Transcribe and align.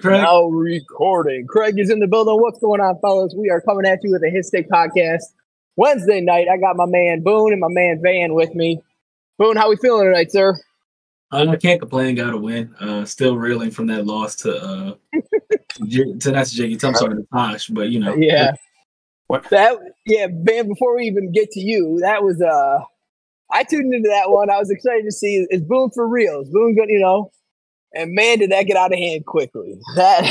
Craig. 0.00 0.22
Now 0.22 0.44
recording. 0.44 1.46
Craig 1.46 1.78
is 1.78 1.90
in 1.90 1.98
the 1.98 2.06
building. 2.06 2.40
What's 2.40 2.58
going 2.58 2.80
on, 2.80 2.98
fellas? 3.00 3.34
We 3.36 3.50
are 3.50 3.60
coming 3.60 3.86
at 3.86 4.02
you 4.02 4.10
with 4.12 4.22
a 4.22 4.30
Hitstick 4.30 4.68
podcast. 4.68 5.22
Wednesday 5.76 6.20
night, 6.20 6.48
I 6.48 6.56
got 6.56 6.76
my 6.76 6.86
man 6.86 7.22
Boone 7.22 7.52
and 7.52 7.60
my 7.60 7.68
man 7.68 8.00
Van 8.02 8.34
with 8.34 8.54
me. 8.54 8.80
Boone, 9.38 9.56
how 9.56 9.68
we 9.68 9.76
feeling 9.76 10.06
tonight, 10.06 10.30
sir? 10.30 10.58
Uh, 11.30 11.46
I 11.48 11.56
can't 11.56 11.80
complain. 11.80 12.14
Got 12.14 12.34
a 12.34 12.38
win. 12.38 12.74
Uh, 12.78 13.04
still 13.04 13.36
reeling 13.36 13.70
from 13.70 13.86
that 13.86 14.04
loss 14.06 14.36
to 14.36 14.54
uh, 14.54 14.94
to 16.20 16.30
that's 16.30 16.52
Jiggy. 16.52 16.78
I'm 16.86 16.94
sorry, 16.94 17.16
to 17.16 17.26
Tosh, 17.32 17.68
but 17.68 17.88
you 17.88 18.00
know, 18.00 18.14
Yeah. 18.14 18.52
What? 19.28 19.48
That 19.48 19.78
yeah, 20.04 20.26
Van, 20.30 20.68
before 20.68 20.94
we 20.94 21.04
even 21.04 21.32
get 21.32 21.50
to 21.52 21.60
you, 21.60 21.98
that 22.02 22.22
was 22.22 22.40
uh 22.42 22.80
I 23.50 23.64
tuned 23.64 23.94
into 23.94 24.08
that 24.08 24.30
one. 24.30 24.50
I 24.50 24.58
was 24.58 24.70
excited 24.70 25.04
to 25.04 25.12
see 25.12 25.46
is 25.50 25.62
Boone 25.62 25.90
for 25.90 26.06
real? 26.06 26.40
Is 26.40 26.50
Boone 26.50 26.74
gonna, 26.76 26.92
you 26.92 27.00
know? 27.00 27.30
And 27.94 28.12
man, 28.14 28.38
did 28.38 28.50
that 28.50 28.62
get 28.64 28.76
out 28.76 28.92
of 28.92 28.98
hand 28.98 29.26
quickly. 29.26 29.78
That 29.96 30.24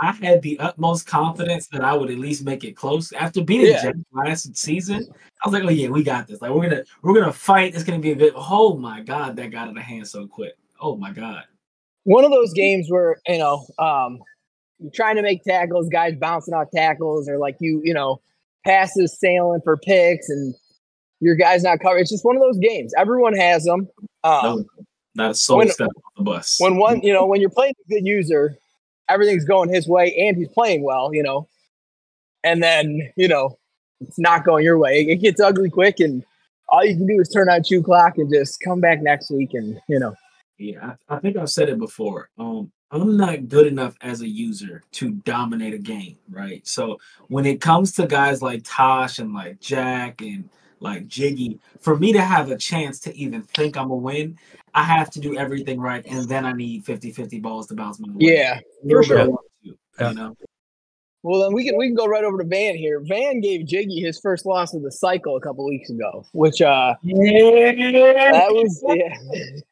I 0.00 0.12
had 0.12 0.42
the 0.42 0.58
utmost 0.60 1.06
confidence 1.06 1.68
that 1.68 1.82
I 1.84 1.94
would 1.94 2.10
at 2.10 2.18
least 2.18 2.44
make 2.44 2.64
it 2.64 2.72
close 2.76 3.12
after 3.12 3.42
beating 3.44 3.66
Yeah. 3.66 3.92
Last 4.12 4.56
season. 4.56 5.06
I 5.44 5.48
was 5.48 5.52
like, 5.52 5.64
oh 5.64 5.70
yeah, 5.70 5.88
we 5.88 6.02
got 6.02 6.26
this. 6.26 6.40
Like 6.40 6.50
we're 6.50 6.68
gonna 6.68 6.82
we're 7.02 7.14
gonna 7.14 7.32
fight. 7.32 7.74
It's 7.74 7.84
gonna 7.84 7.98
be 7.98 8.12
a 8.12 8.16
bit. 8.16 8.32
Oh 8.36 8.76
my 8.76 9.00
god, 9.02 9.36
that 9.36 9.50
got 9.50 9.68
out 9.68 9.76
of 9.76 9.82
hand 9.82 10.08
so 10.08 10.26
quick. 10.26 10.54
Oh 10.80 10.96
my 10.96 11.12
god. 11.12 11.44
one 12.04 12.24
of 12.24 12.30
those 12.30 12.52
games 12.52 12.86
where 12.90 13.18
you 13.28 13.38
know 13.38 13.66
um 13.78 14.18
you're 14.78 14.90
trying 14.92 15.16
to 15.16 15.22
make 15.22 15.42
tackles 15.44 15.88
guys 15.88 16.14
bouncing 16.16 16.52
off 16.54 16.68
tackles 16.74 17.28
or 17.28 17.38
like 17.38 17.56
you 17.60 17.80
you 17.84 17.94
know 17.94 18.20
passes 18.66 19.18
sailing 19.18 19.60
for 19.62 19.76
picks 19.76 20.28
and 20.28 20.54
your 21.20 21.36
guy's 21.36 21.62
not 21.62 21.78
covered 21.80 21.98
it's 21.98 22.10
just 22.10 22.24
one 22.24 22.36
of 22.36 22.42
those 22.42 22.58
games 22.58 22.92
everyone 22.98 23.32
has 23.34 23.64
them 23.64 23.88
um, 24.24 24.42
No, 24.42 24.64
not 25.14 25.30
a 25.30 25.34
soul 25.34 25.58
when- 25.58 25.70
step 25.70 25.88
off 25.88 26.12
the 26.16 26.22
bus. 26.22 26.56
when 26.58 26.76
one 26.76 27.00
you 27.02 27.12
know 27.12 27.26
when 27.26 27.40
you're 27.40 27.50
playing 27.50 27.74
a 27.86 27.88
good 27.92 28.06
user 28.06 28.56
everything's 29.08 29.44
going 29.44 29.72
his 29.72 29.86
way 29.86 30.14
and 30.16 30.36
he's 30.36 30.48
playing 30.48 30.82
well 30.82 31.14
you 31.14 31.22
know 31.22 31.46
and 32.42 32.62
then 32.62 33.12
you 33.16 33.28
know 33.28 33.56
it's 34.00 34.18
not 34.18 34.44
going 34.44 34.64
your 34.64 34.78
way 34.78 35.02
it 35.02 35.16
gets 35.16 35.40
ugly 35.40 35.70
quick 35.70 36.00
and 36.00 36.24
all 36.70 36.84
you 36.84 36.96
can 36.96 37.06
do 37.06 37.20
is 37.20 37.28
turn 37.28 37.48
on 37.48 37.62
shoe 37.62 37.82
clock 37.82 38.16
and 38.18 38.32
just 38.32 38.60
come 38.60 38.80
back 38.80 39.02
next 39.02 39.30
week 39.30 39.54
and 39.54 39.80
you 39.88 39.98
know 39.98 40.14
Yeah, 40.58 40.94
I, 41.08 41.16
I 41.16 41.18
think 41.20 41.36
I've 41.36 41.50
said 41.50 41.68
it 41.68 41.78
before. 41.78 42.30
Um, 42.38 42.70
I'm 42.94 43.16
not 43.16 43.48
good 43.48 43.66
enough 43.66 43.96
as 44.02 44.20
a 44.20 44.28
user 44.28 44.82
to 44.92 45.10
dominate 45.10 45.74
a 45.74 45.78
game, 45.78 46.16
right? 46.30 46.64
So 46.64 47.00
when 47.26 47.44
it 47.44 47.60
comes 47.60 47.90
to 47.92 48.06
guys 48.06 48.40
like 48.40 48.62
Tosh 48.64 49.18
and 49.18 49.34
like 49.34 49.58
Jack 49.58 50.20
and 50.22 50.48
like 50.78 51.08
Jiggy, 51.08 51.58
for 51.80 51.96
me 51.98 52.12
to 52.12 52.20
have 52.20 52.52
a 52.52 52.56
chance 52.56 53.00
to 53.00 53.16
even 53.16 53.42
think 53.42 53.76
I'm 53.76 53.90
a 53.90 53.96
win, 53.96 54.38
I 54.74 54.84
have 54.84 55.10
to 55.10 55.20
do 55.20 55.36
everything 55.36 55.80
right, 55.80 56.06
and 56.06 56.28
then 56.28 56.46
I 56.46 56.52
need 56.52 56.84
50-50 56.84 57.42
balls 57.42 57.66
to 57.68 57.74
bounce 57.74 57.98
my 57.98 58.08
way. 58.10 58.16
yeah 58.18 58.60
A 58.60 58.86
little 58.86 59.02
for 59.02 59.08
sure. 59.08 59.24
luck, 59.26 59.44
too, 59.64 59.76
Yeah. 59.98 60.10
You 60.10 60.14
know, 60.14 60.36
Well, 61.24 61.40
then 61.42 61.52
we 61.52 61.64
can 61.66 61.76
we 61.76 61.88
can 61.88 61.96
go 61.96 62.06
right 62.06 62.22
over 62.22 62.38
to 62.38 62.44
Van 62.44 62.76
here. 62.76 63.00
Van 63.00 63.40
gave 63.40 63.66
Jiggy 63.66 64.00
his 64.00 64.20
first 64.20 64.46
loss 64.46 64.72
of 64.72 64.82
the 64.82 64.92
cycle 64.92 65.36
a 65.36 65.40
couple 65.40 65.66
weeks 65.66 65.90
ago, 65.90 66.24
which 66.32 66.62
uh 66.62 66.94
yeah, 67.02 68.32
that 68.32 68.52
was 68.52 68.84
yeah, 68.86 69.16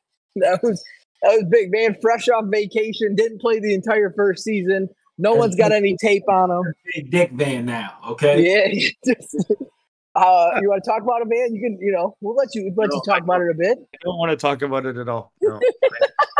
that 0.36 0.60
was 0.64 0.82
that 1.22 1.36
was 1.36 1.44
big. 1.50 1.70
man. 1.70 1.96
fresh 2.00 2.28
off 2.28 2.44
vacation, 2.48 3.14
didn't 3.14 3.40
play 3.40 3.60
the 3.60 3.74
entire 3.74 4.12
first 4.12 4.44
season. 4.44 4.88
No 5.18 5.34
one's 5.34 5.54
got 5.54 5.72
any 5.72 5.96
tape 5.96 6.28
on 6.28 6.50
him. 6.50 6.74
Big 6.94 7.10
Dick 7.10 7.32
Van 7.32 7.64
now, 7.66 7.96
okay? 8.08 8.42
Yeah, 8.42 8.90
just, 9.04 9.36
uh, 10.14 10.50
you 10.60 10.68
want 10.68 10.82
to 10.82 10.90
talk 10.90 11.02
about 11.02 11.22
it, 11.22 11.28
man? 11.28 11.54
You 11.54 11.60
can, 11.60 11.78
you 11.80 11.92
know, 11.92 12.16
we'll 12.20 12.34
let 12.34 12.54
you 12.54 12.72
let 12.76 12.92
you 12.92 13.00
talk 13.06 13.22
about 13.22 13.40
it 13.40 13.50
a 13.50 13.54
bit. 13.54 13.78
I 13.94 13.98
don't 14.02 14.18
want 14.18 14.30
to 14.30 14.36
talk 14.36 14.62
about 14.62 14.86
it 14.86 14.96
at 14.96 15.08
all. 15.08 15.32
No. 15.42 15.60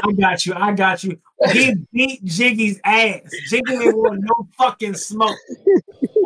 I 0.04 0.12
got 0.14 0.44
you. 0.44 0.54
I 0.56 0.72
got 0.72 1.04
you. 1.04 1.16
He 1.52 1.74
beat 1.92 2.24
Jiggy's 2.24 2.80
ass. 2.82 3.20
Jiggy 3.48 3.62
didn't 3.78 3.96
want 3.96 4.20
no 4.20 4.48
fucking 4.58 4.94
smoke. 4.94 5.36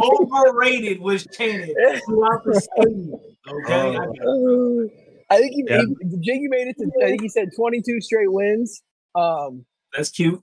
Overrated 0.03 0.99
was 0.99 1.27
chanted 1.27 1.77
throughout 2.07 2.43
the 2.45 2.59
stadium. 2.59 3.21
Okay. 3.47 3.91
I 3.91 3.93
got 3.93 4.17
you. 4.17 4.91
Uh, 4.91 5.03
I 5.31 5.39
think 5.39 5.53
he, 5.53 5.65
Yeah. 5.69 5.83
he 6.01 6.17
Jiggy 6.21 6.49
made 6.49 6.69
it 6.69 6.77
to. 6.79 6.91
I 7.03 7.07
think 7.09 7.23
he 7.23 7.29
said 7.29 7.49
twenty 7.57 7.83
two 7.83 8.01
straight 8.01 8.33
wins. 8.33 8.83
Um, 9.15 9.65
That's 9.97 10.11
cute. 10.11 10.43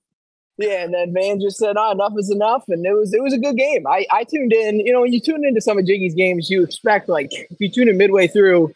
Yeah, 0.57 0.83
and 0.83 0.93
then 0.93 1.13
Van 1.13 1.39
just 1.41 1.57
said, 1.57 1.77
"Ah, 1.77 1.91
enough 1.91 2.13
is 2.17 2.29
enough," 2.29 2.63
and 2.67 2.85
it 2.85 2.93
was 2.93 3.13
it 3.13 3.21
was 3.23 3.33
a 3.33 3.39
good 3.39 3.55
game. 3.57 3.87
I 3.87 4.05
I 4.11 4.23
tuned 4.23 4.53
in. 4.53 4.79
You 4.81 4.93
know, 4.93 5.01
when 5.01 5.13
you 5.13 5.19
tune 5.19 5.45
into 5.45 5.61
some 5.61 5.77
of 5.79 5.85
Jiggy's 5.85 6.13
games, 6.13 6.49
you 6.49 6.63
expect 6.63 7.09
like 7.09 7.31
if 7.33 7.59
you 7.59 7.69
tune 7.69 7.87
in 7.89 7.97
midway 7.97 8.27
through, 8.27 8.71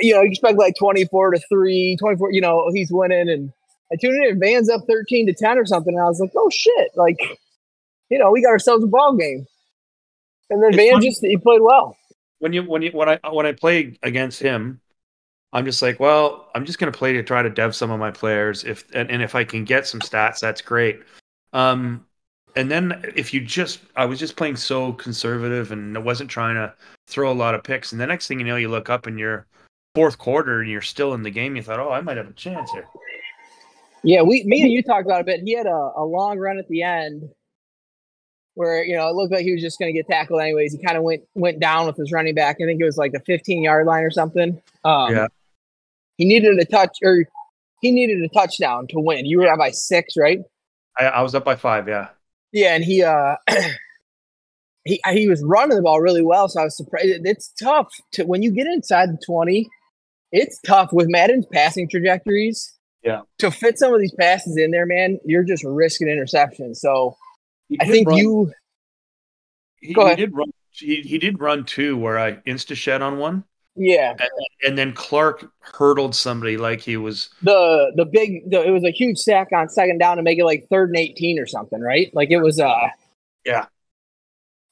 you 0.00 0.14
know, 0.14 0.22
you 0.22 0.28
expect 0.30 0.56
like 0.58 0.74
twenty 0.78 1.04
four 1.06 1.30
to 1.32 1.40
three, 1.48 1.96
24, 1.98 2.32
You 2.32 2.40
know, 2.40 2.70
he's 2.72 2.90
winning, 2.92 3.28
and 3.28 3.52
I 3.92 3.96
tuned 3.96 4.22
in. 4.24 4.30
and 4.30 4.40
Van's 4.40 4.70
up 4.70 4.82
thirteen 4.88 5.26
to 5.26 5.34
ten 5.34 5.58
or 5.58 5.66
something, 5.66 5.92
and 5.94 6.02
I 6.02 6.06
was 6.06 6.20
like, 6.20 6.32
"Oh 6.36 6.48
shit!" 6.50 6.90
Like, 6.96 7.18
you 8.08 8.18
know, 8.18 8.30
we 8.30 8.40
got 8.42 8.50
ourselves 8.50 8.82
a 8.84 8.86
ball 8.86 9.14
game. 9.16 9.46
And 10.48 10.62
then 10.62 10.68
It's 10.70 10.76
Van 10.76 10.92
funny- 10.92 11.08
just 11.08 11.22
he 11.24 11.36
played 11.36 11.60
well. 11.60 11.96
when 12.38 12.52
you 12.54 12.62
when 12.62 12.82
you 12.82 12.90
when 12.92 13.08
I 13.08 13.18
when 13.30 13.44
I 13.46 13.52
play 13.52 13.98
against 14.02 14.40
him, 14.40 14.80
I'm 15.52 15.64
just 15.64 15.82
like, 15.82 16.00
well, 16.00 16.48
I'm 16.54 16.64
just 16.64 16.78
gonna 16.78 16.92
play 16.92 17.12
to 17.12 17.22
try 17.22 17.42
to 17.42 17.50
dev 17.50 17.74
some 17.74 17.90
of 17.90 18.00
my 18.00 18.10
players. 18.10 18.64
If 18.64 18.84
and, 18.94 19.10
and 19.10 19.22
if 19.22 19.34
I 19.34 19.44
can 19.44 19.64
get 19.64 19.86
some 19.86 20.00
stats, 20.00 20.40
that's 20.40 20.62
great. 20.62 21.00
Um, 21.52 22.06
and 22.56 22.70
then 22.70 23.02
if 23.14 23.32
you 23.32 23.40
just, 23.40 23.80
I 23.96 24.04
was 24.04 24.18
just 24.18 24.36
playing 24.36 24.56
so 24.56 24.92
conservative 24.92 25.72
and 25.72 25.96
I 25.96 26.00
wasn't 26.00 26.30
trying 26.30 26.54
to 26.56 26.74
throw 27.06 27.32
a 27.32 27.34
lot 27.34 27.54
of 27.54 27.64
picks. 27.64 27.92
And 27.92 28.00
the 28.00 28.06
next 28.06 28.26
thing 28.26 28.38
you 28.38 28.46
know, 28.46 28.56
you 28.56 28.68
look 28.68 28.90
up 28.90 29.06
in 29.06 29.16
your 29.16 29.46
fourth 29.94 30.18
quarter 30.18 30.60
and 30.60 30.70
you're 30.70 30.82
still 30.82 31.14
in 31.14 31.22
the 31.22 31.30
game. 31.30 31.56
You 31.56 31.62
thought, 31.62 31.80
oh, 31.80 31.90
I 31.90 32.00
might 32.00 32.16
have 32.16 32.28
a 32.28 32.32
chance 32.32 32.70
here. 32.72 32.86
Yeah, 34.04 34.22
we 34.22 34.42
me 34.44 34.62
and 34.62 34.72
you 34.72 34.82
talked 34.82 35.06
about 35.06 35.20
it 35.20 35.22
a 35.22 35.24
bit. 35.24 35.40
He 35.44 35.54
had 35.54 35.66
a, 35.66 35.92
a 35.96 36.04
long 36.04 36.38
run 36.38 36.58
at 36.58 36.68
the 36.68 36.82
end 36.82 37.30
where 38.54 38.84
you 38.84 38.96
know 38.96 39.08
it 39.08 39.14
looked 39.14 39.32
like 39.32 39.44
he 39.44 39.52
was 39.52 39.62
just 39.62 39.78
going 39.78 39.92
to 39.94 39.96
get 39.96 40.08
tackled 40.08 40.40
anyways. 40.40 40.72
He 40.72 40.78
kind 40.84 40.96
of 40.96 41.04
went 41.04 41.22
went 41.34 41.60
down 41.60 41.86
with 41.86 41.96
his 41.96 42.10
running 42.10 42.34
back. 42.34 42.56
I 42.60 42.64
think 42.64 42.80
it 42.80 42.84
was 42.84 42.98
like 42.98 43.12
the 43.12 43.20
15 43.20 43.62
yard 43.62 43.86
line 43.86 44.02
or 44.02 44.10
something. 44.10 44.60
Um, 44.84 45.14
Yeah. 45.14 45.28
He 46.22 46.28
needed 46.28 46.56
a 46.56 46.64
touch 46.64 46.98
or 47.02 47.24
he 47.80 47.90
needed 47.90 48.22
a 48.22 48.28
touchdown 48.28 48.86
to 48.90 49.00
win. 49.00 49.26
You 49.26 49.38
were 49.38 49.48
up 49.48 49.58
by 49.58 49.72
six, 49.72 50.14
right? 50.16 50.38
I, 50.96 51.06
I 51.06 51.22
was 51.22 51.34
up 51.34 51.44
by 51.44 51.56
five. 51.56 51.88
Yeah. 51.88 52.10
Yeah, 52.52 52.76
and 52.76 52.84
he 52.84 53.02
uh 53.02 53.34
he 54.84 55.00
he 55.10 55.28
was 55.28 55.42
running 55.44 55.76
the 55.76 55.82
ball 55.82 56.00
really 56.00 56.22
well, 56.22 56.48
so 56.48 56.60
I 56.60 56.64
was 56.64 56.76
surprised. 56.76 57.08
It's 57.24 57.52
tough 57.60 57.88
to 58.12 58.24
when 58.24 58.40
you 58.40 58.52
get 58.52 58.68
inside 58.68 59.08
the 59.08 59.18
20. 59.26 59.68
It's 60.30 60.60
tough 60.64 60.92
with 60.92 61.08
Madden's 61.10 61.46
passing 61.46 61.88
trajectories. 61.88 62.72
Yeah. 63.02 63.22
To 63.38 63.50
fit 63.50 63.80
some 63.80 63.92
of 63.92 64.00
these 64.00 64.14
passes 64.14 64.56
in 64.56 64.70
there, 64.70 64.86
man, 64.86 65.18
you're 65.24 65.42
just 65.42 65.64
risking 65.64 66.06
interception. 66.06 66.76
So 66.76 67.16
He 67.68 67.78
I 67.80 67.86
think 67.86 68.06
run- 68.06 68.16
you 68.16 68.52
he, 69.80 69.92
go 69.92 70.08
he 70.08 70.14
did 70.14 70.36
run. 70.36 70.52
He, 70.70 71.00
he 71.00 71.18
did 71.18 71.40
run 71.40 71.64
two 71.64 71.98
where 71.98 72.16
I 72.16 72.34
insta 72.46 72.76
shed 72.76 73.02
on 73.02 73.18
one. 73.18 73.42
Yeah. 73.76 74.16
and 74.64 74.76
then 74.76 74.92
Clark 74.92 75.50
hurdled 75.60 76.14
somebody 76.14 76.56
like 76.56 76.80
he 76.80 76.96
was 76.96 77.30
The 77.42 77.92
the 77.96 78.04
big 78.04 78.50
the, 78.50 78.62
it 78.62 78.70
was 78.70 78.84
a 78.84 78.90
huge 78.90 79.18
sack 79.18 79.48
on 79.52 79.68
second 79.68 79.98
down 79.98 80.16
to 80.18 80.22
make 80.22 80.38
it 80.38 80.44
like 80.44 80.66
third 80.70 80.90
and 80.90 80.98
18 80.98 81.38
or 81.38 81.46
something, 81.46 81.80
right? 81.80 82.10
Like 82.14 82.30
it 82.30 82.38
was 82.40 82.60
uh 82.60 82.88
Yeah. 83.44 83.66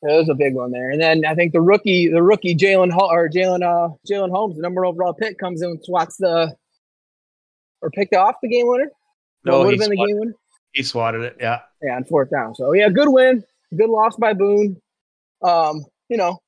It 0.03 0.16
was 0.19 0.28
a 0.31 0.34
big 0.34 0.55
one 0.55 0.71
there. 0.71 0.91
And 0.91 1.00
then 1.00 1.25
I 1.27 1.34
think 1.34 1.53
the 1.53 1.61
rookie, 1.61 2.09
the 2.09 2.22
rookie 2.22 2.55
Jalen 2.55 2.97
or 2.97 3.28
Jalen 3.28 3.62
uh 3.62 3.94
Jalen 4.11 4.31
Holmes, 4.31 4.56
the 4.56 4.62
number 4.62 4.84
overall 4.87 5.12
pick, 5.15 5.38
comes 5.38 5.62
in 5.62 5.71
and 5.71 5.84
swats 5.84 6.17
the 6.17 6.55
or 7.82 7.91
picked 7.91 8.15
off 8.15 8.37
the 8.43 8.49
game 8.49 8.67
winner. 8.67 8.91
no 9.44 9.61
would 9.61 9.67
he, 9.67 9.72
have 9.72 9.81
been 9.81 9.91
the 9.99 10.06
game 10.06 10.19
winner. 10.19 10.34
he 10.72 10.82
swatted 10.82 11.22
it 11.22 11.37
yeah 11.41 11.61
Yeah, 11.82 11.97
on 11.97 12.05
fourth 12.05 12.31
down. 12.31 12.55
So 12.55 12.72
yeah, 12.75 12.88
good 12.91 13.09
win, 13.09 13.43
good 13.77 13.88
loss 13.91 14.17
by 14.17 14.34
Boone. 14.34 14.81
Um, 15.43 15.84
you 16.11 16.17
know, 16.19 16.38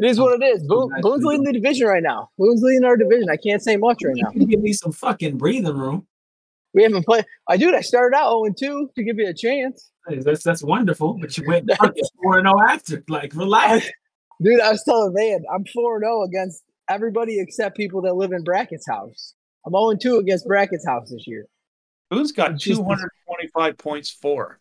it 0.00 0.10
is 0.10 0.18
what 0.18 0.40
it 0.40 0.44
is. 0.44 0.62
Boone, 0.66 0.90
Boone's 1.02 1.24
leading 1.24 1.44
the 1.44 1.52
division 1.52 1.86
right 1.86 2.02
now. 2.02 2.30
Boone's 2.38 2.62
leading 2.62 2.84
our 2.84 2.96
division. 2.96 3.28
I 3.30 3.36
can't 3.36 3.62
say 3.62 3.76
much 3.76 4.02
right 4.04 4.14
now. 4.16 4.30
Give 4.30 4.60
me 4.60 4.72
some 4.72 4.92
fucking 4.92 5.36
breathing 5.36 5.76
room. 5.76 6.06
We 6.72 6.82
haven't 6.84 7.04
played. 7.04 7.26
I 7.48 7.56
dude, 7.56 7.74
I 7.74 7.80
started 7.80 8.16
out 8.16 8.42
0 8.56 8.86
2 8.86 8.90
to 8.94 9.02
give 9.04 9.18
you 9.18 9.28
a 9.28 9.34
chance. 9.34 9.90
That's 10.08 10.42
that's 10.42 10.62
wonderful, 10.62 11.18
but 11.20 11.36
you 11.36 11.44
went 11.46 11.70
fucking 11.78 12.04
four 12.22 12.38
and 12.38 12.46
zero 12.48 12.60
after. 12.68 13.04
Like, 13.08 13.34
relax. 13.34 13.86
Dude, 14.42 14.60
I 14.60 14.70
was 14.70 14.82
telling 14.84 15.12
Van, 15.14 15.44
I'm 15.52 15.64
4 15.66 16.00
0 16.00 16.22
against 16.22 16.62
everybody 16.88 17.38
except 17.40 17.76
people 17.76 18.00
that 18.02 18.14
live 18.14 18.32
in 18.32 18.42
Brackett's 18.42 18.86
house. 18.88 19.34
I'm 19.66 19.72
0 19.72 19.96
2 20.00 20.18
against 20.18 20.46
Brackett's 20.46 20.86
house 20.86 21.10
this 21.10 21.26
year. 21.26 21.46
Who's 22.10 22.32
got 22.32 22.58
225 22.58 23.76
points 23.78 24.10
for 24.10 24.58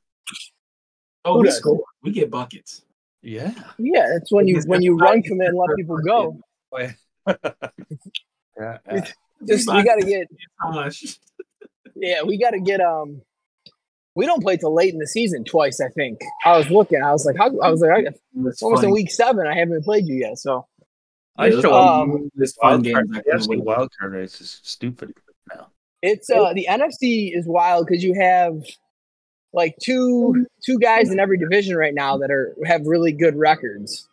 Oh, 1.26 1.34
Who 1.34 1.40
we 1.42 1.46
does? 1.48 1.58
score. 1.58 1.82
We 2.02 2.12
get 2.12 2.30
buckets. 2.32 2.82
Yeah 3.22 3.54
Yeah, 3.78 4.08
that's 4.14 4.32
when 4.32 4.48
you 4.48 4.56
Because 4.56 4.68
when 4.68 4.82
you 4.82 4.94
everybody 4.94 5.20
run 5.20 5.24
commit 5.24 5.48
and 5.50 5.58
let 5.58 5.76
people 5.76 5.98
go. 5.98 6.40
yeah, 7.28 8.78
yeah. 8.92 9.06
Just 9.48 9.68
we 9.72 9.84
gotta 9.84 10.04
get 10.06 10.28
yeah, 11.96 12.24
we 12.24 12.38
gotta 12.38 12.60
get 12.60 12.82
um 12.82 13.22
we 14.16 14.26
don't 14.26 14.42
play 14.42 14.58
till 14.58 14.74
late 14.74 14.94
in 14.94 15.00
the 15.00 15.08
season 15.08 15.44
twice, 15.44 15.80
I 15.80 15.90
think. 15.90 16.20
I 16.46 16.58
was 16.58 16.70
looking, 16.70 17.02
I 17.02 17.12
was 17.12 17.26
like, 17.26 17.38
how 17.38 17.48
I 17.62 17.70
was 17.70 17.82
like, 17.82 17.92
I, 17.92 18.10
It's 18.48 18.62
almost 18.62 18.84
in 18.84 18.92
week 18.92 19.12
seven, 19.12 19.48
I 19.48 19.56
haven't 19.56 19.84
played 19.84 20.08
you 20.08 20.16
yet. 20.16 20.38
So 20.38 20.68
I 21.38 21.50
Yeah, 21.50 21.62
show 21.62 21.74
um, 21.74 22.30
this 22.36 22.54
fun 22.54 22.72
wild 22.72 22.84
games. 22.84 22.96
card. 22.96 23.10
I 23.14 23.18
The 23.20 23.24
can't 23.30 23.42
FC 23.44 23.50
wait. 23.50 23.64
wild 23.64 23.90
card 23.98 24.14
race 24.14 24.42
is 24.42 24.60
stupid 24.64 25.14
now. 25.54 25.68
It's 26.02 26.30
uh 26.30 26.54
the 26.54 26.68
NFC 26.70 27.36
is 27.36 27.48
wild 27.48 27.88
because 27.88 28.04
you 28.04 28.14
have 28.16 28.62
like 29.54 29.76
two 29.82 30.46
two 30.64 30.78
guys 30.80 31.12
in 31.12 31.20
every 31.20 31.38
division 31.38 31.76
right 31.76 31.94
now 31.94 32.18
that 32.18 32.30
are 32.32 32.56
have 32.66 32.86
really 32.86 33.12
good 33.12 33.36
records. 33.36 34.08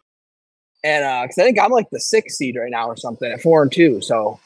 And 0.84 1.04
uh 1.04 1.22
because 1.24 1.38
I 1.38 1.42
think 1.44 1.58
I'm 1.58 1.70
like 1.70 1.90
the 1.90 2.00
sixth 2.00 2.36
seed 2.36 2.56
right 2.56 2.70
now 2.70 2.86
or 2.88 2.96
something 2.96 3.30
at 3.30 3.40
four 3.42 3.62
and 3.62 3.70
two. 3.72 4.00
So 4.00 4.38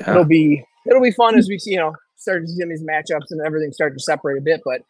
Yeah. 0.00 0.10
it'll 0.12 0.24
be 0.24 0.64
it'll 0.86 1.02
be 1.02 1.12
fun 1.12 1.36
as 1.38 1.48
we 1.48 1.58
see, 1.58 1.70
you 1.72 1.78
know, 1.78 1.94
start 2.16 2.42
to 2.42 2.48
see 2.48 2.64
these 2.64 2.82
matchups 2.82 3.30
and 3.30 3.40
everything 3.46 3.72
start 3.72 3.94
to 3.94 4.00
separate 4.00 4.38
a 4.38 4.42
bit. 4.42 4.60
But 4.64 4.82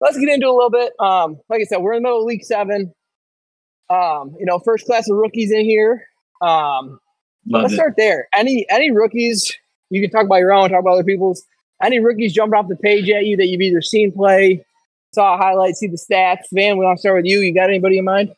let's 0.00 0.18
get 0.18 0.28
into 0.28 0.46
a 0.48 0.52
little 0.54 0.70
bit. 0.70 0.92
Um, 1.00 1.38
like 1.48 1.60
I 1.60 1.64
said, 1.64 1.78
we're 1.78 1.92
in 1.92 2.02
the 2.02 2.08
middle 2.08 2.20
of 2.20 2.26
week 2.26 2.44
seven. 2.44 2.92
Um, 3.90 4.36
you 4.38 4.46
know, 4.46 4.58
first 4.60 4.86
class 4.86 5.10
of 5.10 5.16
rookies 5.16 5.50
in 5.50 5.64
here. 5.64 6.04
Um, 6.40 7.00
Love 7.48 7.62
let's 7.62 7.72
it. 7.72 7.76
start 7.76 7.94
there. 7.96 8.28
Any 8.34 8.64
any 8.70 8.90
rookies 8.92 9.52
you 9.90 10.00
can 10.00 10.10
talk 10.10 10.24
about 10.26 10.36
your 10.36 10.52
own, 10.52 10.70
talk 10.70 10.80
about 10.80 10.92
other 10.92 11.04
people's. 11.04 11.44
Any 11.82 11.98
rookies 11.98 12.32
jumping 12.32 12.58
off 12.58 12.68
the 12.68 12.76
page 12.76 13.08
at 13.10 13.24
you 13.26 13.36
that 13.38 13.46
you've 13.46 13.60
either 13.60 13.80
seen 13.82 14.12
play, 14.12 14.64
saw 15.12 15.34
a 15.34 15.36
highlight, 15.36 15.74
see 15.76 15.86
the 15.86 15.96
stats. 15.96 16.44
Van, 16.52 16.76
we 16.78 16.84
want 16.84 16.98
to 16.98 17.00
start 17.00 17.16
with 17.16 17.24
you. 17.26 17.40
You 17.40 17.54
got 17.54 17.68
anybody 17.70 17.98
in 17.98 18.04
mind? 18.04 18.34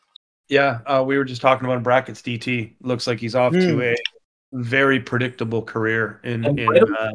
Yeah, 0.49 0.79
uh, 0.85 1.03
we 1.05 1.17
were 1.17 1.23
just 1.25 1.41
talking 1.41 1.65
about 1.65 1.83
brackets. 1.83 2.21
DT 2.21 2.73
looks 2.81 3.07
like 3.07 3.19
he's 3.19 3.35
off 3.35 3.53
Hmm. 3.53 3.59
to 3.59 3.81
a 3.81 3.95
very 4.53 4.99
predictable 4.99 5.61
career 5.61 6.19
in 6.23 6.45
in. 6.59 6.93
Uh, 6.95 7.11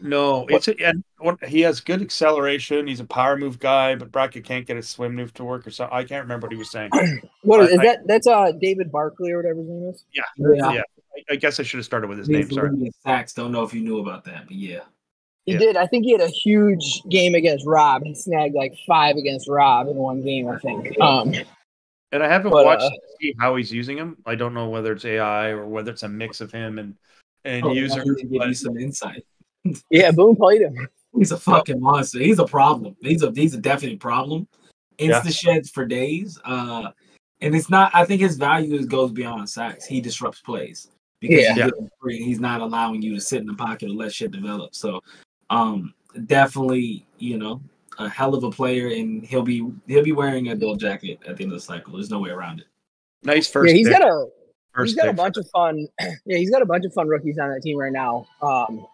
no, 0.00 0.46
it's 0.48 0.68
a, 0.68 0.74
and 0.84 1.02
he 1.46 1.62
has 1.62 1.80
good 1.80 2.02
acceleration. 2.02 2.86
He's 2.86 3.00
a 3.00 3.04
power 3.04 3.36
move 3.36 3.58
guy, 3.58 3.94
but 3.94 4.12
bracket 4.12 4.44
can't 4.44 4.66
get 4.66 4.76
his 4.76 4.88
swim 4.88 5.14
move 5.14 5.32
to 5.34 5.44
work 5.44 5.66
or 5.66 5.70
so. 5.70 5.88
I 5.90 6.04
can't 6.04 6.22
remember 6.24 6.46
what 6.46 6.52
he 6.52 6.58
was 6.58 6.70
saying. 6.70 6.90
What 7.42 7.60
is, 7.62 7.70
I- 7.70 7.72
is 7.72 7.78
that? 7.80 8.06
That's 8.06 8.26
uh 8.26 8.52
David 8.52 8.92
Barkley 8.92 9.32
or 9.32 9.38
whatever 9.38 9.60
his 9.60 9.68
name 9.68 9.90
is. 9.94 10.04
Yeah, 10.14 10.22
Yeah. 10.36 10.72
yeah. 10.72 10.82
I, 11.30 11.32
I 11.34 11.36
guess 11.36 11.60
I 11.60 11.62
should 11.62 11.78
have 11.78 11.84
started 11.84 12.08
with 12.08 12.18
his 12.18 12.28
name. 12.28 12.50
Sorry. 12.50 12.70
leading 12.70 12.92
sacks. 13.04 13.32
Don't 13.32 13.52
know 13.52 13.62
if 13.62 13.74
you 13.74 13.80
knew 13.80 13.98
about 13.98 14.24
that, 14.24 14.46
but 14.46 14.56
yeah. 14.56 14.80
He 15.46 15.52
Yeah. 15.52 15.58
did. 15.58 15.76
I 15.76 15.86
think 15.86 16.04
he 16.04 16.12
had 16.12 16.20
a 16.20 16.28
huge 16.28 17.02
game 17.08 17.34
against 17.34 17.66
Rob. 17.66 18.02
He 18.04 18.14
snagged 18.14 18.54
like 18.54 18.74
five 18.86 19.16
against 19.16 19.48
Rob 19.48 19.88
in 19.88 19.96
one 19.96 20.22
game. 20.22 20.48
I 20.48 20.58
think. 20.58 20.98
Um, 21.00 21.34
And 22.10 22.22
I 22.22 22.28
haven't 22.28 22.52
But, 22.52 22.64
watched 22.64 22.82
uh, 22.84 22.90
to 22.90 23.00
see 23.20 23.34
how 23.38 23.56
he's 23.56 23.70
using 23.70 23.98
him. 23.98 24.16
I 24.24 24.34
don't 24.34 24.54
know 24.54 24.70
whether 24.70 24.92
it's 24.92 25.04
AI 25.04 25.48
or 25.48 25.66
whether 25.66 25.90
it's 25.90 26.04
a 26.04 26.08
mix 26.08 26.40
of 26.40 26.50
him 26.52 26.78
and 26.78 26.94
and 27.44 27.64
Oh, 27.64 27.72
user. 27.72 28.00
I 28.00 28.04
to 28.04 28.14
give 28.14 28.30
you 28.48 28.54
some 28.54 28.76
insight. 28.78 29.24
yeah, 29.90 30.10
Boone 30.10 30.34
played 30.36 30.62
him. 30.62 30.88
He's 31.16 31.32
a 31.32 31.38
fucking 31.38 31.80
monster. 31.80 32.18
He's 32.18 32.38
a 32.38 32.46
problem. 32.46 32.96
He's 33.00 33.22
a 33.22 33.30
he's 33.32 33.54
a 33.54 33.58
definite 33.58 34.00
problem. 34.00 34.48
Yeah. 34.98 35.20
Insta 35.20 35.38
sheds 35.38 35.70
for 35.70 35.84
days. 35.86 36.38
Uh, 36.44 36.90
and 37.40 37.54
it's 37.54 37.70
not. 37.70 37.94
I 37.94 38.04
think 38.04 38.20
his 38.20 38.36
value 38.36 38.74
is, 38.74 38.86
goes 38.86 39.12
beyond 39.12 39.48
sacks. 39.48 39.84
He 39.86 40.00
disrupts 40.00 40.40
plays 40.40 40.88
because 41.20 41.40
Yeah. 41.44 41.54
he's, 41.64 41.72
free. 42.00 42.22
he's 42.22 42.40
not 42.40 42.60
allowing 42.60 43.02
you 43.02 43.14
to 43.14 43.20
sit 43.20 43.40
in 43.40 43.46
the 43.46 43.54
pocket 43.54 43.88
and 43.88 43.98
let 43.98 44.12
shit 44.12 44.30
develop. 44.30 44.74
So, 44.74 45.00
um, 45.50 45.94
definitely, 46.26 47.06
you 47.18 47.38
know, 47.38 47.60
a 47.98 48.08
hell 48.08 48.34
of 48.34 48.44
a 48.44 48.50
player, 48.50 48.88
and 48.88 49.24
he'll 49.24 49.42
be 49.42 49.66
he'll 49.86 50.04
be 50.04 50.12
wearing 50.12 50.48
a 50.48 50.56
gold 50.56 50.78
jacket 50.80 51.18
at 51.26 51.36
the 51.36 51.42
end 51.44 51.52
of 51.52 51.58
the 51.58 51.64
cycle. 51.64 51.94
There's 51.94 52.10
no 52.10 52.20
way 52.20 52.30
around 52.30 52.60
it. 52.60 52.66
nice 53.24 53.48
first. 53.50 53.70
yeah, 53.70 53.76
he's 53.76 53.88
pick, 53.88 53.98
got 53.98 54.08
a 54.08 54.26
first 54.72 54.90
he's 54.94 54.96
got 55.02 55.08
a 55.08 55.12
bunch 55.12 55.36
of 55.36 55.48
fun. 55.50 55.88
Yeah, 56.24 56.36
he's 56.38 56.50
got 56.50 56.62
a 56.62 56.66
bunch 56.66 56.84
of 56.84 56.92
fun 56.92 57.08
rookies 57.08 57.38
on 57.38 57.50
that 57.50 57.62
team 57.62 57.76
right 57.78 57.92
now. 57.92 58.26
Um, 58.42 58.86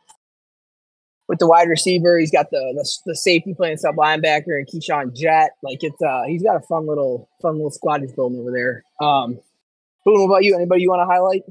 with 1.28 1.38
the 1.38 1.46
wide 1.46 1.68
receiver, 1.68 2.18
he's 2.18 2.30
got 2.30 2.50
the 2.50 2.72
the, 2.76 2.88
the 3.06 3.16
safety 3.16 3.54
playing 3.54 3.76
sub 3.78 3.96
linebacker 3.96 4.56
and 4.58 4.66
Keyshawn 4.66 5.14
Jet. 5.14 5.50
Like 5.62 5.82
it's 5.82 6.00
uh, 6.02 6.22
he's 6.26 6.42
got 6.42 6.56
a 6.56 6.60
fun 6.60 6.86
little 6.86 7.28
fun 7.42 7.54
little 7.54 7.70
squad 7.70 8.00
he's 8.00 8.12
building 8.12 8.38
over 8.40 8.50
there. 8.52 8.82
Um, 9.00 9.38
Boone, 10.04 10.20
what 10.20 10.26
about 10.26 10.44
you? 10.44 10.54
Anybody 10.54 10.82
you 10.82 10.90
want 10.90 11.00
to 11.00 11.06
highlight? 11.06 11.42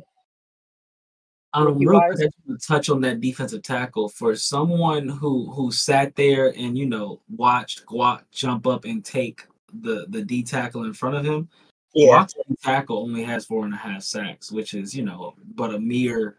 Um, 1.56 1.78
real 1.78 2.00
quick, 2.00 2.14
I 2.14 2.24
just 2.24 2.38
want 2.48 2.62
to 2.62 2.68
touch 2.68 2.90
on 2.90 3.02
that 3.02 3.22
defensive 3.22 3.62
tackle 3.62 4.10
for 4.10 4.36
someone 4.36 5.08
who 5.08 5.52
who 5.52 5.72
sat 5.72 6.16
there 6.16 6.48
and 6.58 6.78
you 6.78 6.88
know 6.88 7.22
watched 7.30 7.86
Guac 7.86 8.24
jump 8.32 8.66
up 8.66 8.86
and 8.86 9.06
take 9.06 9.46
the 9.82 10.06
the 10.10 10.24
D 10.24 10.42
tackle 10.42 10.86
in 10.86 10.94
front 10.94 11.16
of 11.16 11.24
him. 11.24 11.48
Guac's 11.96 12.34
tackle 12.64 12.98
only 13.00 13.24
has 13.24 13.46
four 13.46 13.66
and 13.66 13.74
a 13.74 13.78
half 13.78 14.02
sacks, 14.02 14.52
which 14.52 14.74
is 14.74 14.96
you 14.96 15.04
know 15.04 15.36
but 15.56 15.76
a 15.76 15.80
mere 15.80 16.38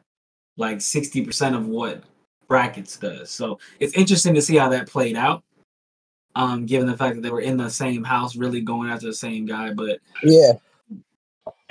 like 0.56 0.80
sixty 0.80 1.24
percent 1.24 1.54
of 1.54 1.66
what 1.66 2.02
brackets 2.48 2.96
does. 2.96 3.30
So 3.30 3.58
it's 3.78 3.94
interesting 3.94 4.34
to 4.34 4.42
see 4.42 4.56
how 4.56 4.68
that 4.70 4.88
played 4.88 5.16
out. 5.16 5.44
Um, 6.36 6.66
given 6.66 6.88
the 6.88 6.96
fact 6.96 7.14
that 7.14 7.20
they 7.20 7.30
were 7.30 7.40
in 7.40 7.56
the 7.56 7.70
same 7.70 8.02
house, 8.02 8.34
really 8.34 8.60
going 8.60 8.90
after 8.90 9.06
the 9.06 9.14
same 9.14 9.46
guy, 9.46 9.72
but 9.72 10.00
yeah, 10.24 10.54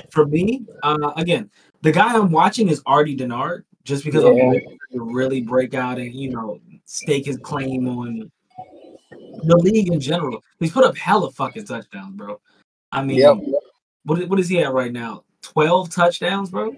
for 0.09 0.25
me, 0.25 0.65
uh, 0.83 1.11
again, 1.17 1.49
the 1.83 1.91
guy 1.91 2.15
I'm 2.15 2.31
watching 2.31 2.69
is 2.69 2.81
Artie 2.85 3.15
Denard, 3.15 3.63
just 3.83 4.03
because 4.06 4.24
Yeah. 4.24 4.30
I'm 4.30 4.47
waiting 4.50 4.68
for 4.69 4.74
him 4.74 5.07
to 5.09 5.13
really 5.13 5.41
break 5.41 5.74
out 5.74 6.00
and 6.00 6.13
you 6.13 6.31
know 6.31 6.59
stake 6.85 7.25
his 7.25 7.38
claim 7.38 7.88
on 7.88 8.31
the 9.44 9.57
league 9.57 9.91
in 9.91 10.00
general. 10.00 10.41
He's 10.59 10.71
put 10.71 10.85
up 10.85 10.97
hella 10.97 11.31
fucking 11.31 11.65
touchdowns, 11.65 12.15
bro. 12.15 12.39
I 12.91 13.03
mean, 13.03 13.18
Yep. 13.18 13.38
what 14.06 14.19
is- 14.19 14.27
what 14.30 14.39
is 14.39 14.47
he 14.50 14.59
at 14.59 14.74
right 14.74 14.91
now? 14.91 15.24
Twelve 15.41 15.89
touchdowns, 15.89 16.50
bro, 16.50 16.75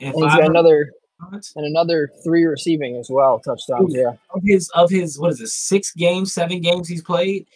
and 0.00 0.14
and 0.14 0.46
another 0.46 0.90
yards? 1.20 1.52
and 1.54 1.64
another 1.64 2.10
three 2.24 2.44
receiving 2.44 2.96
as 2.96 3.08
well 3.10 3.38
touchdowns. 3.38 3.94
Yeah, 3.94 4.12
of 4.34 4.42
his 4.42 4.68
of 4.70 4.90
his 4.90 5.18
what 5.18 5.30
is 5.32 5.40
it? 5.40 5.48
Six 5.48 5.92
games, 5.94 6.32
seven 6.32 6.60
games 6.60 6.88
he's 6.88 7.02
played. 7.02 7.46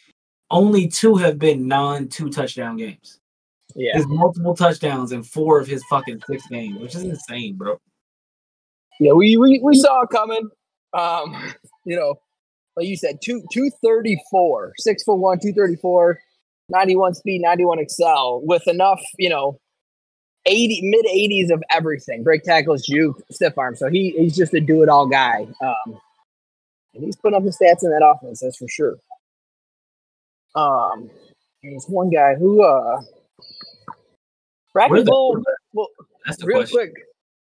Only 0.50 0.86
two 0.86 1.16
have 1.16 1.38
been 1.38 1.66
non 1.66 2.08
two 2.08 2.30
touchdown 2.30 2.76
games. 2.76 3.18
Yeah, 3.74 3.96
His 3.96 4.06
multiple 4.06 4.54
touchdowns 4.54 5.12
in 5.12 5.22
four 5.22 5.58
of 5.58 5.66
his 5.66 5.82
fucking 5.90 6.22
six 6.26 6.46
games, 6.48 6.78
which 6.78 6.94
is 6.94 7.02
insane, 7.02 7.56
bro. 7.56 7.80
yeah. 9.00 9.12
We 9.12 9.36
we, 9.36 9.60
we 9.62 9.74
saw 9.74 10.02
it 10.02 10.10
coming. 10.10 10.48
Um, 10.94 11.54
you 11.84 11.96
know, 11.96 12.16
like 12.76 12.86
you 12.86 12.96
said, 12.96 13.20
two 13.22 13.42
two 13.52 13.70
thirty 13.82 14.20
four, 14.30 14.72
six 14.78 15.02
foot 15.02 15.16
one, 15.16 15.38
two 15.40 15.52
thirty 15.52 15.76
four, 15.76 16.18
91 16.68 17.14
speed, 17.14 17.42
91 17.42 17.78
excel 17.78 18.40
with 18.44 18.66
enough, 18.66 19.00
you 19.18 19.28
know, 19.28 19.60
80 20.46 20.80
mid 20.82 21.04
80s 21.06 21.52
of 21.52 21.62
everything. 21.72 22.22
Break 22.22 22.42
tackles, 22.42 22.86
juke, 22.86 23.22
stiff 23.30 23.56
arm. 23.56 23.76
So 23.76 23.88
he 23.88 24.10
he's 24.18 24.36
just 24.36 24.54
a 24.54 24.60
do 24.60 24.82
it 24.82 24.88
all 24.88 25.06
guy. 25.06 25.46
Um, 25.62 26.00
and 26.94 27.04
he's 27.04 27.16
putting 27.16 27.36
up 27.36 27.44
the 27.44 27.50
stats 27.50 27.84
in 27.84 27.90
that 27.90 28.04
offense, 28.04 28.40
that's 28.40 28.56
for 28.56 28.68
sure. 28.68 28.96
Um, 30.54 31.10
there's 31.62 31.86
one 31.86 32.10
guy 32.10 32.34
who 32.34 32.62
uh 32.62 33.00
Where's 33.00 33.21
Bracken's 34.72 35.04
little, 35.04 35.42
well, 35.72 35.88
That's 36.26 36.38
the 36.38 36.46
real 36.46 36.58
question. 36.60 36.76
quick. 36.78 36.92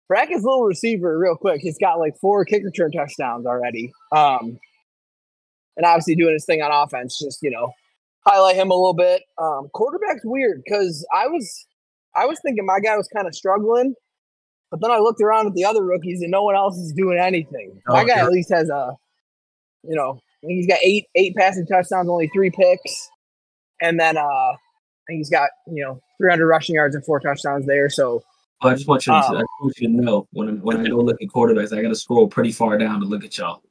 Bracken's 0.07 0.43
little 0.43 0.63
receiver, 0.63 1.17
real 1.17 1.35
quick. 1.35 1.59
He's 1.61 1.77
got 1.77 1.99
like 1.99 2.17
four 2.19 2.45
kick 2.45 2.63
return 2.63 2.91
touchdowns 2.91 3.45
already. 3.45 3.91
Um, 4.15 4.57
and 5.75 5.85
obviously 5.85 6.15
doing 6.15 6.33
his 6.33 6.45
thing 6.45 6.61
on 6.61 6.71
offense. 6.71 7.19
Just 7.19 7.41
you 7.43 7.51
know, 7.51 7.71
highlight 8.25 8.55
him 8.55 8.71
a 8.71 8.75
little 8.75 8.93
bit. 8.93 9.23
Um, 9.37 9.67
quarterback's 9.73 10.21
weird 10.23 10.61
because 10.63 11.05
I 11.13 11.27
was, 11.27 11.65
I 12.15 12.25
was 12.25 12.39
thinking 12.41 12.65
my 12.65 12.79
guy 12.79 12.95
was 12.95 13.07
kind 13.13 13.27
of 13.27 13.35
struggling, 13.35 13.93
but 14.71 14.81
then 14.81 14.91
I 14.91 14.97
looked 14.99 15.21
around 15.21 15.47
at 15.47 15.53
the 15.53 15.65
other 15.65 15.83
rookies 15.83 16.21
and 16.21 16.31
no 16.31 16.43
one 16.43 16.55
else 16.55 16.77
is 16.77 16.93
doing 16.93 17.19
anything. 17.19 17.79
my 17.87 18.03
Oh, 18.03 18.05
guy 18.07 18.15
sure. 18.15 18.23
at 18.27 18.31
least 18.31 18.49
has 18.53 18.69
a, 18.69 18.95
you 19.83 19.95
know, 19.95 20.19
he's 20.41 20.67
got 20.67 20.79
eight 20.81 21.05
eight 21.15 21.35
passing 21.35 21.65
touchdowns, 21.67 22.07
only 22.09 22.29
three 22.33 22.49
picks, 22.49 23.09
and 23.81 23.99
then 23.99 24.15
uh, 24.17 24.53
he's 25.09 25.29
got 25.29 25.49
you 25.67 25.83
know 25.83 26.01
300 26.19 26.47
rushing 26.47 26.75
yards 26.75 26.95
and 26.95 27.05
four 27.05 27.19
touchdowns 27.19 27.65
there. 27.65 27.89
So 27.89 28.23
I 28.61 28.73
just 28.73 28.87
want 28.87 29.05
you 29.05 29.13
to, 29.13 29.19
Um, 29.19 29.37
I 29.37 29.43
want 29.61 29.77
you 29.77 29.87
to 29.87 29.93
know 29.93 30.27
when 30.31 30.49
I, 30.49 30.51
when 30.53 30.85
I 30.85 30.89
go 30.89 30.97
look 30.97 31.21
at 31.21 31.27
quarterbacks, 31.29 31.77
I 31.77 31.81
got 31.81 31.89
to 31.89 31.95
scroll 31.95 32.27
pretty 32.27 32.51
far 32.51 32.77
down 32.77 32.99
to 33.01 33.05
look 33.05 33.23
at 33.23 33.37
y'all. 33.37 33.61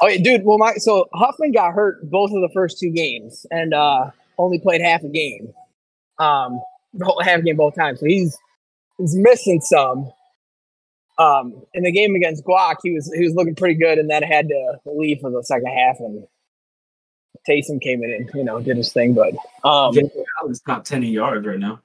Oh, 0.00 0.08
yeah, 0.08 0.22
dude. 0.22 0.44
Well, 0.44 0.58
my 0.58 0.74
so 0.74 1.08
Huffman 1.14 1.52
got 1.52 1.72
hurt 1.72 2.08
both 2.10 2.30
of 2.30 2.42
the 2.42 2.50
first 2.52 2.78
two 2.78 2.90
games 2.90 3.46
and 3.50 3.74
uh 3.74 4.10
only 4.38 4.58
played 4.58 4.80
half 4.80 5.02
a 5.02 5.08
game. 5.08 5.52
Um, 6.18 6.60
the 6.92 7.04
whole 7.04 7.20
half 7.22 7.40
a 7.40 7.42
game 7.42 7.56
both 7.56 7.74
times. 7.74 8.00
So 8.00 8.06
he's 8.06 8.36
he's 8.98 9.14
missing 9.16 9.60
some. 9.60 10.12
Um, 11.18 11.62
in 11.72 11.84
the 11.84 11.90
game 11.90 12.14
against 12.14 12.44
Guac, 12.44 12.76
he 12.82 12.92
was 12.92 13.10
he 13.14 13.24
was 13.24 13.34
looking 13.34 13.54
pretty 13.54 13.74
good, 13.74 13.98
and 13.98 14.10
then 14.10 14.22
had 14.22 14.48
to 14.48 14.78
leave 14.84 15.20
for 15.20 15.30
the 15.30 15.42
second 15.42 15.68
half. 15.68 15.98
And 15.98 16.26
Taysom 17.48 17.80
came 17.80 18.02
in 18.02 18.12
and 18.12 18.30
you 18.34 18.44
know 18.44 18.60
did 18.60 18.76
his 18.76 18.92
thing, 18.92 19.14
but 19.14 19.34
um, 19.68 19.92
J.K. 19.94 20.10
Allen's 20.40 20.60
top 20.60 20.84
ten 20.84 21.02
in 21.02 21.10
yards 21.10 21.46
right 21.46 21.58
now. 21.58 21.80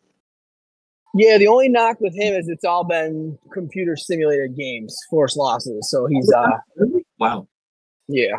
yeah, 1.13 1.37
the 1.37 1.47
only 1.47 1.69
knock 1.69 1.99
with 1.99 2.15
him 2.15 2.33
is 2.33 2.47
it's 2.49 2.63
all 2.65 2.83
been 2.83 3.37
computer 3.53 3.95
simulated 3.95 4.55
games, 4.55 4.97
forced 5.09 5.37
losses. 5.37 5.89
So 5.89 6.05
he's 6.07 6.31
uh 6.31 6.57
Wow. 7.19 7.47
Yeah. 8.07 8.35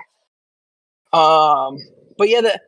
Um, 1.13 1.79
but 2.19 2.29
yeah, 2.29 2.41
the 2.41 2.61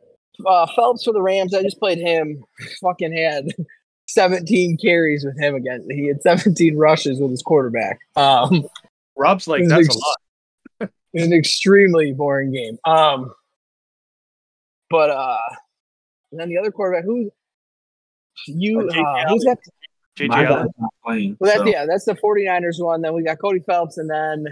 uh, 0.45 0.67
Phelps 0.75 1.03
for 1.03 1.13
the 1.13 1.21
Rams. 1.21 1.53
I 1.53 1.61
just 1.63 1.79
played 1.79 1.97
him. 1.97 2.43
Fucking 2.81 3.13
had 3.13 3.47
17 4.07 4.77
carries 4.77 5.25
with 5.25 5.39
him 5.39 5.55
again. 5.55 5.85
He 5.89 6.07
had 6.07 6.21
17 6.21 6.77
rushes 6.77 7.19
with 7.19 7.31
his 7.31 7.41
quarterback. 7.41 7.99
Um, 8.15 8.65
Rob's 9.17 9.47
like 9.47 9.67
that's 9.67 9.85
ex- 9.87 9.95
a 9.95 9.99
lot. 10.83 10.89
an 11.13 11.33
extremely 11.33 12.11
boring 12.13 12.51
game. 12.51 12.77
Um, 12.85 13.33
but 14.95 15.09
uh, 15.09 15.37
and 16.31 16.39
then 16.39 16.49
the 16.49 16.57
other 16.57 16.71
quarterback 16.71 17.03
who 17.05 17.29
you 18.47 18.79
Uh, 18.81 19.01
uh, 19.01 19.27
who's 19.29 19.43
that? 19.43 19.57
JJ 20.17 20.45
Allen. 20.47 20.67
playing. 21.03 21.37
Well, 21.39 21.49
that's 21.51 21.59
so- 21.63 21.67
yeah, 21.75 21.85
that's 21.85 22.05
the 22.05 22.15
49ers 22.15 22.83
one. 22.83 23.01
Then 23.01 23.13
we 23.13 23.23
got 23.23 23.37
Cody 23.39 23.59
Phelps, 23.59 23.97
and 23.97 24.09
then 24.09 24.45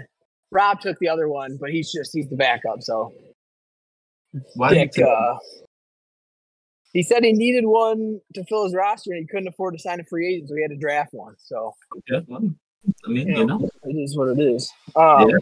Rob 0.50 0.80
took 0.80 0.98
the 0.98 1.08
other 1.08 1.28
one, 1.28 1.56
but 1.60 1.70
he's 1.70 1.90
just 1.92 2.10
he's 2.14 2.28
the 2.28 2.36
backup. 2.36 2.82
So 2.82 3.12
Why 4.54 4.68
did 4.74 4.78
you 4.78 4.88
Dick, 5.04 5.06
uh, 5.06 5.36
he 6.92 7.02
said 7.02 7.24
he 7.24 7.32
needed 7.32 7.64
one 7.66 8.20
to 8.34 8.44
fill 8.44 8.64
his 8.64 8.74
roster 8.74 9.10
and 9.12 9.20
he 9.20 9.26
couldn't 9.26 9.48
afford 9.48 9.74
to 9.74 9.80
sign 9.80 10.00
a 10.00 10.04
free 10.04 10.34
agent, 10.34 10.48
so 10.50 10.54
he 10.56 10.62
had 10.62 10.70
to 10.70 10.76
draft 10.76 11.12
one. 11.12 11.34
So 11.38 11.72
yeah, 12.10 12.20
well, 12.28 12.50
I 13.04 13.08
mean, 13.08 13.28
Yeah. 13.28 13.38
you 13.38 13.46
know, 13.46 13.68
it 13.84 13.94
is 13.96 14.16
what 14.16 14.28
it 14.28 14.38
is. 14.40 14.70
Um, 14.94 15.30
Yeah. 15.30 15.36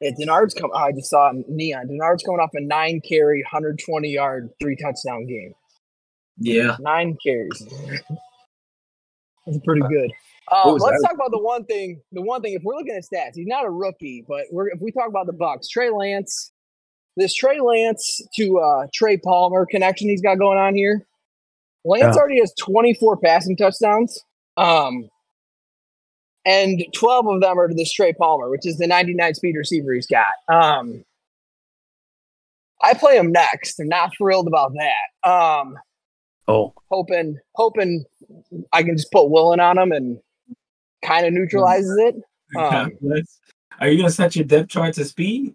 Yeah, 0.00 0.10
Denard's 0.18 0.54
come. 0.54 0.70
I 0.74 0.92
just 0.92 1.10
saw 1.10 1.30
it 1.30 1.36
in 1.36 1.44
neon. 1.48 1.86
Denard's 1.88 2.22
coming 2.22 2.40
off 2.40 2.50
a 2.54 2.60
nine 2.60 3.00
carry, 3.06 3.42
120 3.42 4.08
yard, 4.08 4.50
three 4.60 4.76
touchdown 4.76 5.26
game. 5.26 5.54
yeah. 6.38 6.76
Nine 6.80 7.16
carries. 7.24 7.60
That's 9.46 9.58
pretty 9.64 9.82
Uh, 9.82 9.88
good. 9.88 10.10
what 10.48 10.66
Um, 10.66 10.78
let's 10.78 11.00
that? 11.02 11.08
talk 11.08 11.14
about 11.14 11.30
the 11.30 11.38
one 11.38 11.64
thing. 11.64 12.00
The 12.12 12.22
one 12.22 12.42
thing, 12.42 12.54
if 12.54 12.62
we're 12.62 12.74
looking 12.76 12.94
at 12.94 13.04
stats, 13.04 13.34
he's 13.34 13.46
not 13.46 13.64
a 13.64 13.70
rookie, 13.70 14.24
but 14.28 14.44
we're 14.50 14.68
if 14.68 14.80
we 14.80 14.90
talk 14.92 15.08
about 15.08 15.26
the 15.26 15.32
Bucks, 15.32 15.68
Trey 15.68 15.90
Lance, 15.90 16.52
this 17.16 17.32
Trey 17.34 17.60
Lance 17.60 18.20
to 18.34 18.58
uh, 18.58 18.86
Trey 18.92 19.16
Palmer 19.16 19.66
connection 19.66 20.08
he's 20.08 20.20
got 20.22 20.38
going 20.38 20.58
on 20.58 20.74
here. 20.74 21.06
Lance 21.84 22.16
Yeah. 22.16 22.20
already 22.20 22.40
has 22.40 22.52
24 22.58 23.16
passing 23.18 23.56
touchdowns. 23.56 24.20
Um, 24.56 25.08
and 26.46 26.82
12 26.94 27.26
of 27.26 27.40
them 27.42 27.58
are 27.58 27.68
to 27.68 27.74
this 27.74 27.92
Trey 27.92 28.14
Palmer, 28.14 28.48
which 28.48 28.66
is 28.66 28.78
the 28.78 28.86
99 28.86 29.34
speed 29.34 29.56
receiver 29.56 29.92
he's 29.92 30.06
got. 30.06 30.26
Um, 30.48 31.04
I 32.82 32.94
play 32.94 33.16
him 33.16 33.32
next. 33.32 33.78
I'm 33.80 33.88
not 33.88 34.12
thrilled 34.16 34.46
about 34.46 34.72
that. 34.74 35.28
Um, 35.30 35.76
Oh, 36.48 36.72
hoping 36.90 37.38
hoping 37.56 38.04
I 38.72 38.82
can 38.82 38.96
just 38.96 39.10
put 39.10 39.30
Willen 39.30 39.58
on 39.58 39.78
him 39.78 39.90
and 39.90 40.20
kind 41.04 41.26
of 41.26 41.32
neutralizes 41.32 41.96
it. 41.98 42.16
Um, 42.56 42.92
Are 43.80 43.88
you 43.88 43.98
gonna 43.98 44.10
set 44.10 44.36
your 44.36 44.44
depth 44.44 44.68
chart 44.68 44.94
to 44.94 45.04
speed? 45.04 45.52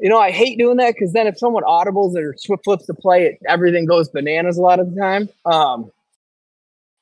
You 0.00 0.08
know, 0.08 0.18
I 0.18 0.30
hate 0.30 0.58
doing 0.58 0.78
that 0.78 0.94
because 0.94 1.12
then 1.12 1.26
if 1.26 1.38
someone 1.38 1.64
audibles 1.64 2.16
or 2.16 2.34
sw- 2.38 2.62
flips 2.64 2.86
the 2.86 2.94
play, 2.94 3.26
it, 3.26 3.38
everything 3.46 3.84
goes 3.84 4.08
bananas 4.08 4.56
a 4.56 4.62
lot 4.62 4.80
of 4.80 4.94
the 4.94 4.98
time. 4.98 5.28
Um, 5.44 5.92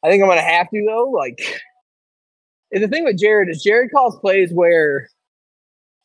I 0.02 0.10
think 0.10 0.24
I'm 0.24 0.28
gonna 0.28 0.40
have 0.40 0.68
to 0.70 0.84
though. 0.84 1.08
Like, 1.08 1.38
and 2.72 2.82
the 2.82 2.88
thing 2.88 3.04
with 3.04 3.18
Jared 3.18 3.48
is 3.48 3.62
Jared 3.62 3.90
calls 3.94 4.18
plays 4.20 4.52
where 4.52 5.08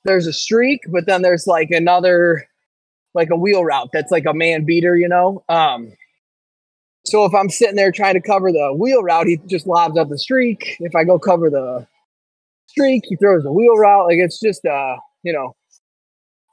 there's 0.06 0.28
a 0.28 0.34
streak, 0.34 0.82
but 0.90 1.06
then 1.06 1.22
there's 1.22 1.46
like 1.48 1.70
another, 1.72 2.46
like 3.14 3.30
a 3.30 3.36
wheel 3.36 3.64
route 3.64 3.90
that's 3.94 4.12
like 4.12 4.26
a 4.26 4.34
man 4.34 4.66
beater, 4.66 4.96
you 4.98 5.08
know. 5.08 5.44
Um, 5.50 5.92
so 7.06 7.26
if 7.26 7.34
I'm 7.34 7.50
sitting 7.50 7.76
there 7.76 7.92
trying 7.92 8.14
to 8.14 8.22
cover 8.22 8.52
the 8.52 8.74
wheel 8.74 9.02
route, 9.04 9.28
he 9.28 9.38
just 9.48 9.68
lobs 9.68 9.98
up 9.98 10.10
the 10.10 10.18
streak. 10.18 10.78
If 10.80 10.96
I 10.96 11.04
go 11.04 11.18
cover 11.20 11.50
the 11.50 11.88
streak, 12.68 13.04
he 13.08 13.16
throws 13.16 13.44
the 13.44 13.52
wheel 13.52 13.76
route. 13.78 14.06
Like 14.06 14.18
it's 14.18 14.40
just 14.40 14.66
uh, 14.66 14.96
you 15.24 15.34
know, 15.34 15.56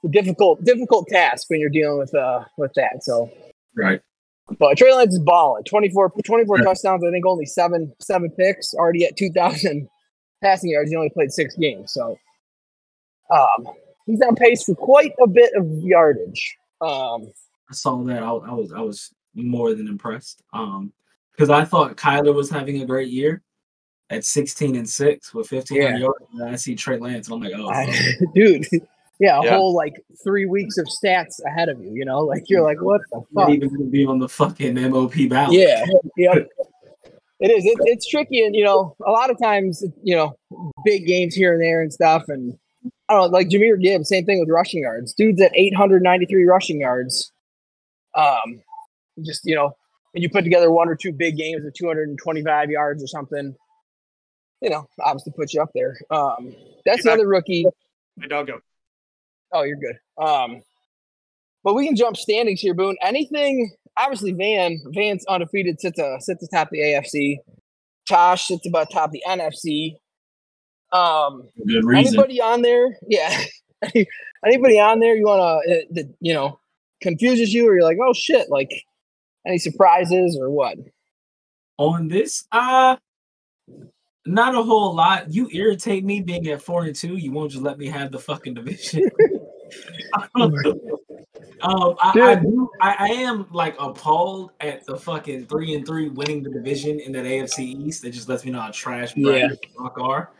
a 0.04 0.08
difficult 0.08 0.62
difficult 0.64 1.06
task 1.08 1.48
when 1.48 1.60
you're 1.60 1.68
dealing 1.70 1.98
with 1.98 2.14
uh 2.14 2.44
with 2.56 2.72
that. 2.74 3.02
So 3.04 3.30
Right. 3.76 4.00
but 4.58 4.76
Trey 4.78 4.92
Lance 4.92 5.12
is 5.14 5.20
balling. 5.20 5.64
24, 5.64 6.12
24 6.24 6.58
Yeah. 6.58 6.64
touchdowns, 6.64 7.04
I 7.04 7.10
think 7.10 7.24
only 7.26 7.46
seven 7.46 7.92
seven 8.00 8.30
picks, 8.38 8.74
already 8.74 9.04
at 9.04 9.16
two 9.16 9.30
thousand 9.30 9.88
passing 10.42 10.70
yards. 10.70 10.90
He 10.90 10.96
only 10.96 11.10
played 11.10 11.32
six 11.32 11.54
games. 11.56 11.92
So 11.92 12.18
um 13.30 13.68
he's 14.06 14.20
on 14.22 14.34
pace 14.36 14.64
for 14.64 14.74
quite 14.74 15.12
a 15.22 15.26
bit 15.26 15.52
of 15.54 15.66
yardage. 15.82 16.56
Um 16.80 17.32
I 17.70 17.74
saw 17.74 18.02
that. 18.04 18.22
I, 18.22 18.28
I 18.30 18.52
was 18.52 18.72
I 18.72 18.80
was 18.80 19.12
more 19.34 19.74
than 19.74 19.88
impressed. 19.88 20.42
Um, 20.52 20.92
because 21.32 21.50
I 21.50 21.64
thought 21.64 21.96
Kyler 21.96 22.34
was 22.34 22.50
having 22.50 22.82
a 22.82 22.86
great 22.86 23.10
year 23.10 23.42
at 24.10 24.24
16 24.24 24.74
and 24.74 24.88
six 24.88 25.32
with 25.32 25.46
15 25.48 25.76
Yeah. 25.76 25.96
yards. 25.96 26.24
And 26.32 26.48
I 26.50 26.56
see 26.56 26.74
Trey 26.74 26.98
Lance, 26.98 27.28
and 27.28 27.34
I'm 27.34 27.40
like, 27.42 27.52
oh, 27.56 27.68
I, 27.68 27.86
dude, 28.34 28.66
yeah, 29.20 29.38
a 29.38 29.44
Yeah. 29.44 29.50
whole 29.56 29.72
like 29.74 30.02
three 30.24 30.46
weeks 30.46 30.78
of 30.78 30.86
stats 30.86 31.38
ahead 31.46 31.68
of 31.68 31.78
you, 31.80 31.92
you 31.92 32.04
know, 32.04 32.20
like 32.20 32.44
you're 32.48 32.62
like, 32.62 32.80
what 32.82 33.02
the 33.12 33.22
not 33.32 33.44
fuck? 33.46 33.54
even 33.54 33.68
gonna 33.68 33.84
be 33.84 34.04
on 34.06 34.18
the 34.18 34.28
fucking 34.28 34.74
MOP 34.90 35.28
ballot. 35.28 35.58
Yeah, 35.58 35.84
yeah. 36.16 36.34
It 37.40 37.50
is. 37.50 37.64
It, 37.64 37.78
it's 37.82 38.08
tricky, 38.08 38.44
and 38.44 38.54
you 38.54 38.64
know, 38.64 38.96
a 39.06 39.10
lot 39.10 39.30
of 39.30 39.38
times, 39.40 39.84
you 40.02 40.16
know, 40.16 40.36
big 40.84 41.06
games 41.06 41.34
here 41.34 41.52
and 41.52 41.62
there 41.62 41.82
and 41.82 41.92
stuff, 41.92 42.24
and 42.28 42.58
I 43.08 43.14
don't 43.14 43.30
know, 43.30 43.38
like 43.38 43.48
Jahmyr 43.48 43.80
Gibbs, 43.80 44.08
same 44.08 44.24
thing 44.24 44.40
with 44.40 44.48
rushing 44.50 44.82
yards. 44.82 45.14
Dude's 45.14 45.40
at 45.40 45.52
893 45.54 46.44
rushing 46.44 46.80
yards. 46.80 47.32
Um, 48.14 48.62
just 49.24 49.44
you 49.44 49.54
know, 49.54 49.76
when 50.12 50.22
you 50.22 50.30
put 50.30 50.42
together 50.42 50.70
one 50.70 50.88
or 50.88 50.96
two 50.96 51.12
big 51.12 51.36
games 51.36 51.64
of 51.64 51.74
225 51.74 52.70
yards 52.70 53.02
or 53.02 53.06
something, 53.06 53.54
you 54.60 54.70
know, 54.70 54.88
obviously 55.00 55.32
puts 55.36 55.54
you 55.54 55.62
up 55.62 55.70
there. 55.74 55.96
Um, 56.10 56.54
that's 56.84 57.04
another 57.04 57.28
rookie. 57.28 57.66
my 58.16 58.26
doggo. 58.26 58.60
Oh, 59.52 59.62
you're 59.62 59.76
good. 59.76 59.98
Um, 60.22 60.62
but 61.64 61.74
we 61.74 61.86
can 61.86 61.96
jump 61.96 62.16
standings 62.16 62.60
here, 62.60 62.74
Boone. 62.74 62.96
Anything? 63.02 63.72
Obviously, 63.98 64.32
Van 64.32 64.78
Van's 64.94 65.24
undefeated, 65.26 65.80
sits 65.80 65.98
a 65.98 66.16
sits 66.20 66.42
atop 66.42 66.70
the 66.70 66.80
AFC. 66.80 67.38
Tosh 68.08 68.46
sits 68.46 68.66
about 68.66 68.90
top 68.90 69.10
the 69.10 69.22
NFC. 69.26 69.96
Um, 70.92 71.48
good 71.66 71.84
reason. 71.84 72.14
anybody 72.14 72.40
on 72.40 72.62
there? 72.62 72.96
Yeah. 73.06 73.44
anybody 74.44 74.80
on 74.80 75.00
there 75.00 75.14
you 75.14 75.24
want 75.24 75.62
to 75.66 75.86
that 75.92 76.14
you 76.20 76.32
know 76.32 76.58
confuses 77.02 77.52
you, 77.52 77.68
or 77.68 77.74
you're 77.74 77.82
like, 77.82 77.98
oh 78.02 78.12
shit, 78.12 78.48
like 78.50 78.70
any 79.46 79.58
surprises 79.58 80.38
or 80.40 80.50
what? 80.50 80.78
on 81.78 82.08
this, 82.08 82.44
uh 82.52 82.96
not 84.26 84.54
a 84.54 84.62
whole 84.62 84.94
lot. 84.94 85.32
You 85.32 85.48
irritate 85.52 86.04
me 86.04 86.20
being 86.20 86.46
at 86.48 86.60
four 86.60 86.84
and 86.84 86.94
two. 86.94 87.16
You 87.16 87.32
won't 87.32 87.50
just 87.50 87.62
let 87.62 87.78
me 87.78 87.86
have 87.86 88.12
the 88.12 88.18
fucking 88.18 88.54
division. 88.54 89.08
um, 91.62 91.96
I, 92.00 92.12
I, 92.20 92.34
do, 92.36 92.70
I, 92.80 92.96
I 92.98 93.08
am 93.08 93.46
like 93.50 93.76
appalled 93.78 94.52
at 94.60 94.86
the 94.86 94.96
fucking 94.96 95.46
three 95.46 95.74
and 95.74 95.86
three 95.86 96.08
winning 96.08 96.42
the 96.42 96.50
division 96.50 97.00
in 97.00 97.12
that 97.12 97.24
AFC 97.24 97.60
East. 97.60 98.04
It 98.04 98.10
just 98.10 98.28
lets 98.28 98.44
me 98.44 98.52
know 98.52 98.60
how 98.60 98.70
trash 98.70 99.14
Yeah. 99.16 99.48
Brian 99.76 99.90
are. 99.96 100.30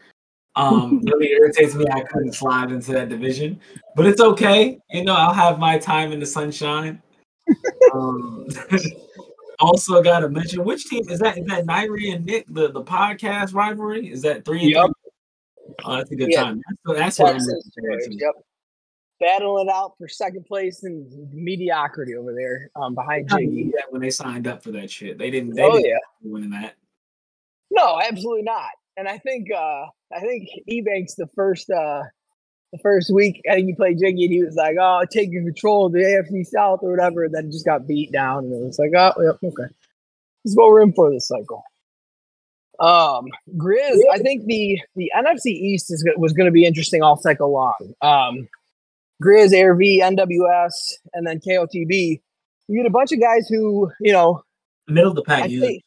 Um, 0.56 1.00
really 1.04 1.30
irritates 1.30 1.74
me. 1.74 1.84
I 1.92 2.00
couldn't 2.02 2.34
slide 2.34 2.70
into 2.72 2.92
that 2.92 3.08
division, 3.08 3.60
but 3.94 4.06
it's 4.06 4.20
okay. 4.20 4.78
You 4.90 5.04
know, 5.04 5.14
I'll 5.14 5.34
have 5.34 5.58
my 5.58 5.78
time 5.78 6.12
in 6.12 6.20
the 6.20 6.26
sunshine. 6.26 7.02
Um, 7.94 8.46
also, 9.60 10.02
got 10.02 10.20
to 10.20 10.28
mention 10.28 10.62
which 10.62 10.84
team 10.84 11.08
is 11.08 11.20
that? 11.20 11.38
Is 11.38 11.46
that 11.46 11.64
Nairi 11.64 12.14
and 12.14 12.26
Nick 12.26 12.44
the 12.48 12.70
the 12.70 12.82
podcast 12.82 13.54
rivalry? 13.54 14.10
Is 14.12 14.20
that 14.22 14.44
three 14.44 14.60
and 14.60 14.70
Yep. 14.72 14.84
three? 14.84 15.74
Oh, 15.84 15.96
that's 15.96 16.10
a 16.10 16.16
good 16.16 16.30
Yeah. 16.30 16.42
time. 16.42 16.60
That's, 16.84 16.98
that's 16.98 17.18
what 17.18 17.28
I'm 17.28 17.34
Texans, 17.36 17.72
looking 17.76 17.88
forward 17.88 18.02
to. 18.02 18.14
Yep. 18.14 18.34
Battling 19.20 19.68
it 19.68 19.72
out 19.72 19.94
for 19.98 20.06
second 20.08 20.46
place 20.46 20.84
and 20.84 21.10
mediocrity 21.34 22.14
over 22.14 22.32
there, 22.34 22.70
um, 22.76 22.94
behind 22.94 23.28
Jiggy. 23.28 23.72
Yeah, 23.74 23.82
when 23.90 24.00
they 24.00 24.10
signed 24.10 24.46
up 24.46 24.62
for 24.62 24.70
that 24.72 24.90
shit, 24.90 25.18
they 25.18 25.30
didn't. 25.30 25.54
They 25.54 25.62
Oh 25.64 25.72
didn't 25.72 25.86
yeah. 25.86 25.98
winning 26.22 26.50
that. 26.50 26.74
No, 27.70 28.00
absolutely 28.00 28.42
not. 28.42 28.70
And 28.96 29.08
I 29.08 29.18
think 29.18 29.48
uh 29.52 29.86
I 30.14 30.20
think 30.20 30.48
Ebanks 30.70 31.16
the 31.16 31.28
first 31.34 31.68
uh 31.70 32.02
the 32.72 32.78
first 32.78 33.12
week 33.12 33.40
I 33.50 33.54
think 33.54 33.66
he 33.68 33.74
played 33.74 33.98
Jiggy 33.98 34.24
and 34.24 34.32
he 34.32 34.42
was 34.44 34.54
like, 34.56 34.76
Oh, 34.80 35.02
taking 35.10 35.44
control 35.44 35.86
of 35.86 35.92
the 35.92 35.98
AFC 36.00 36.46
South 36.46 36.80
or 36.82 36.90
whatever, 36.90 37.24
and 37.24 37.34
then 37.34 37.46
it 37.46 37.52
just 37.52 37.64
got 37.66 37.86
beat 37.88 38.12
down 38.12 38.44
and 38.44 38.52
it 38.52 38.66
was 38.66 38.78
like, 38.78 38.92
Oh, 38.96 39.12
yep, 39.20 39.36
okay. 39.42 39.72
This 40.44 40.52
is 40.52 40.56
what 40.56 40.68
we're 40.68 40.82
in 40.82 40.92
for 40.92 41.10
this 41.12 41.26
cycle. 41.28 41.62
Um 42.80 43.26
Grizz, 43.56 43.98
I 44.12 44.18
think 44.18 44.44
the 44.46 44.80
the 44.94 45.10
NFC 45.16 45.46
East 45.46 45.90
is 45.90 46.08
was 46.16 46.32
gonna 46.32 46.52
be 46.52 46.64
interesting 46.64 47.02
all 47.02 47.16
cycle 47.16 47.50
long. 47.52 47.94
Um 48.00 48.48
Grizz, 49.22 49.52
ARV, 49.52 49.78
NWS, 49.80 50.72
and 51.14 51.26
then 51.26 51.40
KOTB. 51.40 52.20
You 52.68 52.76
get 52.76 52.86
a 52.86 52.90
bunch 52.90 53.12
of 53.12 53.20
guys 53.20 53.48
who, 53.48 53.90
you 54.00 54.12
know, 54.12 54.42
Middle 54.86 55.10
of 55.10 55.16
the 55.16 55.22
pack. 55.22 55.48
Think, 55.50 55.82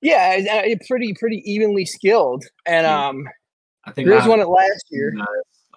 yeah, 0.00 0.64
uh, 0.64 0.74
pretty 0.88 1.14
pretty 1.14 1.42
evenly 1.50 1.84
skilled, 1.84 2.44
and 2.66 2.86
um, 2.86 3.28
I 3.84 3.92
think 3.92 4.08
Grizz 4.08 4.22
I- 4.22 4.28
won 4.28 4.40
it 4.40 4.48
last 4.48 4.86
year. 4.90 5.12
guys, 5.12 5.26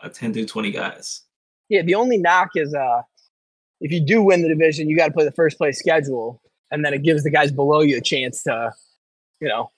uh, 0.04 0.10
ten 0.10 0.34
through 0.34 0.48
twenty 0.48 0.72
guys. 0.72 1.22
Yeah, 1.70 1.84
the 1.84 1.96
only 1.96 2.18
knock 2.18 2.50
is 2.56 2.74
uh, 2.74 3.02
if 3.82 3.92
you 3.92 4.00
do 4.00 4.24
win 4.24 4.42
the 4.42 4.48
division, 4.50 4.90
you 4.90 4.98
got 4.98 5.08
to 5.08 5.14
play 5.14 5.26
the 5.26 5.32
first 5.32 5.58
place 5.58 5.78
schedule, 5.78 6.42
and 6.72 6.84
then 6.84 6.94
it 6.94 7.04
gives 7.04 7.24
the 7.24 7.30
guys 7.30 7.52
below 7.52 7.82
you 7.82 7.98
a 7.98 8.02
chance 8.02 8.42
to, 8.44 8.72
you 9.40 9.48
know, 9.48 9.72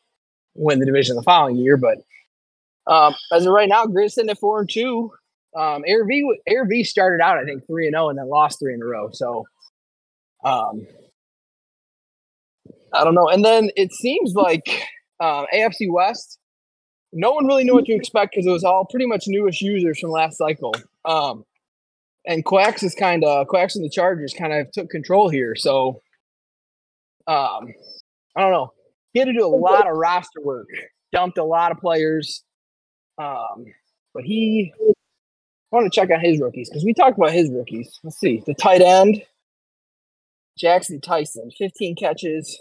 win 0.56 0.80
the 0.80 0.86
division 0.86 1.16
the 1.18 1.24
following 1.24 1.58
year. 1.58 1.76
But 1.76 1.98
um, 2.88 3.16
as 3.34 3.46
of 3.46 3.52
right 3.52 3.68
now, 3.70 3.86
Grizz 3.86 4.12
sitting 4.14 4.30
at 4.30 4.40
four 4.40 4.62
and 4.62 4.70
two. 4.70 5.12
Um, 5.58 5.84
V 5.84 6.30
Air 6.48 6.66
V 6.68 6.84
started 6.84 7.24
out 7.24 7.38
I 7.38 7.46
think 7.46 7.66
three 7.66 7.88
and 7.88 7.94
zero, 7.94 8.10
and 8.10 8.20
then 8.20 8.30
lost 8.30 8.60
three 8.60 8.74
in 8.74 8.82
a 8.82 8.86
row. 8.86 9.10
So, 9.12 9.46
um, 10.46 10.86
I 12.94 13.04
don't 13.04 13.16
know. 13.16 13.28
And 13.28 13.44
then 13.44 13.72
it 13.76 13.92
seems 13.92 14.34
like 14.34 14.84
um, 15.20 15.46
AFC 15.54 15.92
West. 15.92 16.38
No 17.14 17.32
one 17.32 17.48
really 17.48 17.64
knew 17.64 17.74
what 17.74 17.86
to 17.86 17.94
expect 17.94 18.34
because 18.34 18.46
it 18.46 18.52
was 18.52 18.64
all 18.64 18.86
pretty 18.86 19.08
much 19.08 19.24
newish 19.28 19.62
users 19.62 20.00
from 20.00 20.12
last 20.12 20.38
cycle. 20.38 20.74
Um, 21.06 21.46
and 22.26 22.44
Quacks 22.44 22.84
is 22.84 22.94
kind 22.94 23.24
of 23.24 23.48
Quacks 23.48 23.76
and 23.76 23.84
the 23.84 23.90
Chargers 23.90 24.36
kind 24.38 24.54
of 24.54 24.70
took 24.72 24.90
control 24.90 25.30
here. 25.30 25.56
So, 25.56 26.02
um, 27.26 27.74
I 28.36 28.42
don't 28.42 28.52
know. 28.52 28.74
He 29.14 29.20
had 29.20 29.26
to 29.26 29.34
do 29.34 29.46
a 29.46 29.48
lot 29.48 29.90
of 29.90 29.96
roster 29.96 30.42
work, 30.44 30.68
dumped 31.12 31.38
a 31.38 31.44
lot 31.44 31.72
of 31.72 31.80
players. 31.80 32.44
Um, 33.18 33.66
but 34.14 34.24
he 34.24 34.74
want 35.72 35.92
to 35.92 36.00
check 36.00 36.10
on 36.12 36.20
his 36.20 36.40
rookies 36.40 36.70
because 36.70 36.84
we 36.86 36.94
talked 36.94 37.18
about 37.18 37.32
his 37.32 37.50
rookies. 37.52 38.00
Let's 38.04 38.20
see. 38.20 38.44
The 38.46 38.54
tight 38.54 38.82
end, 38.82 39.22
Jackson 40.58 41.02
Tyson, 41.02 41.52
15 41.58 41.96
catches, 41.96 42.60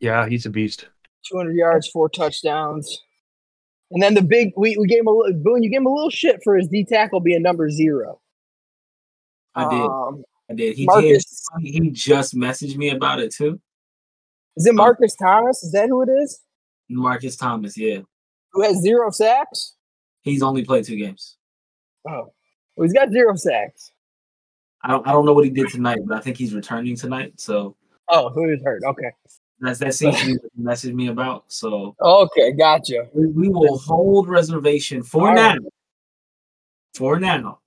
Yeah, 0.00 0.26
he's 0.28 0.46
a 0.46 0.50
beast. 0.50 0.88
200 1.30 1.52
yards, 1.54 1.88
four 1.88 2.08
touchdowns. 2.08 2.98
And 3.90 4.02
then 4.02 4.14
the 4.14 4.22
big, 4.22 4.52
we, 4.56 4.76
we 4.78 4.86
gave 4.86 5.00
him 5.00 5.08
a 5.08 5.10
little, 5.10 5.38
Boone, 5.42 5.62
you 5.62 5.70
gave 5.70 5.80
him 5.80 5.86
a 5.86 5.92
little 5.94 6.10
shit 6.10 6.40
for 6.44 6.56
his 6.56 6.68
D 6.68 6.84
tackle 6.84 7.20
being 7.20 7.42
number 7.42 7.68
zero. 7.70 8.20
I 9.54 9.68
did. 9.68 9.80
Um, 9.80 10.22
I 10.50 10.54
did. 10.54 10.76
He 10.76 10.86
Marcus, 10.86 11.46
did. 11.60 11.66
He 11.74 11.90
just 11.90 12.34
messaged 12.34 12.76
me 12.76 12.90
about 12.90 13.18
it 13.20 13.32
too. 13.34 13.60
is 14.56 14.66
it 14.66 14.74
Marcus 14.74 15.14
Thomas? 15.16 15.62
Is 15.64 15.72
that 15.72 15.88
who 15.88 16.02
it 16.02 16.08
is? 16.22 16.40
Marcus 16.88 17.36
Thomas. 17.36 17.76
Yeah, 17.76 17.98
Who 18.52 18.62
has 18.62 18.76
zero 18.80 19.10
sacks? 19.10 19.74
he's 20.22 20.42
only 20.42 20.64
played 20.64 20.84
two 20.84 20.96
games. 20.96 21.36
Oh, 22.08 22.32
well, 22.76 22.84
he's 22.84 22.92
got 22.92 23.10
zero 23.10 23.34
sacks. 23.36 23.92
I 24.82 24.88
don't. 24.88 25.06
I 25.06 25.12
don't 25.12 25.26
know 25.26 25.34
what 25.34 25.44
he 25.44 25.50
did 25.50 25.68
tonight, 25.68 25.98
but 26.06 26.16
I 26.16 26.20
think 26.20 26.36
he's 26.36 26.54
returning 26.54 26.96
tonight. 26.96 27.34
So 27.40 27.76
Oh, 28.08 28.30
who 28.30 28.50
is 28.50 28.62
hurt? 28.64 28.82
Okay. 28.84 29.10
that's 29.60 29.78
that 29.78 29.94
seems 29.94 30.18
to 30.20 30.26
be 30.26 30.32
what 30.32 30.50
he 30.56 30.62
messaged 30.62 30.94
me 30.94 31.08
about. 31.08 31.44
So 31.48 31.94
Okay, 32.00 32.52
gotcha. 32.52 33.06
we, 33.12 33.26
we 33.26 33.48
will 33.48 33.78
hold 33.78 34.28
reservation 34.28 35.02
for 35.02 35.28
All 35.28 35.34
now. 35.34 35.50
right. 35.50 35.60
For 36.94 37.20
now. 37.20 37.58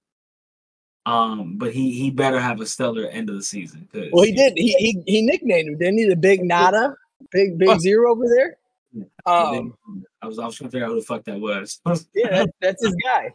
Um, 1.05 1.57
but 1.57 1.73
he 1.73 1.91
he 1.91 2.09
better 2.09 2.39
have 2.39 2.61
a 2.61 2.65
stellar 2.65 3.05
end 3.07 3.29
of 3.29 3.35
the 3.35 3.43
season. 3.43 3.87
Well, 4.11 4.23
he 4.23 4.31
did. 4.31 4.53
He 4.55 4.73
he, 4.79 5.03
he 5.05 5.21
nicknamed 5.21 5.69
him, 5.69 5.77
didn't 5.77 5.97
he? 5.97 6.05
The 6.09 6.15
big 6.15 6.43
nada, 6.43 6.95
big 7.31 7.57
big 7.57 7.79
zero 7.81 8.11
over 8.11 8.23
there. 8.27 8.57
Yeah. 8.93 9.03
Um, 9.25 9.75
I 10.21 10.27
was 10.27 10.39
I 10.39 10.45
was 10.45 10.55
trying 10.55 10.69
to 10.69 10.71
figure 10.71 10.85
out 10.85 10.91
who 10.91 10.99
the 10.99 11.05
fuck 11.05 11.23
that 11.25 11.39
was. 11.39 11.79
yeah, 12.15 12.29
that, 12.29 12.49
that's 12.61 12.83
his 12.85 12.95
guy. 13.03 13.33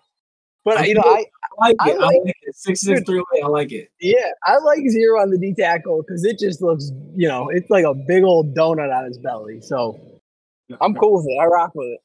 But 0.64 0.78
I 0.78 0.84
you 0.86 0.94
know, 0.94 1.02
I 1.04 1.24
I 1.62 1.68
like 1.68 1.76
I 1.80 1.90
it. 1.90 1.94
I 1.94 1.96
like- 1.98 2.16
like 2.24 2.36
it. 2.42 2.54
Six 2.56 2.80
six 2.80 3.02
three 3.02 3.18
way. 3.20 3.42
I 3.42 3.46
like 3.46 3.72
it. 3.72 3.88
yeah, 4.00 4.30
I 4.46 4.58
like 4.58 4.80
zero 4.88 5.20
on 5.20 5.30
the 5.30 5.38
D 5.38 5.54
tackle 5.54 6.02
because 6.02 6.24
it 6.24 6.38
just 6.38 6.60
looks, 6.60 6.90
you 7.14 7.28
know, 7.28 7.48
it's 7.48 7.70
like 7.70 7.84
a 7.84 7.94
big 7.94 8.24
old 8.24 8.54
donut 8.54 8.94
on 8.96 9.04
his 9.06 9.18
belly. 9.18 9.60
So 9.60 9.98
I'm 10.80 10.94
cool 10.94 11.16
with 11.18 11.26
it. 11.28 11.38
I 11.40 11.46
rock 11.46 11.72
with 11.74 11.86
it. 11.86 12.00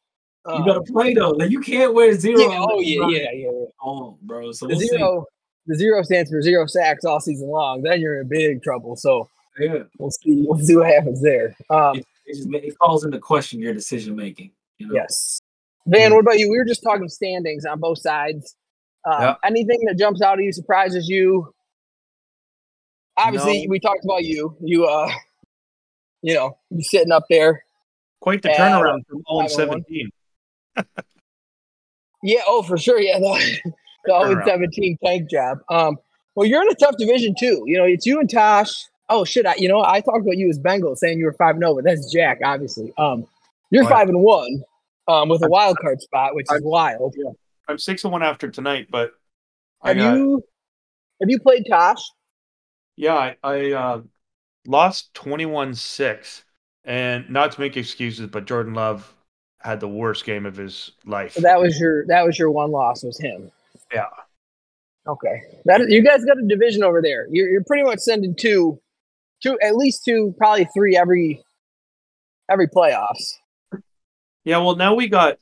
You 0.48 0.53
Um, 0.55 0.65
gotta 0.65 0.81
play 0.81 1.13
though. 1.13 1.31
Like 1.31 1.50
you 1.51 1.60
can't 1.62 1.93
wear 1.93 2.13
zero. 2.13 2.39
yeah, 2.39 2.48
on 2.60 2.69
oh 2.74 2.79
the 2.79 2.86
yeah, 2.86 3.07
yeah, 3.07 3.17
yeah. 3.33 3.50
yeah. 3.51 3.65
Oh, 3.83 4.17
bro. 4.22 4.51
So 4.51 4.67
The 4.67 4.74
we'll 4.74 4.79
see. 4.81 4.88
zero, 4.88 5.25
the 5.67 5.75
zero 5.75 6.03
stands 6.03 6.29
for 6.29 6.41
zero 6.41 6.65
sacks 6.67 7.05
all 7.05 7.19
season 7.19 7.48
long. 7.48 7.81
Then 7.81 8.00
you're 8.01 8.19
in 8.22 8.27
big 8.27 8.62
trouble. 8.63 8.95
So 8.95 9.29
Yeah. 9.60 9.83
we'll 9.98 10.12
see. 10.12 10.43
We'll 10.48 10.60
see 10.60 10.75
what 10.75 10.88
happens 10.88 11.22
there. 11.22 11.55
Um, 11.69 11.98
It, 11.98 12.05
it 12.25 12.36
just 12.36 12.50
it 12.53 12.77
calls 12.79 13.05
into 13.05 13.19
question 13.19 13.60
your 13.60 13.74
decision 13.74 14.15
making. 14.15 14.51
You 14.77 14.88
know? 14.88 14.93
Yes. 14.95 15.39
Van, 15.88 16.13
what 16.13 16.22
about 16.22 16.40
you? 16.40 16.50
We 16.50 16.58
were 16.58 16.66
just 16.66 16.84
talking 16.84 17.10
standings 17.10 17.66
on 17.66 17.80
both 17.80 18.00
sides. 18.00 18.56
Um, 19.06 19.22
Yeah. 19.22 19.36
Anything 19.44 19.80
that 19.86 19.98
jumps 19.98 20.22
out 20.22 20.40
at 20.40 20.44
you, 20.46 20.52
surprises 20.54 21.10
you? 21.10 21.54
Obviously, 23.18 23.66
No. 23.66 23.70
we 23.72 23.80
talked 23.80 24.04
about 24.06 24.24
you. 24.24 24.56
You, 24.62 24.86
uh, 24.86 25.12
you 26.22 26.34
know, 26.34 26.58
you 26.70 26.82
sitting 26.84 27.12
up 27.12 27.25
there. 27.30 27.63
Quite 28.22 28.42
the 28.42 28.50
turnaround 28.50 29.06
from 29.08 29.22
0 29.30 29.42
five 29.42 29.52
17. 29.52 30.10
Yeah, 32.25 32.40
oh, 32.48 32.62
for 32.63 32.78
sure. 32.78 33.02
Yeah, 33.02 33.20
the, 33.20 33.60
the 34.06 34.12
0 34.12 34.36
Turnaround. 34.36 34.46
17 34.46 34.98
tank 35.04 35.30
job. 35.30 35.60
Um, 35.70 35.98
well, 36.36 36.48
you're 36.48 36.62
in 36.62 36.70
a 36.70 36.75
tough 36.75 36.96
division 36.98 37.36
too. 37.38 37.63
You 37.68 37.78
know, 37.78 37.84
it's 37.84 38.06
you 38.06 38.20
and 38.22 38.30
Tosh. 38.30 38.72
Oh 39.10 39.25
shit! 39.25 39.46
I, 39.46 39.56
you 39.56 39.68
know, 39.68 39.84
I 39.84 40.00
talked 40.00 40.22
about 40.22 40.38
you 40.38 40.50
as 40.50 40.58
Bengals, 40.58 41.00
saying 41.00 41.20
you 41.20 41.25
were 41.25 41.34
five 41.34 41.56
and 41.56 41.62
zero, 41.62 41.75
but 41.75 41.84
that's 41.84 42.10
Jack, 42.13 42.40
obviously. 42.44 42.94
Um, 42.98 43.28
you're 43.72 43.84
five 43.90 44.08
and 44.08 44.22
one, 44.22 44.63
um, 45.07 45.29
with 45.29 45.43
a 45.43 45.50
wild 45.50 45.77
card 45.79 46.01
spot, 46.01 46.36
which 46.36 46.45
is 46.51 46.62
wild. 46.63 47.15
Yeah. 47.17 47.31
I'm 47.67 47.77
6 47.77 48.03
and 48.03 48.12
1 48.12 48.24
after 48.24 48.50
tonight, 48.50 48.88
but 48.89 49.12
I 49.81 49.89
Have 49.89 49.98
got, 49.98 50.17
you 50.17 50.43
have 51.22 51.29
you 51.29 51.39
played 51.39 51.65
Tosh? 51.69 52.01
yeah, 52.95 53.15
I, 53.15 53.36
I 53.43 53.72
uh, 53.72 54.01
lost 54.67 55.13
21 55.13 55.74
6. 55.75 56.44
And 56.85 57.29
not 57.29 57.53
to 57.53 57.61
make 57.61 57.77
excuses, 57.77 58.27
but 58.27 58.46
Jordan 58.46 58.74
Love 58.74 59.16
had 59.59 59.79
the 59.79 59.87
worst 59.87 60.25
game 60.25 60.46
of 60.46 60.57
his 60.57 60.92
life. 61.05 61.33
So 61.33 61.42
that 61.42 61.57
was 61.61 61.79
your 61.79 62.05
that 62.07 62.25
was 62.25 62.37
your 62.37 62.51
one 62.51 62.72
loss 62.72 63.03
was 63.03 63.18
him. 63.18 63.50
Yeah. 63.94 64.07
Okay. 65.07 65.42
That 65.63 65.79
is, 65.79 65.87
you 65.89 66.03
guys 66.03 66.25
got 66.25 66.37
a 66.37 66.46
division 66.46 66.83
over 66.83 67.01
there. 67.01 67.27
You're 67.31 67.48
you're 67.48 67.63
pretty 67.63 67.83
much 67.83 68.00
sending 68.00 68.35
two, 68.35 68.81
two 69.42 69.57
at 69.61 69.77
least 69.77 70.03
two, 70.03 70.35
probably 70.37 70.66
three 70.74 70.98
every 70.98 71.42
every 72.51 72.68
playoffs. 72.68 73.35
Yeah, 74.44 74.58
well, 74.58 74.75
now 74.75 74.94
we 74.94 75.08
got, 75.08 75.38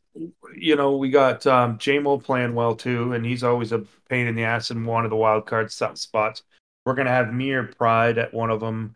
you 0.56 0.76
know, 0.76 0.96
we 0.98 1.10
got 1.10 1.46
um, 1.48 1.78
JMO 1.78 2.24
playing 2.24 2.54
well 2.54 2.76
too, 2.76 3.14
and 3.14 3.26
he's 3.26 3.44
always 3.44 3.72
a 3.72 3.80
pain 4.10 4.28
in 4.28 4.36
the 4.36 4.44
ass 4.44 4.70
in 4.72 4.86
one 4.86 5.04
of 5.06 5.10
the 5.10 5.16
wild 5.16 5.46
card 5.48 5.72
spots. 5.72 6.44
We're 6.86 6.94
gonna 6.96 7.10
have 7.10 7.34
me 7.34 7.52
or 7.52 7.64
Pride 7.64 8.18
at 8.18 8.34
one 8.34 8.50
of 8.50 8.60
them, 8.60 8.96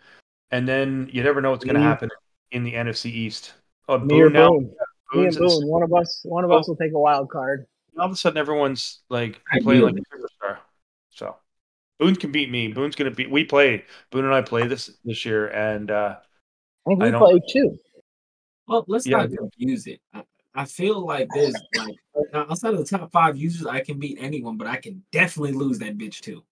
and 0.51 0.67
then 0.67 1.09
you 1.11 1.23
never 1.23 1.41
know 1.41 1.51
what's 1.51 1.65
gonna 1.65 1.79
Me. 1.79 1.85
happen 1.85 2.09
in 2.51 2.63
the 2.63 2.73
NFC 2.73 3.11
East. 3.11 3.53
Oh, 3.87 3.99
Me 3.99 4.21
or 4.21 4.29
Boone 4.29 4.33
now, 4.33 4.49
Boone. 4.49 4.63
Me 4.63 4.67
and 4.69 5.35
Boone's 5.35 5.37
in 5.37 5.43
Boone. 5.61 5.67
One 5.69 5.83
of 5.83 5.93
us 5.93 6.21
one 6.23 6.43
of 6.43 6.51
Oh. 6.51 6.57
us 6.57 6.67
will 6.67 6.75
take 6.75 6.93
a 6.93 6.99
wild 6.99 7.29
card. 7.29 7.65
all 7.97 8.05
of 8.07 8.11
a 8.11 8.15
sudden 8.15 8.37
everyone's 8.37 8.99
like 9.09 9.39
playing 9.61 9.81
like 9.81 9.95
a 9.95 10.15
superstar. 10.45 10.57
So 11.11 11.35
Boone 11.99 12.15
can 12.15 12.31
beat 12.31 12.49
me. 12.51 12.67
Boone's 12.69 12.95
gonna 12.95 13.11
beat. 13.11 13.29
We 13.31 13.45
play. 13.45 13.85
Boone 14.11 14.25
and 14.25 14.33
I 14.33 14.41
play 14.41 14.67
this 14.67 14.91
this 15.05 15.23
year, 15.25 15.47
and 15.47 15.89
uh, 15.91 16.15
I 16.85 16.89
think 16.89 17.01
I 17.01 17.05
we 17.05 17.11
don't- 17.11 17.21
played 17.21 17.41
two. 17.49 17.77
Well, 18.67 18.85
let's 18.87 19.05
Yeah. 19.05 19.17
not 19.17 19.31
confuse 19.31 19.87
it. 19.87 19.99
I, 20.13 20.23
I 20.53 20.65
feel 20.65 21.05
like 21.05 21.29
there's 21.33 21.55
like 21.73 21.95
outside 22.33 22.73
of 22.73 22.79
the 22.79 22.97
top 22.97 23.11
five 23.11 23.37
users, 23.37 23.67
I 23.67 23.81
can 23.81 23.99
beat 23.99 24.17
anyone, 24.19 24.57
but 24.57 24.67
I 24.67 24.77
can 24.77 25.03
definitely 25.11 25.51
lose 25.53 25.79
that 25.79 25.97
bitch 25.97 26.21
too. 26.21 26.43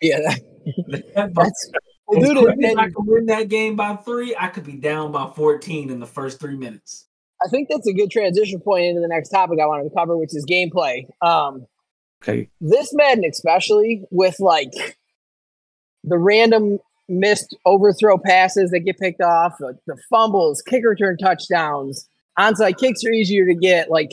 Yeah, 0.00 0.18
that, 0.20 0.40
That 1.14 1.34
that's 1.34 1.70
well, 2.06 2.22
As 2.22 2.28
dude, 2.28 2.38
quick 2.38 2.64
as 2.64 2.76
I 2.76 2.84
and 2.84 2.94
could 2.94 3.06
win 3.06 3.26
that 3.26 3.48
game 3.48 3.76
by 3.76 3.96
three, 3.96 4.34
I 4.38 4.48
could 4.48 4.64
be 4.64 4.72
down 4.76 5.12
by 5.12 5.30
14 5.34 5.90
in 5.90 6.00
the 6.00 6.06
first 6.06 6.40
three 6.40 6.56
minutes. 6.56 7.06
I 7.44 7.48
think 7.48 7.68
that's 7.70 7.86
a 7.86 7.92
good 7.92 8.10
transition 8.10 8.60
point 8.60 8.84
into 8.84 9.00
the 9.00 9.08
next 9.08 9.30
topic 9.30 9.58
I 9.60 9.66
wanted 9.66 9.88
to 9.88 9.94
cover, 9.94 10.16
which 10.16 10.34
is 10.34 10.44
gameplay. 10.46 11.06
Um, 11.22 11.66
okay, 12.22 12.48
this 12.60 12.92
Madden, 12.94 13.24
especially 13.24 14.04
with 14.10 14.36
like 14.40 14.72
the 16.04 16.18
random 16.18 16.78
missed 17.10 17.56
overthrow 17.66 18.18
passes 18.18 18.70
that 18.70 18.80
get 18.80 18.98
picked 18.98 19.20
off, 19.20 19.54
the, 19.58 19.78
the 19.86 19.96
fumbles, 20.08 20.62
kick 20.62 20.84
return 20.84 21.16
touchdowns, 21.16 22.08
onside 22.38 22.78
kicks 22.78 23.04
are 23.04 23.12
easier 23.12 23.46
to 23.46 23.54
get. 23.54 23.90
Like 23.90 24.10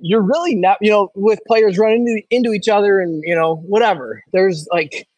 you're 0.00 0.22
really 0.22 0.54
not, 0.54 0.78
you 0.80 0.90
know, 0.90 1.10
with 1.14 1.40
players 1.46 1.78
running 1.78 2.06
into, 2.08 2.22
into 2.30 2.52
each 2.52 2.68
other 2.68 3.00
and 3.00 3.22
you 3.24 3.34
know 3.34 3.56
whatever. 3.56 4.22
There's 4.32 4.66
like 4.72 5.08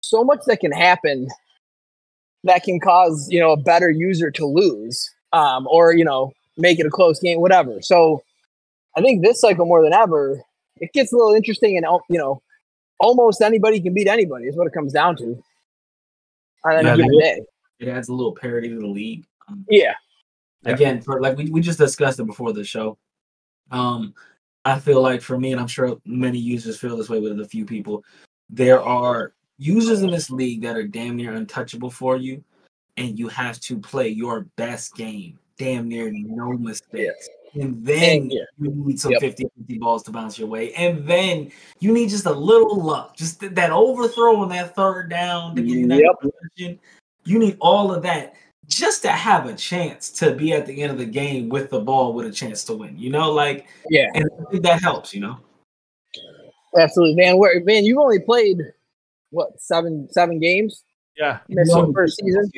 so 0.00 0.24
much 0.24 0.40
that 0.46 0.60
can 0.60 0.72
happen 0.72 1.28
that 2.44 2.62
can 2.62 2.80
cause 2.80 3.28
you 3.30 3.40
know 3.40 3.52
a 3.52 3.56
better 3.56 3.90
user 3.90 4.30
to 4.32 4.46
lose, 4.46 5.10
um, 5.32 5.66
or 5.68 5.94
you 5.94 6.04
know 6.04 6.32
make 6.56 6.78
it 6.78 6.86
a 6.86 6.90
close 6.90 7.20
game, 7.20 7.40
whatever. 7.40 7.80
So 7.82 8.22
I 8.96 9.00
think 9.00 9.24
this 9.24 9.40
cycle 9.40 9.66
more 9.66 9.82
than 9.82 9.92
ever, 9.92 10.42
it 10.76 10.92
gets 10.92 11.12
a 11.12 11.16
little 11.16 11.34
interesting 11.34 11.76
and 11.76 11.86
you 12.08 12.18
know 12.18 12.42
almost 13.00 13.40
anybody 13.40 13.80
can 13.80 13.94
beat 13.94 14.08
anybody 14.08 14.46
is 14.46 14.56
what 14.56 14.66
it 14.66 14.72
comes 14.72 14.92
down 14.92 15.16
to 15.16 15.40
on 16.64 16.84
Yeah, 16.84 16.96
given 16.96 17.18
day. 17.18 17.40
It 17.78 17.88
adds 17.88 18.08
a 18.08 18.14
little 18.14 18.34
parity 18.34 18.68
to 18.68 18.78
the 18.78 18.86
league. 18.86 19.24
Um, 19.48 19.64
Yeah, 19.68 19.94
Yeah. 20.62 20.72
Again, 20.72 21.00
for 21.00 21.20
like 21.20 21.36
we, 21.36 21.50
we 21.50 21.60
just 21.60 21.78
discussed 21.78 22.20
it 22.20 22.26
before 22.26 22.52
the 22.52 22.64
show. 22.64 22.98
Um, 23.70 24.14
I 24.64 24.78
feel 24.78 25.00
like 25.00 25.22
for 25.22 25.38
me, 25.38 25.52
and 25.52 25.60
I'm 25.60 25.68
sure 25.68 25.98
many 26.04 26.38
users 26.38 26.78
feel 26.78 26.96
this 26.96 27.08
way 27.08 27.20
with 27.20 27.40
a 27.40 27.48
few 27.48 27.64
people, 27.64 28.04
there 28.50 28.82
are 28.82 29.34
users 29.56 30.02
in 30.02 30.10
this 30.10 30.30
league 30.30 30.62
that 30.62 30.76
are 30.76 30.86
damn 30.86 31.16
near 31.16 31.34
untouchable 31.34 31.90
for 31.90 32.16
you, 32.16 32.42
and 32.96 33.18
you 33.18 33.28
have 33.28 33.60
to 33.60 33.78
play 33.78 34.08
your 34.08 34.42
best 34.56 34.94
game, 34.96 35.38
damn 35.58 35.88
near 35.88 36.10
no 36.12 36.52
mistakes. 36.52 37.28
And 37.54 37.84
then 37.84 38.22
And, 38.22 38.32
yeah. 38.32 38.42
you 38.60 38.70
need 38.74 39.00
some 39.00 39.12
Yep. 39.12 39.20
50 39.20 39.44
50 39.58 39.78
balls 39.78 40.02
to 40.04 40.10
bounce 40.10 40.38
your 40.38 40.48
way. 40.48 40.72
And 40.74 41.06
then 41.06 41.50
you 41.80 41.92
need 41.92 42.08
just 42.10 42.26
a 42.26 42.32
little 42.32 42.80
luck, 42.82 43.16
just 43.16 43.40
th- 43.40 43.52
that 43.52 43.70
overthrow 43.70 44.36
on 44.36 44.48
that 44.50 44.74
third 44.74 45.08
down 45.10 45.56
to 45.56 45.62
get 45.62 45.70
you 45.70 45.86
that 45.88 45.98
Yep. 46.00 46.32
position. 46.32 46.78
You 47.24 47.38
need 47.38 47.56
all 47.60 47.92
of 47.92 48.02
that 48.02 48.34
just 48.66 49.02
to 49.02 49.08
have 49.08 49.46
a 49.46 49.54
chance 49.54 50.10
to 50.10 50.34
be 50.34 50.52
at 50.52 50.66
the 50.66 50.82
end 50.82 50.92
of 50.92 50.98
the 50.98 51.06
game 51.06 51.48
with 51.48 51.70
the 51.70 51.80
ball 51.80 52.12
with 52.12 52.26
a 52.26 52.32
chance 52.32 52.64
to 52.64 52.74
win. 52.74 52.98
You 52.98 53.10
know, 53.10 53.32
like, 53.32 53.66
yeah, 53.90 54.08
and 54.14 54.24
I 54.46 54.50
think 54.50 54.62
that 54.64 54.82
helps, 54.82 55.14
you 55.14 55.20
know? 55.20 55.38
absolutely, 56.76 57.14
man. 57.16 57.38
Where 57.38 57.62
man, 57.64 57.84
you've 57.84 57.98
only 57.98 58.20
played 58.20 58.58
what 59.30 59.60
seven 59.60 60.08
seven 60.10 60.38
games? 60.38 60.84
yeah. 61.16 61.38
Missed 61.48 61.72
So- 61.72 61.86
the 61.86 61.92
first 61.92 62.20
season. 62.22 62.50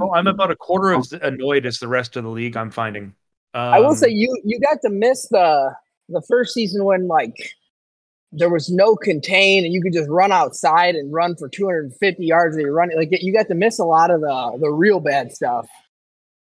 Oh, 0.00 0.12
I'm 0.12 0.26
about 0.26 0.50
a 0.50 0.56
quarter 0.56 0.94
as 0.94 1.12
annoyed 1.12 1.64
as 1.64 1.78
the 1.78 1.86
rest 1.86 2.16
of 2.16 2.24
the 2.24 2.30
league. 2.30 2.56
I'm 2.56 2.70
finding. 2.70 3.14
Um, 3.54 3.74
I 3.74 3.80
will 3.80 3.94
say 3.94 4.08
you 4.08 4.40
you 4.44 4.60
got 4.60 4.80
to 4.82 4.90
miss 4.90 5.28
the 5.28 5.74
the 6.08 6.22
first 6.28 6.54
season 6.54 6.84
when 6.84 7.08
like 7.08 7.36
there 8.32 8.50
was 8.50 8.70
no 8.70 8.94
contain 8.94 9.64
and 9.64 9.72
you 9.72 9.80
could 9.80 9.92
just 9.92 10.08
run 10.10 10.32
outside 10.32 10.94
and 10.94 11.12
run 11.12 11.34
for 11.34 11.48
250 11.48 12.24
yards 12.24 12.56
and 12.56 12.62
you're 12.62 12.74
running 12.74 12.96
like 12.96 13.08
you 13.10 13.32
got 13.32 13.48
to 13.48 13.54
miss 13.54 13.78
a 13.78 13.84
lot 13.84 14.10
of 14.10 14.20
the 14.20 14.58
the 14.60 14.70
real 14.70 15.00
bad 15.00 15.32
stuff. 15.32 15.66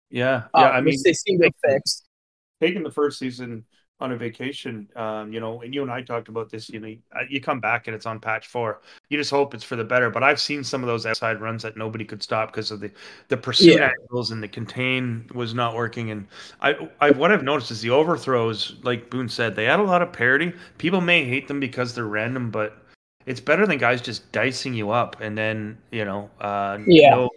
Yeah, 0.10 0.44
uh, 0.54 0.62
yeah. 0.62 0.70
I 0.70 0.82
mean, 0.82 1.00
they 1.04 1.14
seem 1.14 1.40
to 1.42 1.52
fix. 1.64 2.04
taking 2.62 2.84
the 2.84 2.92
first 2.92 3.20
season 3.20 3.66
on 4.02 4.12
a 4.12 4.18
vacation, 4.18 4.90
um, 4.98 5.32
you 5.32 5.40
know, 5.40 5.62
and 5.62 5.74
you 5.74 5.82
and 5.82 5.90
I 5.90 6.02
talked 6.02 6.28
about 6.28 6.50
this. 6.50 6.70
You 6.70 6.80
know, 6.82 6.96
uh, 7.16 7.24
you 7.30 7.40
come 7.40 7.62
back 7.62 7.88
and 7.88 7.96
it's 7.96 8.06
on 8.06 8.20
patch 8.20 8.48
four. 8.48 8.82
You 9.10 9.18
just 9.18 9.32
hope 9.32 9.54
it's 9.54 9.64
for 9.64 9.78
the 9.78 9.86
better. 9.86 10.10
But 10.10 10.22
I've 10.22 10.40
seen 10.40 10.64
some 10.66 10.84
of 10.84 10.88
those 10.88 11.06
outside 11.06 11.40
runs 11.40 11.64
that 11.64 11.78
nobody 11.78 12.04
could 12.04 12.22
stop 12.22 12.52
because 12.52 12.72
of 12.72 12.82
the 12.82 12.92
the 13.30 13.38
pursuit 13.38 13.78
Yeah. 13.78 13.92
angles 14.02 14.32
and 14.32 14.44
the 14.44 14.50
contain 14.50 15.30
was 15.34 15.54
not 15.54 15.76
working. 15.76 16.12
And 16.12 16.28
I, 16.62 16.90
I, 17.00 17.12
what 17.12 17.32
I've 17.32 17.44
noticed 17.44 17.72
is 17.72 17.82
the 17.82 17.92
overthrows, 17.92 18.76
like 18.84 19.10
Boone 19.10 19.30
said, 19.30 19.56
they 19.56 19.68
add 19.68 19.80
a 19.80 19.84
lot 19.84 20.02
of 20.02 20.12
parity. 20.12 20.52
People 20.78 21.00
may 21.00 21.24
hate 21.24 21.48
them 21.48 21.62
because 21.62 21.96
they're 21.96 22.06
random, 22.06 22.52
but 22.52 22.78
it's 23.26 23.40
better 23.40 23.66
than 23.66 23.78
guys 23.78 24.02
just 24.02 24.30
dicing 24.34 24.74
you 24.74 24.92
up 24.92 25.22
and 25.22 25.38
then 25.38 25.78
you 25.92 26.04
know, 26.04 26.30
uh, 26.42 26.80
Yeah. 26.86 27.12
no, 27.16 27.30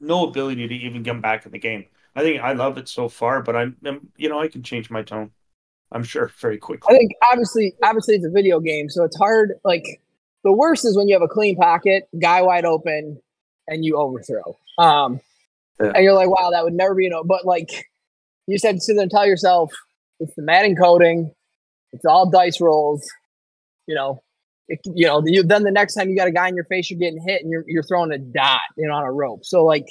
no 0.00 0.28
ability 0.28 0.66
to 0.68 0.74
even 0.74 1.04
come 1.04 1.20
back 1.20 1.46
in 1.46 1.52
the 1.52 1.58
game. 1.58 1.86
I 2.16 2.22
think 2.22 2.42
I 2.42 2.54
love 2.54 2.76
it 2.78 2.88
so 2.88 3.08
far, 3.08 3.42
but 3.42 3.54
I'm, 3.56 3.76
I'm 3.84 4.08
you 4.16 4.28
know, 4.28 4.40
I 4.40 4.48
can 4.48 4.62
change 4.62 4.90
my 4.90 5.02
tone. 5.02 5.30
I'm 5.92 6.02
sure 6.02 6.30
very 6.40 6.58
quickly. 6.58 6.94
I 6.94 6.98
think 6.98 7.12
obviously, 7.30 7.74
obviously 7.82 8.16
it's 8.16 8.26
a 8.26 8.30
video 8.30 8.60
game, 8.60 8.88
so 8.90 9.04
it's 9.04 9.16
hard. 9.16 9.54
Like 9.64 9.84
the 10.44 10.52
worst 10.52 10.84
is 10.84 10.96
when 10.96 11.08
you 11.08 11.14
have 11.14 11.22
a 11.22 11.28
clean 11.28 11.56
pocket, 11.56 12.08
guy 12.20 12.42
wide 12.42 12.64
open, 12.64 13.20
and 13.68 13.84
you 13.84 13.96
overthrow. 13.96 14.56
Um, 14.78 15.20
Yeah. 15.80 15.92
and 15.94 16.04
you're 16.04 16.14
like, 16.14 16.28
wow, 16.28 16.50
that 16.50 16.64
would 16.64 16.74
never 16.74 16.94
be 16.94 17.08
no. 17.08 17.22
But 17.24 17.44
like, 17.44 17.88
you 18.46 18.58
said, 18.58 18.80
sit 18.82 18.94
there 18.94 19.02
and 19.02 19.10
tell 19.10 19.26
yourself, 19.26 19.72
it's 20.20 20.34
the 20.34 20.42
Madden 20.42 20.76
coding, 20.76 21.32
it's 21.92 22.04
all 22.04 22.28
dice 22.30 22.60
rolls. 22.60 23.04
You 23.86 23.94
know, 23.94 24.22
it, 24.68 24.80
you 24.84 25.06
know. 25.06 25.22
You, 25.24 25.44
then 25.44 25.62
the 25.62 25.70
next 25.70 25.94
time 25.94 26.10
you 26.10 26.16
got 26.16 26.26
a 26.26 26.32
guy 26.32 26.48
in 26.48 26.56
your 26.56 26.64
face, 26.64 26.90
you're 26.90 26.98
getting 26.98 27.22
hit, 27.26 27.42
and 27.42 27.50
you're 27.50 27.64
you're 27.68 27.84
throwing 27.84 28.10
a 28.12 28.18
dot, 28.18 28.60
you 28.76 28.86
know, 28.88 28.94
on 28.94 29.04
a 29.04 29.12
rope. 29.12 29.44
So 29.44 29.64
like, 29.64 29.86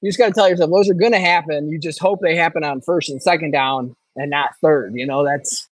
you 0.00 0.08
just 0.10 0.18
got 0.18 0.26
to 0.26 0.32
tell 0.32 0.48
yourself 0.48 0.70
those 0.70 0.90
are 0.90 0.94
going 0.94 1.12
to 1.12 1.20
happen. 1.20 1.68
You 1.70 1.78
just 1.78 2.00
hope 2.00 2.18
they 2.20 2.34
happen 2.34 2.64
on 2.64 2.80
first 2.80 3.08
and 3.08 3.22
second 3.22 3.52
down 3.52 3.94
and 4.16 4.30
not 4.30 4.50
third. 4.62 4.92
You 4.94 5.06
know, 5.06 5.24
that's 5.24 5.68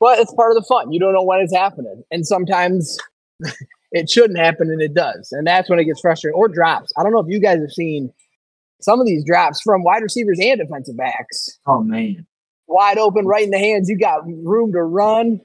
but 0.00 0.18
it's 0.18 0.32
part 0.34 0.50
of 0.50 0.56
the 0.56 0.66
fun. 0.66 0.92
You 0.92 0.98
don't 0.98 1.12
know 1.12 1.22
when 1.22 1.40
it's 1.40 1.54
happening. 1.54 2.02
And 2.10 2.26
sometimes 2.26 2.98
it 3.92 4.08
shouldn't 4.08 4.38
happen 4.38 4.70
and 4.70 4.80
it 4.80 4.94
does. 4.94 5.30
And 5.32 5.46
that's 5.46 5.68
when 5.68 5.78
it 5.78 5.84
gets 5.84 6.00
frustrating. 6.00 6.36
Or 6.36 6.48
drops. 6.48 6.90
I 6.98 7.02
don't 7.02 7.12
know 7.12 7.20
if 7.20 7.28
you 7.28 7.38
guys 7.38 7.60
have 7.60 7.70
seen 7.70 8.10
some 8.80 8.98
of 8.98 9.06
these 9.06 9.24
drops 9.24 9.60
from 9.60 9.84
wide 9.84 10.02
receivers 10.02 10.40
and 10.40 10.58
defensive 10.58 10.96
backs. 10.96 11.58
Oh 11.66 11.82
man. 11.82 12.26
Wide 12.66 12.98
open, 12.98 13.26
right 13.26 13.44
in 13.44 13.50
the 13.50 13.58
hands. 13.58 13.88
You 13.88 13.98
got 13.98 14.26
room 14.26 14.72
to 14.72 14.82
run. 14.82 15.40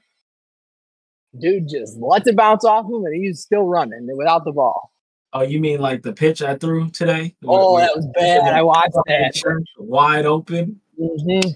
Dude 1.38 1.68
just 1.68 1.98
lets 1.98 2.26
it 2.26 2.36
bounce 2.36 2.64
off 2.64 2.86
him 2.86 3.04
and 3.04 3.14
he's 3.14 3.40
still 3.40 3.64
running 3.64 4.08
without 4.16 4.44
the 4.44 4.52
ball. 4.52 4.90
Oh, 5.34 5.42
you 5.42 5.60
mean 5.60 5.80
like 5.80 6.02
the 6.02 6.14
pitch 6.14 6.40
I 6.40 6.54
threw 6.56 6.88
today? 6.88 7.34
Oh, 7.44 7.76
that 7.78 7.94
was 7.94 8.06
bad. 8.14 8.54
I 8.54 8.62
watched 8.62 8.92
that. 9.06 9.64
wide 9.76 10.24
open. 10.24 10.80
Mhm. 11.00 11.54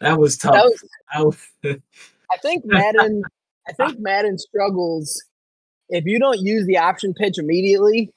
That 0.00 0.18
was 0.18 0.36
tough. 0.36 0.54
That 0.54 0.64
was 0.64 0.82
That 1.62 1.72
was- 1.72 1.78
I 2.32 2.36
think 2.38 2.64
Madden. 2.64 3.22
I 3.68 3.72
think 3.72 3.98
Madden 3.98 4.38
struggles 4.38 5.22
if 5.88 6.04
you 6.06 6.18
don't 6.18 6.40
use 6.40 6.66
the 6.66 6.78
option 6.78 7.12
pitch 7.14 7.38
immediately, 7.38 8.12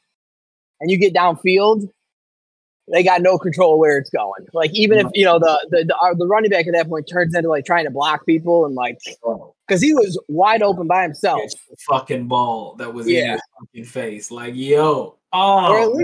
and 0.79 0.91
you 0.91 0.97
get 0.97 1.13
downfield. 1.13 1.89
They 2.91 3.01
got 3.01 3.21
no 3.21 3.37
control 3.37 3.79
where 3.79 3.97
it's 3.97 4.09
going. 4.09 4.45
Like 4.53 4.71
even 4.73 4.99
if 4.99 5.07
you 5.13 5.23
know 5.25 5.39
the 5.39 5.67
the 5.71 5.85
the, 5.85 5.95
uh, 5.95 6.13
the 6.15 6.27
running 6.27 6.49
back 6.51 6.67
at 6.67 6.73
that 6.73 6.89
point 6.89 7.07
turns 7.11 7.33
into 7.33 7.47
like 7.49 7.65
trying 7.65 7.85
to 7.85 7.91
block 7.91 8.25
people 8.25 8.65
and 8.65 8.75
like 8.75 8.97
oh, 9.23 9.55
because 9.67 9.81
he 9.81 9.93
was 9.93 10.21
wide 10.27 10.61
open 10.61 10.85
by 10.85 11.01
himself. 11.03 11.41
fucking 11.87 12.27
ball 12.27 12.75
that 12.75 12.93
was 12.93 13.07
in 13.07 13.31
his 13.31 13.41
fucking 13.59 13.85
face. 13.85 14.31
Like, 14.31 14.53
yo. 14.55 15.17
Oh, 15.31 15.97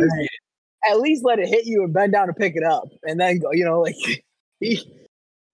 at 0.87 0.91
least- 0.91 0.91
man. 0.91 0.91
At 0.91 0.99
least 1.01 1.23
let 1.25 1.39
it 1.39 1.47
hit 1.47 1.65
you 1.65 1.83
and 1.83 1.93
bend 1.93 2.13
down 2.13 2.27
to 2.27 2.33
pick 2.33 2.55
it 2.55 2.63
up, 2.63 2.87
and 3.03 3.19
then 3.19 3.39
go. 3.39 3.51
You 3.51 3.65
know, 3.65 3.81
like 3.81 3.95
he. 4.59 4.95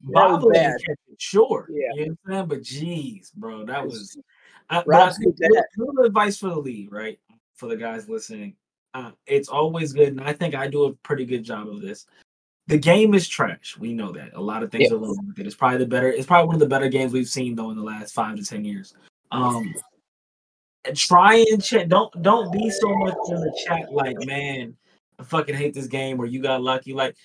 Was 0.07 0.41
Bob 0.41 0.53
bad. 0.53 0.77
short. 1.17 1.71
Yeah. 1.71 1.87
You 1.95 2.05
know 2.07 2.17
what 2.25 2.33
I'm 2.35 2.37
saying? 2.37 2.47
But 2.49 2.61
geez, 2.63 3.31
bro, 3.35 3.65
that 3.65 3.83
was 3.83 4.15
I, 4.69 4.79
I 4.79 4.83
think 4.83 5.13
Scoot 5.13 5.35
little, 5.39 5.63
little 5.77 6.05
advice 6.05 6.37
for 6.37 6.49
the 6.49 6.59
league, 6.59 6.91
right? 6.93 7.19
For 7.55 7.67
the 7.67 7.75
guys 7.77 8.07
listening. 8.07 8.55
Uh, 8.93 9.11
it's 9.25 9.49
always 9.49 9.93
good, 9.93 10.09
and 10.09 10.21
I 10.21 10.31
think 10.33 10.53
I 10.53 10.67
do 10.67 10.85
a 10.85 10.93
pretty 10.93 11.25
good 11.25 11.43
job 11.43 11.67
of 11.69 11.81
this. 11.81 12.05
The 12.67 12.77
game 12.77 13.13
is 13.13 13.27
trash. 13.27 13.75
We 13.79 13.93
know 13.93 14.11
that. 14.11 14.33
A 14.35 14.41
lot 14.41 14.61
of 14.63 14.71
things 14.71 14.89
Yeah. 14.89 14.97
are 14.97 14.99
wrong 14.99 15.17
with 15.27 15.39
it. 15.39 15.47
It's 15.47 15.55
probably 15.55 15.79
the 15.79 15.85
better. 15.87 16.11
It's 16.11 16.27
probably 16.27 16.47
one 16.47 16.55
of 16.55 16.59
the 16.61 16.67
better 16.69 16.87
games 16.89 17.11
we've 17.13 17.27
seen 17.27 17.55
though 17.55 17.71
in 17.71 17.77
the 17.77 17.83
last 17.83 18.13
five 18.13 18.35
to 18.37 18.43
ten 18.43 18.63
years. 18.63 18.93
Um, 19.31 19.73
try 20.95 21.43
and 21.51 21.63
chat. 21.63 21.89
Don't 21.89 22.21
don't 22.21 22.51
be 22.51 22.69
so 22.69 22.89
much 22.95 23.15
in 23.29 23.35
the 23.35 23.63
chat 23.65 23.91
like, 23.91 24.17
man, 24.25 24.75
I 25.19 25.23
fucking 25.23 25.55
hate 25.55 25.73
this 25.73 25.87
game, 25.87 26.19
or 26.19 26.25
you 26.25 26.41
got 26.41 26.61
lucky. 26.61 26.93
Like, 26.93 27.15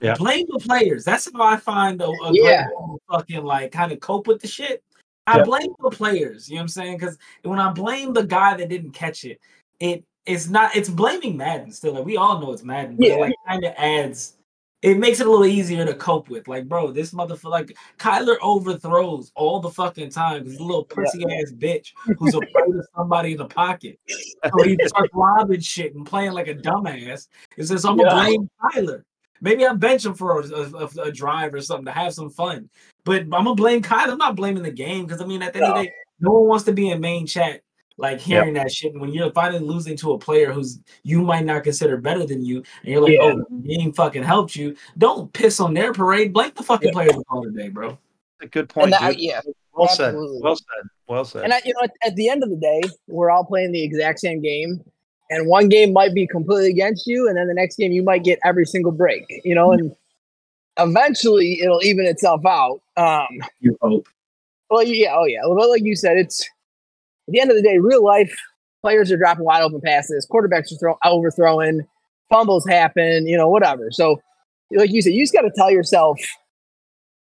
Yeah. 0.00 0.14
blame 0.16 0.46
the 0.48 0.58
players. 0.60 1.04
That's 1.04 1.28
how 1.32 1.42
I 1.42 1.56
find 1.56 2.00
a, 2.00 2.06
a 2.08 2.32
Yeah. 2.32 2.64
great 2.64 2.76
way 2.76 2.96
to 2.96 2.98
fucking 3.10 3.44
like 3.44 3.72
kind 3.72 3.92
of 3.92 4.00
cope 4.00 4.26
with 4.26 4.40
the 4.40 4.48
shit. 4.48 4.82
I 5.26 5.38
Yeah. 5.38 5.44
blame 5.44 5.74
the 5.80 5.90
players. 5.90 6.48
You 6.48 6.54
know 6.54 6.60
what 6.60 6.62
I'm 6.62 6.68
saying? 6.68 6.98
Because 6.98 7.18
when 7.42 7.58
I 7.58 7.72
blame 7.72 8.12
the 8.12 8.24
guy 8.24 8.56
that 8.56 8.68
didn't 8.68 8.92
catch 8.92 9.24
it, 9.24 9.40
it 9.80 10.04
it's 10.24 10.48
not. 10.48 10.76
It's 10.76 10.88
blaming 10.90 11.36
Madden 11.36 11.72
still. 11.72 11.94
Like 11.94 12.04
we 12.04 12.16
all 12.16 12.40
know 12.40 12.52
it's 12.52 12.62
Madden, 12.62 12.96
but 12.96 13.06
Yeah. 13.06 13.14
it 13.14 13.20
like 13.20 13.34
kind 13.46 13.64
of 13.64 13.74
adds. 13.76 14.34
It 14.80 14.98
makes 14.98 15.18
it 15.18 15.26
a 15.26 15.30
little 15.30 15.46
easier 15.46 15.84
to 15.84 15.94
cope 15.94 16.28
with. 16.28 16.46
Like, 16.46 16.68
bro, 16.68 16.92
this 16.92 17.12
motherfucker, 17.12 17.50
like 17.50 17.76
Kyler 17.98 18.36
overthrows 18.40 19.32
all 19.34 19.58
the 19.58 19.70
fucking 19.70 20.10
time 20.10 20.40
because 20.40 20.52
he's 20.52 20.60
a 20.60 20.64
little 20.64 20.84
pussy 20.84 21.24
ass 21.24 21.52
bitch 21.52 21.88
who's 22.16 22.34
afraid 22.34 22.76
of 22.76 22.86
somebody 22.96 23.32
in 23.32 23.38
the 23.38 23.46
pocket. 23.46 23.98
So 24.52 24.62
he 24.62 24.78
starts 24.84 25.12
lobbing 25.14 25.60
shit 25.60 25.94
and 25.96 26.06
playing 26.06 26.32
like 26.32 26.46
a 26.46 26.54
dumbass. 26.54 27.26
It 27.56 27.64
says, 27.64 27.84
I'm 27.84 27.96
gonna 27.96 28.08
Yeah. 28.08 28.22
blame 28.22 28.50
Kyler. 28.62 29.02
Maybe 29.40 29.66
I 29.66 29.72
bench 29.74 30.04
him 30.04 30.14
for 30.14 30.40
a, 30.40 30.48
a, 30.48 30.86
a 31.04 31.12
drive 31.12 31.54
or 31.54 31.60
something 31.60 31.86
to 31.86 31.92
have 31.92 32.14
some 32.14 32.30
fun. 32.30 32.70
But 33.04 33.22
I'm 33.22 33.30
gonna 33.30 33.54
blame 33.54 33.82
Kyler. 33.82 34.12
I'm 34.12 34.18
not 34.18 34.36
blaming 34.36 34.62
the 34.62 34.70
game 34.70 35.06
because 35.06 35.20
I 35.20 35.26
mean, 35.26 35.42
at 35.42 35.52
the 35.54 35.58
end 35.60 35.68
of 35.68 35.74
the 35.74 35.82
day, 35.82 35.92
no 36.20 36.30
one 36.32 36.48
wants 36.48 36.64
to 36.64 36.72
be 36.72 36.90
in 36.90 37.00
main 37.00 37.26
chat 37.26 37.62
like 37.98 38.20
hearing 38.20 38.54
that 38.54 38.70
shit. 38.72 38.92
And 38.92 39.00
when 39.00 39.12
you're 39.12 39.30
finally 39.32 39.58
losing 39.60 39.96
to 39.98 40.12
a 40.12 40.18
player 40.18 40.52
who's 40.52 40.78
you 41.02 41.20
might 41.22 41.44
not 41.44 41.64
consider 41.64 41.96
better 41.98 42.24
than 42.24 42.44
you, 42.44 42.58
and 42.82 42.92
you're 42.92 43.02
like, 43.02 43.12
Yeah. 43.12 43.34
oh, 43.34 43.44
the 43.50 43.68
game 43.76 43.92
fucking 43.92 44.22
helped 44.22 44.56
you. 44.56 44.76
Don't 44.96 45.32
piss 45.32 45.60
on 45.60 45.74
their 45.74 45.92
parade. 45.92 46.32
Blame 46.32 46.52
the 46.54 46.62
fucking 46.62 46.88
Yeah. 46.88 46.92
players 46.92 47.12
the 47.12 47.24
called 47.24 47.44
today, 47.52 47.68
bro. 47.68 47.98
A 48.40 48.46
good 48.46 48.68
point. 48.68 48.90
That, 48.92 49.10
dude. 49.12 49.20
yeah, 49.20 49.40
well 49.74 49.88
said. 49.88 50.14
Well 50.16 50.54
said. 50.56 50.88
Well 51.08 51.24
said. 51.24 51.42
And 51.44 51.52
I, 51.52 51.60
you 51.64 51.74
know, 51.74 51.80
at, 51.82 51.90
at 52.06 52.14
the 52.16 52.28
end 52.28 52.44
of 52.44 52.50
the 52.50 52.56
day, 52.56 52.80
we're 53.08 53.30
all 53.30 53.44
playing 53.44 53.72
the 53.72 53.82
exact 53.82 54.20
same 54.20 54.40
game, 54.40 54.80
and 55.30 55.48
one 55.48 55.68
game 55.68 55.92
might 55.92 56.14
be 56.14 56.24
completely 56.26 56.70
against 56.70 57.06
you, 57.08 57.26
and 57.28 57.36
then 57.36 57.48
the 57.48 57.54
next 57.54 57.76
game 57.76 57.90
you 57.90 58.04
might 58.04 58.22
get 58.22 58.38
every 58.44 58.64
single 58.64 58.92
break. 58.92 59.24
You 59.44 59.56
know, 59.56 59.72
and 59.72 59.92
eventually 60.78 61.60
it'll 61.60 61.82
even 61.82 62.06
itself 62.06 62.44
out. 62.46 62.80
Um, 62.96 63.26
You 63.60 63.76
hope. 63.82 64.06
well, 64.70 64.84
yeah, 64.84 65.14
oh 65.16 65.24
yeah, 65.24 65.40
but 65.44 65.68
like 65.68 65.82
you 65.82 65.96
said, 65.96 66.16
it's 66.16 66.48
at 67.28 67.32
the 67.32 67.40
end 67.40 67.50
of 67.50 67.56
the 67.56 67.62
day, 67.62 67.78
real 67.78 68.02
life 68.02 68.34
players 68.80 69.12
are 69.12 69.16
dropping 69.16 69.44
wide 69.44 69.62
open 69.62 69.80
passes, 69.84 70.26
quarterbacks 70.30 70.72
are 70.72 70.78
throw, 70.78 70.98
overthrowing, 71.04 71.82
fumbles 72.30 72.66
happen, 72.66 73.26
you 73.26 73.36
know, 73.36 73.48
whatever. 73.48 73.88
So, 73.90 74.20
like 74.72 74.90
you 74.90 75.02
said, 75.02 75.12
you 75.12 75.22
just 75.22 75.34
got 75.34 75.42
to 75.42 75.52
tell 75.54 75.70
yourself, 75.70 76.18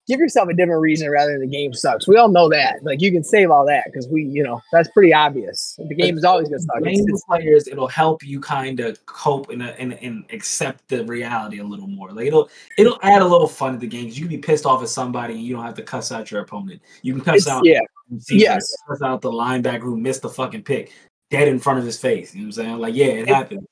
give 0.10 0.19
yourself 0.19 0.50
a 0.50 0.54
different 0.54 0.82
reason 0.82 1.10
rather 1.10 1.32
than 1.32 1.41
the 1.41 1.48
game 1.48 1.74
sucks. 1.74 2.08
We 2.08 2.17
all 2.17 2.28
know 2.28 2.50
that. 2.50 2.84
Like 2.84 3.00
you 3.00 3.12
can 3.12 3.24
save 3.24 3.52
all 3.52 3.65
that 3.67 3.86
because 3.86 4.08
we, 4.10 4.24
you 4.24 4.43
know, 4.43 4.60
that's 4.72 4.89
pretty 4.89 5.13
obvious. 5.13 5.80
The 5.88 5.95
game 5.95 6.17
is 6.17 6.26
always 6.26 6.50
going 6.50 6.60
to 6.60 6.65
suck. 6.65 6.80
blame 6.82 6.95
It's- 7.00 7.24
players, 7.28 7.67
it'll 7.67 7.88
help 7.88 8.24
you 8.26 8.41
kind 8.41 8.80
of 8.82 9.06
cope 9.06 9.50
and, 9.52 9.62
and 9.63 9.93
and 9.93 10.26
accept 10.34 10.88
the 10.89 11.06
reality 11.06 11.60
a 11.60 11.63
little 11.63 11.88
more. 11.88 12.12
Like 12.12 12.26
it'll 12.26 12.50
it'll 12.78 13.00
add 13.04 13.22
a 13.22 13.26
little 13.26 13.48
fun 13.48 13.74
to 13.74 13.80
the 13.80 13.88
game. 13.88 14.08
You 14.10 14.22
can 14.22 14.28
be 14.28 14.38
pissed 14.39 14.65
off 14.65 14.82
at 14.82 14.89
somebody 14.89 15.36
and 15.36 15.43
you 15.43 15.56
don't 15.56 15.63
have 15.63 15.76
to 15.76 15.84
cuss 15.84 16.12
out 16.12 16.32
your 16.32 16.41
opponent. 16.41 16.82
You 17.04 17.13
can 17.13 17.24
cuss 17.24 17.48
out 17.48 17.63
yeah, 17.63 17.80
the 18.10 18.36
yes. 18.36 18.76
cuss 18.88 19.02
out 19.02 19.22
the 19.22 19.32
linebacker 19.32 19.82
who 19.84 19.95
missed 19.95 20.24
the 20.24 20.30
fucking 20.30 20.63
pick 20.63 20.91
dead 21.30 21.48
in 21.48 21.60
front 21.60 21.78
of 21.80 21.86
his 21.86 22.00
face. 22.00 22.34
You 22.34 22.41
know 22.41 22.45
what 22.48 22.48
I'm 22.48 22.52
saying? 22.63 22.78
Like, 22.80 22.95
yeah, 22.95 23.06
it 23.06 23.19
It- 23.19 23.28
happened. 23.30 23.67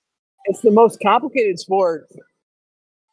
it's 0.46 0.62
the 0.62 0.70
most 0.72 1.00
complicated 1.02 1.58
sport 1.60 2.08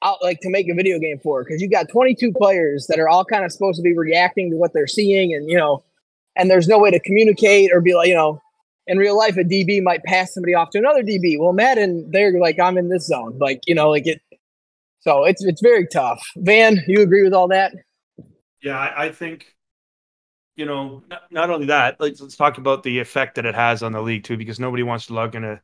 out 0.05 0.23
like 0.23 0.41
to 0.41 0.51
make 0.51 0.69
a 0.69 0.75
video 0.75 0.99
game 0.99 1.19
for 1.23 1.43
because 1.43 1.61
you 1.61 1.69
got 1.69 1.89
22 1.89 2.33
players 2.33 2.87
that 2.89 2.99
are 2.99 3.09
all 3.09 3.25
kind 3.25 3.45
of 3.45 3.53
supposed 3.53 3.77
to 3.77 3.83
be 3.83 3.97
reacting 3.97 4.51
to 4.51 4.57
what 4.57 4.73
they're 4.73 4.87
seeing 4.87 5.35
and 5.35 5.49
you 5.49 5.57
know 5.57 5.83
and 6.37 6.51
there's 6.51 6.69
no 6.69 6.79
way 6.79 6.91
to 6.91 7.01
communicate 7.01 7.71
or 7.73 7.81
be 7.81 7.95
like 7.95 8.09
you 8.09 8.15
know 8.15 8.41
in 8.87 8.99
real 8.99 9.17
life 9.17 9.37
a 9.37 9.45
db 9.45 9.83
might 9.83 10.03
pass 10.05 10.35
somebody 10.35 10.55
off 10.55 10.71
to 10.71 10.79
another 10.79 11.03
db 11.03 11.39
well 11.39 11.53
madden 11.53 12.09
they're 12.11 12.39
like 12.39 12.61
i'm 12.61 12.77
in 12.77 12.89
this 12.89 13.07
zone 13.07 13.37
like 13.39 13.61
you 13.67 13.75
know 13.75 13.89
like 13.89 14.07
it 14.07 14.21
so 15.05 15.25
it's 15.25 15.45
it's 15.45 15.61
very 15.61 15.87
tough. 15.87 16.27
Van 16.37 16.83
you 16.89 17.03
agree 17.03 17.23
with 17.23 17.35
all 17.35 17.49
that? 17.49 17.75
Yeah, 18.63 18.79
I, 18.79 19.05
I 19.05 19.13
think, 19.13 19.55
you 20.57 20.65
know, 20.65 21.03
not, 21.11 21.31
not 21.31 21.51
only 21.51 21.67
that, 21.67 22.01
let's, 22.01 22.23
let's 22.23 22.37
talk 22.37 22.57
about 22.57 22.83
the 22.83 22.99
effect 22.99 23.35
that 23.35 23.45
it 23.45 23.55
has 23.55 23.83
on 23.83 23.93
the 23.93 24.01
league 24.01 24.25
too, 24.25 24.39
because 24.39 24.59
nobody 24.59 24.83
wants 24.83 25.07
to 25.07 25.13
log 25.15 25.35
in 25.35 25.45
a 25.45 25.61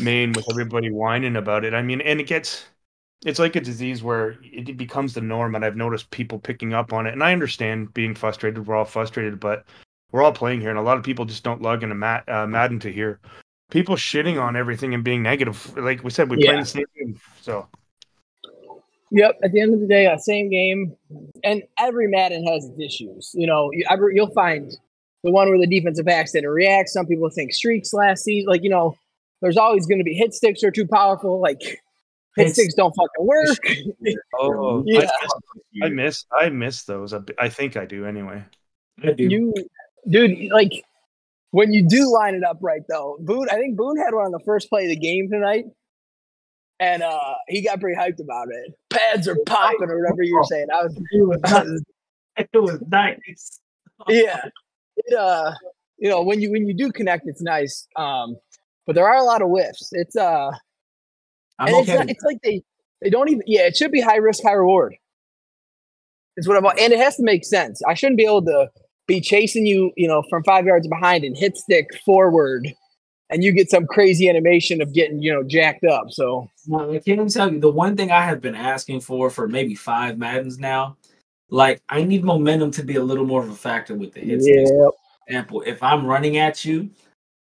main 0.00 0.32
with 0.32 0.48
everybody 0.50 0.90
whining 0.90 1.36
about 1.36 1.66
it. 1.66 1.74
I 1.74 1.82
mean, 1.82 2.00
and 2.00 2.18
it 2.18 2.26
gets, 2.26 2.64
it's 3.24 3.38
like 3.38 3.56
a 3.56 3.60
disease 3.60 4.02
where 4.02 4.36
it 4.42 4.76
becomes 4.76 5.14
the 5.14 5.20
norm, 5.20 5.54
and 5.54 5.64
I've 5.64 5.76
noticed 5.76 6.10
people 6.10 6.38
picking 6.38 6.74
up 6.74 6.92
on 6.92 7.06
it. 7.06 7.12
And 7.12 7.22
I 7.22 7.32
understand 7.32 7.94
being 7.94 8.14
frustrated. 8.14 8.66
We're 8.66 8.74
all 8.74 8.84
frustrated, 8.84 9.38
but 9.38 9.64
we're 10.10 10.22
all 10.22 10.32
playing 10.32 10.60
here, 10.60 10.70
and 10.70 10.78
a 10.78 10.82
lot 10.82 10.96
of 10.98 11.04
people 11.04 11.24
just 11.24 11.44
don't 11.44 11.62
log 11.62 11.82
into 11.82 11.94
Mad, 11.94 12.28
uh, 12.28 12.46
Madden 12.46 12.80
to 12.80 12.92
hear 12.92 13.20
people 13.70 13.96
shitting 13.96 14.40
on 14.40 14.56
everything 14.56 14.92
and 14.92 15.02
being 15.04 15.22
negative. 15.22 15.76
Like 15.76 16.04
we 16.04 16.10
said, 16.10 16.28
we 16.28 16.36
play 16.36 16.54
Yeah. 16.54 16.60
the 16.60 16.66
same 16.66 16.84
game, 16.96 17.20
so. 17.40 17.66
Yep. 19.10 19.40
At 19.44 19.52
the 19.52 19.60
end 19.60 19.74
of 19.74 19.80
the 19.80 19.86
day, 19.86 20.06
uh, 20.06 20.16
same 20.16 20.48
game, 20.48 20.96
and 21.44 21.62
every 21.78 22.08
Madden 22.08 22.46
has 22.46 22.64
its 22.64 22.80
issues. 22.80 23.30
You 23.34 23.46
know, 23.46 23.70
you, 23.72 23.84
you'll 24.14 24.32
find 24.32 24.72
the 25.22 25.30
one 25.30 25.48
where 25.48 25.58
the 25.58 25.66
defensive 25.66 26.06
backs 26.06 26.32
didn't 26.32 26.50
react. 26.50 26.88
Some 26.88 27.06
people 27.06 27.28
think 27.30 27.52
streaks 27.52 27.92
last 27.92 28.24
season. 28.24 28.48
Like 28.48 28.62
you 28.62 28.70
know, 28.70 28.96
there's 29.42 29.58
always 29.58 29.86
going 29.86 29.98
to 29.98 30.04
be 30.04 30.14
hit 30.14 30.32
sticks 30.34 30.62
are 30.64 30.70
too 30.70 30.86
powerful. 30.86 31.40
Like 31.40 31.81
hit 32.36 32.42
It's- 32.48 32.54
sticks 32.54 32.74
don't 32.74 32.94
fucking 32.94 33.26
work. 33.26 33.58
Oh, 34.40 34.82
Yeah. 34.86 35.08
I, 35.82 35.88
miss 35.88 36.24
I 36.32 36.48
miss 36.48 36.84
those. 36.84 37.14
I 37.38 37.48
think 37.48 37.76
I 37.76 37.84
do 37.84 38.04
anyway. 38.06 38.42
I 39.02 39.12
do. 39.12 39.24
You, 39.24 39.54
dude, 40.08 40.50
like 40.50 40.84
when 41.50 41.72
you 41.72 41.86
do 41.86 42.10
line 42.12 42.34
it 42.34 42.44
up 42.44 42.58
right 42.60 42.82
though, 42.88 43.16
Boone. 43.20 43.48
I 43.50 43.54
think 43.56 43.76
Boone 43.76 43.96
had 43.98 44.14
one 44.14 44.26
on 44.26 44.32
the 44.32 44.40
first 44.40 44.68
play 44.70 44.84
of 44.84 44.88
the 44.90 44.96
game 44.96 45.30
tonight, 45.30 45.64
and 46.80 47.02
uh 47.02 47.34
he 47.48 47.62
got 47.62 47.80
pretty 47.80 47.98
hyped 47.98 48.20
about 48.20 48.48
it. 48.50 48.74
Pads 48.90 49.28
are 49.28 49.36
popping 49.46 49.88
or 49.90 50.00
whatever 50.00 50.22
you 50.22 50.34
were 50.34 50.44
saying. 50.44 50.66
I 50.72 50.84
was, 50.84 50.96
it 50.96 51.26
was 51.26 51.40
nice. 51.42 51.80
It 52.36 52.48
was 52.54 52.80
nice. 52.88 53.60
yeah. 54.08 54.44
It, 54.96 55.14
uh, 55.16 55.52
you 55.98 56.08
know, 56.10 56.22
when 56.22 56.40
you 56.40 56.50
when 56.50 56.66
you 56.66 56.74
do 56.74 56.90
connect, 56.90 57.26
it's 57.28 57.42
nice. 57.42 57.86
Um, 57.96 58.36
but 58.86 58.94
there 58.94 59.06
are 59.06 59.16
a 59.16 59.22
lot 59.24 59.42
of 59.42 59.48
whiffs. 59.48 59.90
It's 59.92 60.16
uh, 60.16 60.50
I'm 61.58 61.68
and 61.68 61.76
it's, 61.76 61.88
not, 61.88 62.10
it's 62.10 62.24
like 62.24 62.38
they 62.42 62.62
they 63.00 63.10
don't 63.10 63.28
even. 63.28 63.42
Yeah, 63.46 63.66
it 63.66 63.76
should 63.76 63.92
be 63.92 64.00
high 64.00 64.16
risk, 64.16 64.42
high 64.42 64.52
reward. 64.52 64.94
Is 66.36 66.48
what 66.48 66.56
I'm. 66.56 66.64
And 66.64 66.92
it 66.92 66.98
has 66.98 67.16
to 67.16 67.22
make 67.22 67.44
sense. 67.44 67.82
I 67.86 67.94
shouldn't 67.94 68.16
be 68.16 68.24
able 68.24 68.44
to 68.46 68.70
be 69.06 69.20
chasing 69.20 69.66
you, 69.66 69.92
you 69.96 70.08
know, 70.08 70.22
from 70.30 70.44
five 70.44 70.64
yards 70.66 70.88
behind 70.88 71.24
and 71.24 71.36
hit 71.36 71.56
stick 71.56 71.86
forward, 72.04 72.72
and 73.30 73.42
you 73.42 73.52
get 73.52 73.70
some 73.70 73.86
crazy 73.86 74.28
animation 74.28 74.80
of 74.80 74.94
getting, 74.94 75.20
you 75.22 75.32
know, 75.32 75.42
jacked 75.42 75.84
up. 75.84 76.06
So 76.10 76.48
Now, 76.66 76.90
I 76.90 76.98
can't 77.00 77.30
tell 77.30 77.52
you 77.52 77.60
the 77.60 77.70
one 77.70 77.96
thing 77.96 78.10
I 78.10 78.22
have 78.22 78.40
been 78.40 78.54
asking 78.54 79.00
for 79.00 79.30
for 79.30 79.48
maybe 79.48 79.74
five 79.74 80.18
Maddens 80.18 80.58
now. 80.58 80.96
Like, 81.50 81.82
I 81.90 82.02
need 82.02 82.24
momentum 82.24 82.70
to 82.72 82.82
be 82.82 82.96
a 82.96 83.02
little 83.02 83.26
more 83.26 83.42
of 83.42 83.50
a 83.50 83.54
factor 83.54 83.94
with 83.94 84.14
the 84.14 84.20
hits. 84.20 84.46
yeah, 84.48 84.88
example, 85.26 85.62
if 85.66 85.82
I'm 85.82 86.06
running 86.06 86.38
at 86.38 86.64
you 86.64 86.90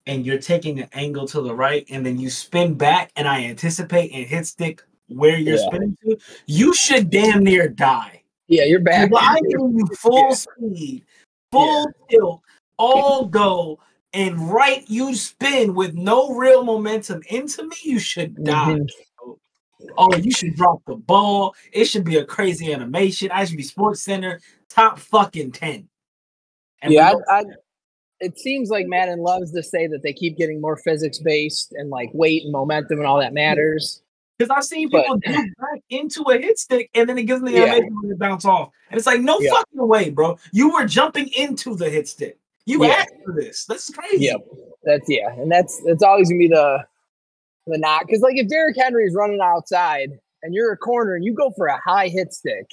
and 0.08 0.26
you're 0.26 0.38
taking 0.40 0.80
an 0.80 0.90
angle 0.94 1.28
to 1.28 1.42
the 1.42 1.54
right 1.54 1.86
and 1.90 2.06
then 2.06 2.20
you 2.20 2.30
spin 2.30 2.76
back 2.76 3.12
and 3.16 3.28
I 3.28 3.44
anticipate 3.46 4.12
and 4.14 4.26
hit 4.26 4.46
stick 4.46 4.84
where 5.08 5.38
you're 5.38 5.58
Yeah. 5.58 5.66
spinning 5.68 5.98
to, 6.04 6.18
you 6.46 6.74
should 6.74 7.10
damn 7.10 7.44
near 7.44 7.68
die. 7.68 8.22
yeah, 8.48 8.64
you're 8.66 8.80
back. 8.80 9.12
Well, 9.12 9.22
I'm 9.24 9.44
you 9.48 9.88
full 10.00 10.30
Yeah. 10.30 10.36
speed, 10.36 11.06
full 11.52 11.88
tilt, 12.10 12.42
all 12.78 13.26
go, 13.26 13.80
and 14.14 14.40
right 14.52 14.84
you 14.88 15.16
spin 15.16 15.74
with 15.74 15.94
no 15.96 16.36
real 16.36 16.64
momentum 16.64 17.22
into 17.30 17.64
me, 17.68 17.76
you 17.84 18.00
should 18.00 18.44
die. 18.44 18.76
Mhm. 18.76 18.90
Oh, 19.98 20.16
you 20.18 20.32
should 20.32 20.56
drop 20.56 20.82
the 20.88 20.96
ball. 20.96 21.54
It 21.72 21.86
should 21.86 22.04
be 22.06 22.18
a 22.18 22.26
crazy 22.26 22.74
animation. 22.74 23.30
I 23.32 23.46
should 23.46 23.58
be 23.58 23.64
SportsCenter 23.64 24.40
top 24.70 24.98
fucking 25.00 25.52
10. 25.52 25.88
And 26.82 26.94
yeah, 26.94 27.14
I, 27.30 27.40
I, 27.40 27.44
it 28.26 28.40
seems 28.40 28.70
like 28.70 28.88
Madden 28.88 29.20
loves 29.20 29.52
to 29.54 29.64
say 29.64 29.88
that 29.88 30.04
they 30.04 30.14
keep 30.14 30.38
getting 30.38 30.60
more 30.62 30.76
physics 30.78 31.20
based 31.20 31.72
and 31.74 31.90
like 31.90 32.10
weight 32.14 32.44
and 32.44 32.52
momentum 32.52 32.98
and 33.00 33.08
all 33.08 33.20
that 33.20 33.34
matters. 33.34 34.02
Because 34.38 34.50
I've 34.56 34.64
seen 34.66 34.90
But- 34.90 35.04
people 35.04 35.18
do 35.20 35.32
back 35.34 35.82
into 35.90 36.24
a 36.24 36.38
hit 36.38 36.60
stick 36.60 36.90
and 36.94 37.08
then 37.08 37.18
it 37.18 37.24
gives 37.24 37.42
them 37.42 37.52
the 37.54 37.58
Yeah. 37.60 37.66
animation 37.68 37.96
when 38.02 38.12
it 38.12 38.20
bounce 38.20 38.44
off. 38.46 38.72
And 38.92 38.98
it's 38.98 39.08
like, 39.08 39.22
no 39.22 39.40
Yeah. 39.40 39.52
fucking 39.52 39.88
way, 39.88 40.10
bro. 40.10 40.38
You 40.52 40.74
were 40.74 40.86
jumping 40.86 41.30
into 41.38 41.76
the 41.76 41.90
hit 41.90 42.08
stick. 42.10 42.38
You 42.66 42.84
Yeah. 42.84 42.92
asked 42.94 43.14
for 43.24 43.34
this. 43.34 43.66
This 43.66 43.88
is 43.88 43.96
crazy. 43.96 44.26
Yep. 44.26 44.42
That's 44.84 45.10
yeah, 45.10 45.32
and 45.40 45.52
that's 45.52 45.82
that's 45.86 46.04
always 46.04 46.30
gonna 46.30 46.40
be 46.40 46.48
the 46.48 46.84
the 47.68 47.78
knock 47.80 48.06
because 48.06 48.22
like 48.22 48.36
if 48.38 48.48
Derrick 48.48 48.76
Henry 48.78 49.06
is 49.06 49.16
running 49.16 49.40
outside 49.42 50.12
and 50.44 50.54
you're 50.54 50.72
a 50.72 50.78
corner 50.78 51.16
and 51.16 51.24
you 51.26 51.34
go 51.34 51.52
for 51.58 51.66
a 51.68 51.80
high 51.80 52.08
hit 52.08 52.34
stick, 52.34 52.68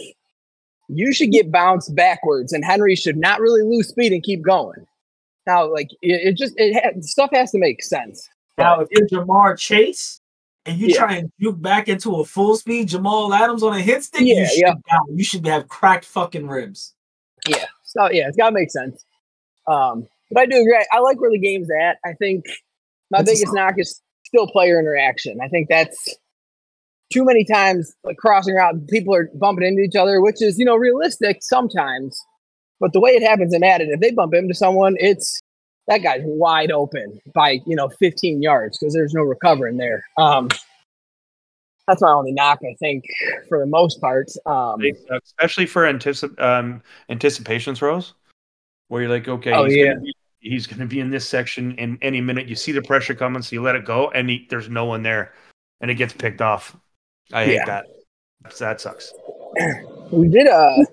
you 0.88 1.12
should 1.14 1.30
get 1.30 1.50
bounced 1.50 1.94
backwards, 1.94 2.52
and 2.52 2.64
Henry 2.64 2.94
should 2.96 3.16
not 3.16 3.40
really 3.40 3.62
lose 3.62 3.88
speed 3.88 4.12
and 4.12 4.22
keep 4.22 4.42
going. 4.42 4.86
Now, 5.46 5.70
like 5.72 5.90
it, 6.02 6.28
it 6.28 6.36
just 6.36 6.54
it 6.56 6.74
ha- 6.74 7.00
stuff 7.00 7.30
has 7.32 7.50
to 7.52 7.58
make 7.58 7.82
sense. 7.82 8.28
Now, 8.58 8.80
if 8.80 8.88
you're 8.90 9.08
Ja'Marr 9.08 9.58
Chase 9.58 10.20
and 10.66 10.78
you 10.78 10.88
Yeah. 10.88 10.96
try 10.98 11.16
and 11.16 11.32
juke 11.40 11.60
back 11.60 11.88
into 11.88 12.16
a 12.16 12.24
full 12.24 12.56
speed 12.56 12.88
Jamal 12.88 13.32
Adams 13.34 13.62
on 13.62 13.74
a 13.74 13.80
hit 13.80 14.04
stick, 14.04 14.22
Yeah, 14.24 14.40
you 14.40 14.46
should 14.46 14.58
yeah. 14.60 14.98
You 15.10 15.24
should 15.24 15.46
have 15.46 15.68
cracked 15.68 16.04
fucking 16.04 16.46
ribs. 16.46 16.94
Yeah. 17.48 17.66
So 17.82 18.10
yeah, 18.10 18.28
it's 18.28 18.36
gotta 18.36 18.54
make 18.54 18.70
sense. 18.70 19.04
Um, 19.66 20.06
but 20.30 20.42
I 20.42 20.46
do 20.46 20.60
agree. 20.60 20.86
I 20.92 20.98
like 21.00 21.20
where 21.20 21.30
the 21.30 21.38
game's 21.38 21.68
at. 21.70 21.98
I 22.04 22.12
think 22.14 22.44
my 23.10 23.18
a 23.18 23.24
biggest 23.24 23.52
knock 23.52 23.74
is 23.78 24.00
still 24.24 24.46
player 24.46 24.78
interaction. 24.78 25.38
I 25.42 25.48
think 25.48 25.68
that's 25.68 26.16
too 27.12 27.24
many 27.24 27.44
times 27.44 27.94
like 28.04 28.16
crossing 28.16 28.56
out 28.56 28.74
people 28.88 29.14
are 29.14 29.28
bumping 29.34 29.66
into 29.66 29.82
each 29.82 29.96
other, 29.96 30.20
which 30.20 30.40
is, 30.40 30.58
you 30.58 30.64
know, 30.64 30.76
realistic 30.76 31.38
sometimes. 31.42 32.18
But 32.82 32.92
the 32.92 32.98
way 33.00 33.12
it 33.12 33.22
happens 33.22 33.54
in 33.54 33.60
Madden, 33.60 33.90
if 33.92 34.00
they 34.00 34.10
bump 34.10 34.34
into 34.34 34.54
someone, 34.54 34.96
it's 34.98 35.40
that 35.86 35.98
guy's 35.98 36.22
wide 36.24 36.72
open 36.72 37.20
by, 37.32 37.60
you 37.64 37.76
know, 37.76 37.88
15 37.88 38.42
yards 38.42 38.76
because 38.76 38.92
there's 38.92 39.14
no 39.14 39.22
recovering 39.22 39.76
there. 39.76 40.04
Um 40.18 40.48
that's 41.86 42.02
my 42.02 42.10
only 42.10 42.32
knock, 42.32 42.58
I 42.64 42.74
think, 42.80 43.04
for 43.48 43.58
the 43.60 43.66
most 43.66 44.00
part. 44.00 44.30
Um, 44.46 44.80
especially 45.24 45.66
for 45.66 45.82
anticip- 45.82 46.40
um, 46.40 46.80
anticipation 47.08 47.74
throws, 47.74 48.14
where 48.88 49.02
you're 49.02 49.10
like, 49.10 49.26
okay, 49.28 49.52
Oh, 49.52 49.64
he's 49.64 49.76
yeah. 49.76 49.94
gonna 49.94 50.00
be, 50.00 50.14
he's 50.38 50.66
going 50.68 50.78
to 50.78 50.86
be 50.86 51.00
in 51.00 51.10
this 51.10 51.28
section, 51.28 51.74
and 51.78 51.98
any 52.00 52.20
minute 52.20 52.46
you 52.46 52.54
see 52.54 52.70
the 52.70 52.82
pressure 52.82 53.14
coming, 53.14 53.42
so 53.42 53.54
you 53.56 53.62
let 53.62 53.74
it 53.74 53.84
go, 53.84 54.10
and 54.10 54.30
he, 54.30 54.46
there's 54.48 54.68
no 54.68 54.84
one 54.84 55.02
there, 55.02 55.32
and 55.80 55.90
it 55.90 55.96
gets 55.96 56.12
picked 56.12 56.40
off. 56.40 56.76
I 57.32 57.46
hate 57.46 57.54
Yeah. 57.54 57.64
that. 57.66 57.86
That 58.60 58.80
sucks. 58.80 59.12
we 60.12 60.28
did 60.28 60.46
uh 60.46 60.84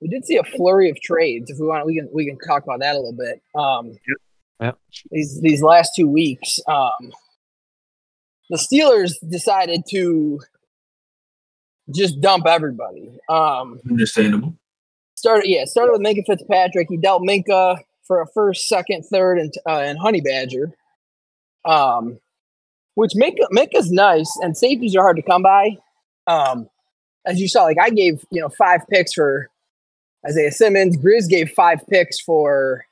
we 0.00 0.08
did 0.08 0.24
see 0.24 0.36
a 0.36 0.44
flurry 0.44 0.90
of 0.90 1.00
trades. 1.00 1.50
If 1.50 1.58
we 1.58 1.66
want, 1.66 1.86
we 1.86 1.96
can 1.96 2.08
we 2.12 2.26
can 2.26 2.38
talk 2.38 2.62
about 2.64 2.80
that 2.80 2.94
a 2.94 2.98
little 2.98 3.12
bit. 3.16 3.42
Um, 3.54 3.96
Yep. 4.60 4.78
these 5.10 5.40
these 5.40 5.62
last 5.62 5.92
two 5.96 6.06
weeks, 6.08 6.58
um, 6.68 7.12
the 8.50 8.56
Steelers 8.58 9.12
decided 9.28 9.84
to 9.90 10.40
just 11.94 12.20
dump 12.20 12.46
everybody. 12.46 13.10
Um, 13.28 13.80
Understandable. 13.88 14.54
started 15.14 15.48
yeah 15.48 15.64
started 15.64 15.92
with 15.92 16.02
Minkah 16.02 16.26
Fitzpatrick. 16.26 16.88
He 16.90 16.96
dealt 16.96 17.22
Minkah 17.22 17.78
for 18.04 18.20
a 18.20 18.26
first, 18.26 18.68
second, 18.68 19.04
third, 19.04 19.38
and 19.38 19.52
uh, 19.66 19.78
and 19.78 19.98
Honey 19.98 20.20
Badger. 20.20 20.72
Um, 21.64 22.18
which 22.94 23.12
Minkah 23.12 23.48
Minkah's 23.52 23.90
nice, 23.90 24.30
and 24.42 24.56
safeties 24.56 24.94
are 24.96 25.02
hard 25.02 25.16
to 25.16 25.22
come 25.22 25.42
by. 25.42 25.76
Um, 26.26 26.68
as 27.26 27.40
you 27.40 27.48
saw, 27.48 27.62
like 27.64 27.78
I 27.80 27.90
gave 27.90 28.24
you 28.30 28.40
know 28.42 28.48
five 28.50 28.80
picks 28.90 29.12
for 29.14 29.48
Isaiah 30.26 30.52
Simmons. 30.52 30.96
Grizz 30.96 31.28
gave 31.28 31.50
five 31.50 31.80
picks 31.88 32.20
for 32.20 32.84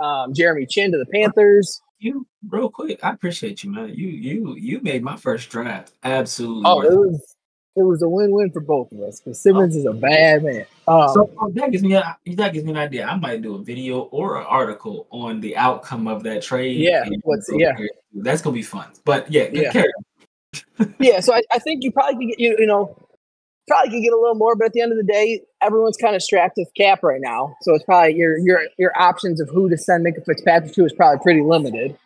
um, 0.00 0.34
Jeremy 0.34 0.66
Chinn 0.66 0.92
to 0.92 0.98
the 0.98 1.06
Panthers. 1.06 1.80
You 2.00 2.26
real 2.48 2.70
quick, 2.70 3.00
I 3.02 3.10
appreciate 3.10 3.64
you, 3.64 3.72
man. 3.72 3.88
You 3.94 4.06
you 4.08 4.56
you 4.56 4.80
made 4.82 5.02
my 5.02 5.16
first 5.16 5.50
draft. 5.50 5.92
Absolutely. 6.04 6.62
Oh, 6.64 6.80
it 6.82 6.94
was 6.96 7.36
it 7.74 7.82
was 7.82 8.02
a 8.02 8.08
win 8.08 8.30
win 8.30 8.50
for 8.52 8.60
both 8.60 8.90
of 8.92 9.00
us 9.00 9.20
because 9.20 9.40
Simmons 9.40 9.74
is 9.74 9.84
a 9.84 9.92
bad 9.92 10.44
man. 10.44 10.64
Um, 10.86 11.08
So 11.12 11.30
uh, 11.40 11.48
that 11.54 11.72
gives 11.72 11.82
me 11.82 11.94
a, 11.94 12.16
that 12.36 12.52
gives 12.52 12.64
me 12.64 12.70
an 12.72 12.76
idea. 12.76 13.04
I 13.06 13.16
might 13.16 13.42
do 13.42 13.56
a 13.56 13.62
video 13.62 14.00
or 14.02 14.36
an 14.38 14.46
article 14.46 15.06
on 15.10 15.40
the 15.40 15.56
outcome 15.56 16.06
of 16.06 16.22
that 16.24 16.42
trade. 16.42 16.76
Yeah, 16.76 17.04
what's- 17.22 17.50
yeah. 17.52 17.76
that's 18.14 18.42
gonna 18.42 18.54
be 18.54 18.62
fun. 18.62 18.86
But 19.04 19.30
yeah, 19.30 19.48
Yeah. 19.52 19.82
yeah, 20.98 21.20
so 21.20 21.34
I, 21.34 21.42
I 21.52 21.58
think 21.58 21.82
you 21.82 21.90
probably 21.92 22.14
could 22.14 22.30
get 22.30 22.40
you, 22.40 22.56
you 22.60 22.66
know 22.66 22.96
probably 23.68 23.90
could 23.92 24.02
get 24.02 24.12
a 24.12 24.18
little 24.18 24.34
more, 24.34 24.56
but 24.56 24.66
at 24.66 24.72
the 24.72 24.80
end 24.80 24.90
of 24.92 24.98
the 24.98 25.04
day, 25.04 25.42
everyone's 25.62 25.96
kind 25.96 26.16
of 26.16 26.22
strapped 26.22 26.56
with 26.56 26.68
cap 26.76 27.02
right 27.02 27.20
now. 27.20 27.54
So 27.62 27.74
it's 27.74 27.84
probably 27.84 28.14
your 28.16 28.38
your 28.38 28.62
your 28.78 28.92
options 29.00 29.40
of 29.40 29.48
who 29.48 29.68
to 29.68 29.76
send 29.78 30.04
Minkah 30.04 30.24
Fitzpatrick 30.24 30.72
to 30.74 30.84
is 30.84 30.92
probably 30.92 31.20
pretty 31.22 31.42
limited. 31.42 31.96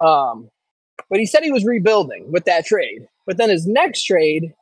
Um, 0.00 0.50
but 1.08 1.18
he 1.18 1.26
said 1.26 1.42
he 1.42 1.52
was 1.52 1.64
rebuilding 1.64 2.30
with 2.30 2.44
that 2.44 2.66
trade. 2.66 3.08
But 3.26 3.36
then 3.36 3.48
his 3.50 3.66
next 3.66 4.04
trade, 4.04 4.52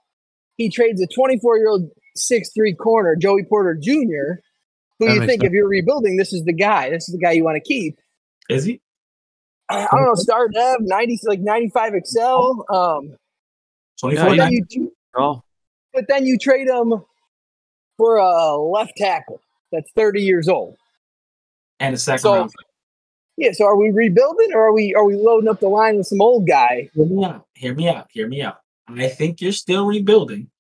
he 0.56 0.68
trades 0.70 1.00
a 1.02 1.06
24 1.06 1.58
year 1.58 1.68
old 1.68 1.90
six 2.16 2.50
three 2.54 2.74
corner 2.74 3.16
Joey 3.16 3.44
Porter 3.44 3.74
Jr. 3.74 4.40
Who 4.98 5.06
That 5.06 5.14
you 5.14 5.20
makes 5.20 5.26
think 5.30 5.44
if 5.44 5.52
you're 5.52 5.68
rebuilding, 5.68 6.16
this 6.16 6.32
is 6.32 6.44
the 6.44 6.52
guy. 6.52 6.90
This 6.90 7.08
is 7.08 7.14
the 7.14 7.20
guy 7.20 7.32
you 7.32 7.44
want 7.44 7.56
to 7.56 7.60
keep. 7.60 7.98
Is 8.50 8.64
he? 8.64 8.80
I 9.70 9.86
don't 9.92 10.04
know, 10.06 10.14
star 10.14 10.48
dev, 10.48 10.78
90 10.80 11.18
like 11.24 11.40
95 11.40 11.94
Excel. 11.94 12.64
Um, 12.70 13.16
Twenty 14.00 14.16
Yeah, 14.16 14.26
four. 14.26 14.36
but, 14.36 14.48
he- 14.48 14.60
then 14.60 14.66
you, 14.70 14.92
Oh, 15.16 15.42
but 15.92 16.04
then 16.08 16.26
you 16.26 16.38
trade 16.38 16.68
him 16.68 16.94
for 17.96 18.16
a 18.16 18.56
left 18.56 18.92
tackle 18.96 19.40
that's 19.72 19.90
30 19.96 20.22
years 20.22 20.48
old. 20.48 20.76
and 21.80 21.94
a 21.94 21.98
second 21.98 22.20
So- 22.20 22.34
round. 22.34 22.50
Yeah, 23.36 23.52
so 23.52 23.66
are 23.66 23.76
we 23.76 23.90
rebuilding 23.92 24.52
or 24.52 24.66
are 24.66 24.72
we 24.72 24.92
are 24.96 25.04
we 25.04 25.14
loading 25.14 25.48
up 25.48 25.60
the 25.60 25.68
line 25.68 25.96
with 25.96 26.08
some 26.08 26.20
old 26.20 26.48
guy? 26.48 26.90
Hear 26.92 27.06
me 27.06 27.24
out. 27.24 27.46
Hear 27.54 27.72
me 27.74 27.88
out. 27.88 28.08
Hear 28.10 28.26
me 28.26 28.42
out. 28.42 28.58
I 28.88 29.06
think 29.08 29.40
you're 29.40 29.52
still 29.52 29.86
rebuilding. 29.86 30.50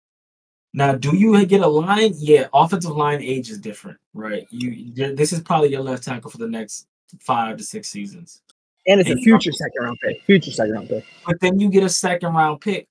Now, 0.74 0.94
do 0.94 1.16
you 1.16 1.44
get 1.44 1.60
a 1.60 1.66
line? 1.66 2.12
Yeah, 2.18 2.46
offensive 2.54 2.92
line 2.94 3.20
age 3.20 3.50
is 3.50 3.58
different, 3.58 3.98
right? 4.14 4.46
You, 4.50 4.92
this 5.16 5.32
is 5.32 5.40
probably 5.40 5.70
your 5.70 5.80
left 5.82 6.04
tackle 6.04 6.30
for 6.30 6.38
the 6.38 6.46
next 6.46 6.86
five 7.18 7.56
to 7.56 7.64
six 7.64 7.88
seasons. 7.88 8.42
And 8.86 9.00
it's 9.00 9.10
a 9.10 9.16
future 9.16 9.50
second 9.50 9.82
round 9.82 9.98
pick. 10.00 10.22
Future 10.22 10.52
second 10.52 10.74
round 10.74 10.88
pick. 10.88 11.04
But 11.26 11.40
then 11.40 11.58
you 11.58 11.70
get 11.70 11.82
a 11.82 11.88
second 11.88 12.32
round 12.32 12.60
pick 12.60 12.86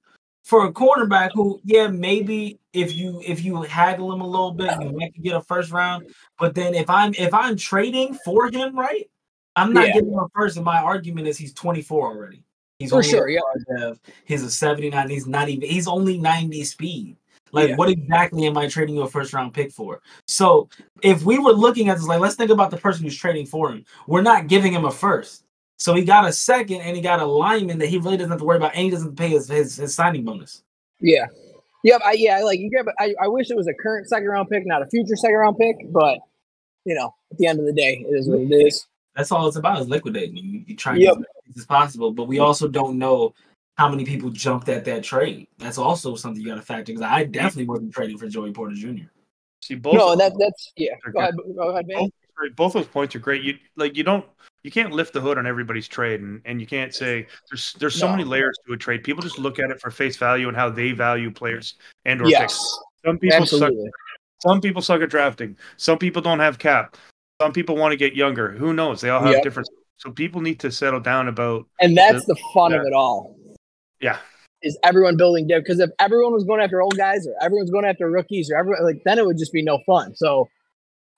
for 0.47 0.65
a 0.65 0.71
cornerback 0.71 1.31
who, 1.33 1.59
yeah, 1.65 1.87
maybe 1.87 2.57
if 2.71 2.95
you 2.95 3.21
if 3.25 3.43
you 3.43 3.63
haggle 3.63 4.13
him 4.13 4.21
a 4.21 4.27
little 4.27 4.53
bit, 4.53 4.71
you 4.81 4.93
might 4.93 5.11
get 5.21 5.35
a 5.35 5.41
first 5.41 5.73
round. 5.73 6.05
But 6.39 6.55
then 6.55 6.73
if 6.73 6.89
I'm 6.89 7.13
if 7.15 7.33
I'm 7.33 7.57
trading 7.57 8.17
for 8.23 8.49
him, 8.49 8.73
right, 8.79 9.09
I'm 9.57 9.73
not 9.73 9.87
Yeah. 9.87 9.93
getting 9.95 10.13
him 10.13 10.19
a 10.19 10.29
first. 10.33 10.55
And 10.55 10.63
my 10.63 10.77
argument 10.81 11.27
is 11.27 11.37
he's 11.37 11.53
24 11.53 12.07
already. 12.07 12.43
He's 12.79 12.91
For 12.91 12.97
only 12.97 13.09
sure, 13.09 13.27
yeah. 13.27 13.41
Dev. 13.77 13.99
He's 14.23 14.41
a 14.41 14.49
79. 14.49 15.09
He's 15.09 15.27
not 15.27 15.49
even. 15.49 15.67
He's 15.67 15.85
only 15.85 16.17
90 16.17 16.63
speed. 16.63 17.17
Like, 17.51 17.69
Yeah. 17.69 17.75
what 17.75 17.89
exactly 17.89 18.45
am 18.45 18.57
I 18.57 18.67
trading 18.69 18.95
you 18.95 19.01
a 19.01 19.09
first 19.09 19.33
round 19.33 19.53
pick 19.53 19.73
for? 19.73 20.01
So, 20.27 20.69
if 21.01 21.23
we 21.23 21.39
were 21.39 21.51
looking 21.51 21.89
at 21.89 21.97
this, 21.97 22.07
like, 22.07 22.21
let's 22.21 22.35
think 22.35 22.51
about 22.51 22.71
the 22.71 22.77
person 22.77 23.03
who's 23.03 23.17
trading 23.17 23.47
for 23.47 23.71
him. 23.71 23.83
We're 24.05 24.21
not 24.21 24.47
giving 24.47 24.71
him 24.71 24.85
a 24.85 24.91
first. 24.91 25.43
So 25.77 25.93
he 25.93 26.03
got 26.03 26.27
a 26.27 26.31
second, 26.31 26.81
and 26.81 26.95
he 26.95 27.01
got 27.01 27.19
a 27.19 27.25
lineman 27.25 27.77
that 27.79 27.87
he 27.87 27.97
really 27.97 28.17
doesn't 28.17 28.31
have 28.31 28.39
to 28.39 28.45
worry 28.45 28.57
about, 28.57 28.73
and 28.73 28.83
he 28.83 28.89
doesn't 28.89 29.15
pay 29.15 29.29
his 29.29 29.47
his, 29.47 29.75
his 29.77 29.93
signing 29.93 30.25
bonus. 30.25 30.63
Yeah. 30.99 31.27
Yep. 31.83 32.01
I, 32.03 32.13
yeah. 32.13 32.39
Like 32.39 32.59
you 32.59 32.69
grab. 32.69 32.87
I, 32.99 33.13
I 33.21 33.27
wish 33.27 33.51
it 33.51 33.57
was 33.57 33.67
a 33.67 33.73
current 33.73 34.07
second 34.09 34.27
round 34.27 34.49
pick, 34.49 34.65
not 34.65 34.81
a 34.81 34.87
future 34.87 35.15
second 35.15 35.35
round 35.37 35.57
pick. 35.57 35.75
But 35.91 36.19
you 36.85 36.95
know, 36.95 37.13
at 37.31 37.37
the 37.37 37.47
end 37.47 37.59
of 37.59 37.65
the 37.65 37.73
day, 37.73 38.05
it 38.07 38.13
is 38.13 38.27
what 38.27 38.39
it 38.39 38.51
is. 38.51 38.87
That's 39.15 39.31
all 39.31 39.47
it's 39.47 39.57
about 39.57 39.81
is 39.81 39.87
liquidating. 39.87 40.37
You, 40.37 40.63
you 40.67 40.75
try 40.75 40.95
Yep. 40.95 41.13
to 41.13 41.19
get 41.19 41.27
as 41.29 41.43
many 41.45 41.59
as 41.61 41.65
possible, 41.65 42.11
but 42.11 42.27
we 42.27 42.39
also 42.39 42.67
don't 42.67 42.97
know 42.97 43.33
how 43.75 43.89
many 43.89 44.05
people 44.05 44.29
jumped 44.29 44.69
at 44.69 44.85
that 44.85 45.03
trade. 45.03 45.47
That's 45.57 45.77
also 45.77 46.15
something 46.15 46.41
you 46.41 46.47
got 46.47 46.55
to 46.55 46.61
factor. 46.61 46.91
Because 46.93 47.01
I 47.01 47.23
definitely 47.25 47.65
wasn't 47.65 47.93
trading 47.93 48.17
for 48.17 48.27
Joey 48.27 48.51
Porter 48.51 48.75
Jr. 48.75 49.05
See, 49.61 49.75
both 49.75 49.95
no, 49.95 50.15
that 50.15 50.33
that's 50.39 50.71
yeah. 50.75 50.93
Go 51.11 51.19
ahead. 51.19 51.35
Go 51.55 51.69
ahead, 51.69 51.87
man. 51.87 51.97
both, 51.97 52.03
right, 52.03 52.13
both 52.55 52.73
those 52.73 52.87
points 52.87 53.15
are 53.15 53.19
great. 53.19 53.43
You 53.43 53.57
like 53.75 53.95
you 53.95 54.03
don't 54.03 54.25
you 54.63 54.71
can't 54.71 54.91
lift 54.91 55.13
the 55.13 55.21
hood 55.21 55.37
on 55.37 55.47
everybody's 55.47 55.87
trade, 55.87 56.21
and, 56.21 56.41
and 56.45 56.59
you 56.59 56.67
can't 56.67 56.93
say 56.93 57.27
there's 57.49 57.73
there's 57.79 57.95
so 57.95 58.07
No. 58.07 58.13
many 58.13 58.23
layers 58.23 58.57
to 58.67 58.73
a 58.73 58.77
trade. 58.77 59.03
People 59.03 59.21
just 59.23 59.39
look 59.39 59.59
at 59.59 59.69
it 59.71 59.79
for 59.79 59.91
face 59.91 60.17
value 60.17 60.47
and 60.47 60.57
how 60.57 60.69
they 60.69 60.91
value 60.91 61.31
players 61.31 61.75
and 62.05 62.21
or 62.21 62.25
picks. 62.25 62.39
Yes. 62.39 62.79
Some 63.05 63.17
people 63.19 63.45
suck. 63.45 63.71
Some 64.39 64.61
people 64.61 64.81
suck 64.81 65.01
at 65.01 65.09
drafting. 65.09 65.57
Some 65.77 65.97
people 65.97 66.21
don't 66.21 66.39
have 66.39 66.59
cap. 66.59 66.97
Some 67.41 67.53
people 67.53 67.75
want 67.75 67.91
to 67.91 67.97
get 67.97 68.15
younger. 68.15 68.51
Who 68.51 68.73
knows? 68.73 69.01
They 69.01 69.09
all 69.09 69.21
have 69.21 69.33
Yep. 69.35 69.43
different. 69.43 69.69
So 69.97 70.11
people 70.11 70.41
need 70.41 70.59
to 70.59 70.71
settle 70.71 70.99
down 70.99 71.27
about 71.27 71.65
And 71.79 71.97
that's 71.97 72.25
the 72.25 72.35
fun 72.53 72.71
Yeah. 72.71 72.81
of 72.81 72.85
it 72.85 72.93
all. 72.93 73.35
yeah. 73.99 74.17
Is 74.63 74.77
everyone 74.83 75.17
building 75.17 75.47
depth? 75.47 75.65
Because 75.65 75.79
if 75.79 75.91
everyone 75.99 76.33
was 76.33 76.43
going 76.43 76.61
after 76.61 76.81
old 76.81 76.97
guys, 76.97 77.27
or 77.27 77.35
everyone's 77.41 77.69
going 77.69 77.85
after 77.85 78.09
rookies, 78.09 78.49
or 78.51 78.57
everyone 78.57 78.83
like, 78.83 79.03
then 79.05 79.19
it 79.19 79.25
would 79.25 79.37
just 79.37 79.53
be 79.53 79.61
no 79.61 79.79
fun. 79.85 80.15
So, 80.15 80.49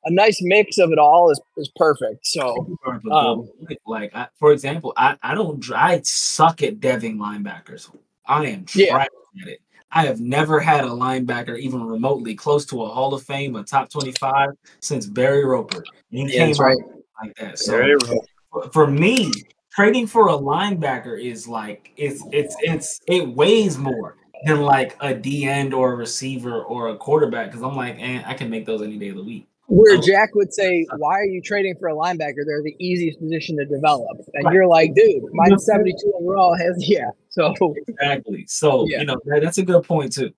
a 0.06 0.12
nice 0.12 0.40
mix 0.42 0.78
of 0.78 0.92
it 0.92 1.00
all 1.00 1.32
is 1.32 1.40
is 1.58 1.72
perfect. 1.76 2.26
So, 2.26 2.78
Um, 3.12 3.50
like 3.86 4.16
I, 4.16 4.28
for 4.40 4.52
example, 4.52 4.94
I, 4.98 5.18
I 5.22 5.36
don't 5.36 5.64
I 5.72 6.02
suck 6.04 6.64
at 6.64 6.80
deving 6.80 7.18
linebackers. 7.18 7.90
I 8.26 8.48
am 8.48 8.66
Yeah. 8.74 8.98
at 8.98 9.48
it. 9.48 9.62
I 9.92 10.06
have 10.06 10.20
never 10.22 10.60
had 10.60 10.84
a 10.84 10.90
linebacker 10.90 11.58
even 11.58 11.84
remotely 11.84 12.36
close 12.36 12.66
to 12.68 12.84
a 12.84 12.88
Hall 12.88 13.14
of 13.14 13.24
Fame, 13.24 13.56
a 13.56 13.64
top 13.64 13.90
25 13.90 14.52
since 14.82 15.08
Barry 15.08 15.44
Roper. 15.44 15.84
He 16.12 16.22
Yeah, 16.24 16.28
came 16.28 16.48
that's 16.50 16.60
right. 16.60 16.78
like 17.22 17.36
that. 17.38 17.58
So 17.58 17.72
Very 17.74 17.96
right. 17.96 18.20
for- 18.52 18.70
for 18.72 18.88
me, 18.88 19.34
trading 19.72 20.06
for 20.08 20.30
a 20.30 20.34
linebacker 20.38 21.20
is 21.22 21.48
like 21.48 21.92
it's 21.98 22.24
it's 22.32 22.56
it's 22.62 23.00
it 23.08 23.28
weighs 23.28 23.78
more 23.78 24.16
than 24.46 24.62
like 24.62 24.96
a 25.02 25.14
D 25.14 25.46
end 25.46 25.74
or 25.74 25.94
a 25.94 25.96
receiver 25.96 26.64
or 26.64 26.90
a 26.90 26.96
quarterback 26.96 27.48
because 27.48 27.64
I'm 27.64 27.76
like, 27.76 27.98
eh, 28.00 28.22
I 28.26 28.34
can 28.36 28.50
make 28.50 28.66
those 28.66 28.82
any 28.82 28.98
day 28.98 29.10
of 29.10 29.16
the 29.18 29.24
week. 29.24 29.49
Where 29.72 29.98
Oh. 29.98 30.02
Jack 30.02 30.34
would 30.36 30.52
say, 30.54 30.86
"Why 30.98 31.20
are 31.20 31.26
you 31.26 31.42
trading 31.42 31.76
for 31.80 31.88
a 31.90 31.94
linebacker? 31.94 32.44
They're 32.46 32.64
the 32.64 32.76
easiest 32.80 33.20
position 33.20 33.56
to 33.58 33.66
develop." 33.66 34.18
And 34.34 34.52
you're 34.54 34.68
like, 34.68 34.94
"Dude, 34.96 35.24
my 35.34 35.48
72 35.58 36.12
overall 36.20 36.56
has 36.58 36.76
yeah." 36.90 37.12
So 37.30 37.54
Exactly. 37.88 38.46
So 38.48 38.86
Yeah. 38.90 39.00
you 39.02 39.06
know 39.06 39.18
that, 39.26 39.42
that's 39.44 39.58
a 39.60 39.64
good 39.64 39.84
point 39.84 40.12
too. 40.14 40.32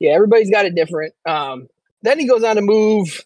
yeah, 0.00 0.10
everybody's 0.12 0.50
got 0.50 0.66
it 0.66 0.74
different. 0.74 1.14
Um, 1.26 1.68
then 2.02 2.18
he 2.18 2.26
goes 2.28 2.44
on 2.44 2.56
to 2.56 2.62
move. 2.62 3.24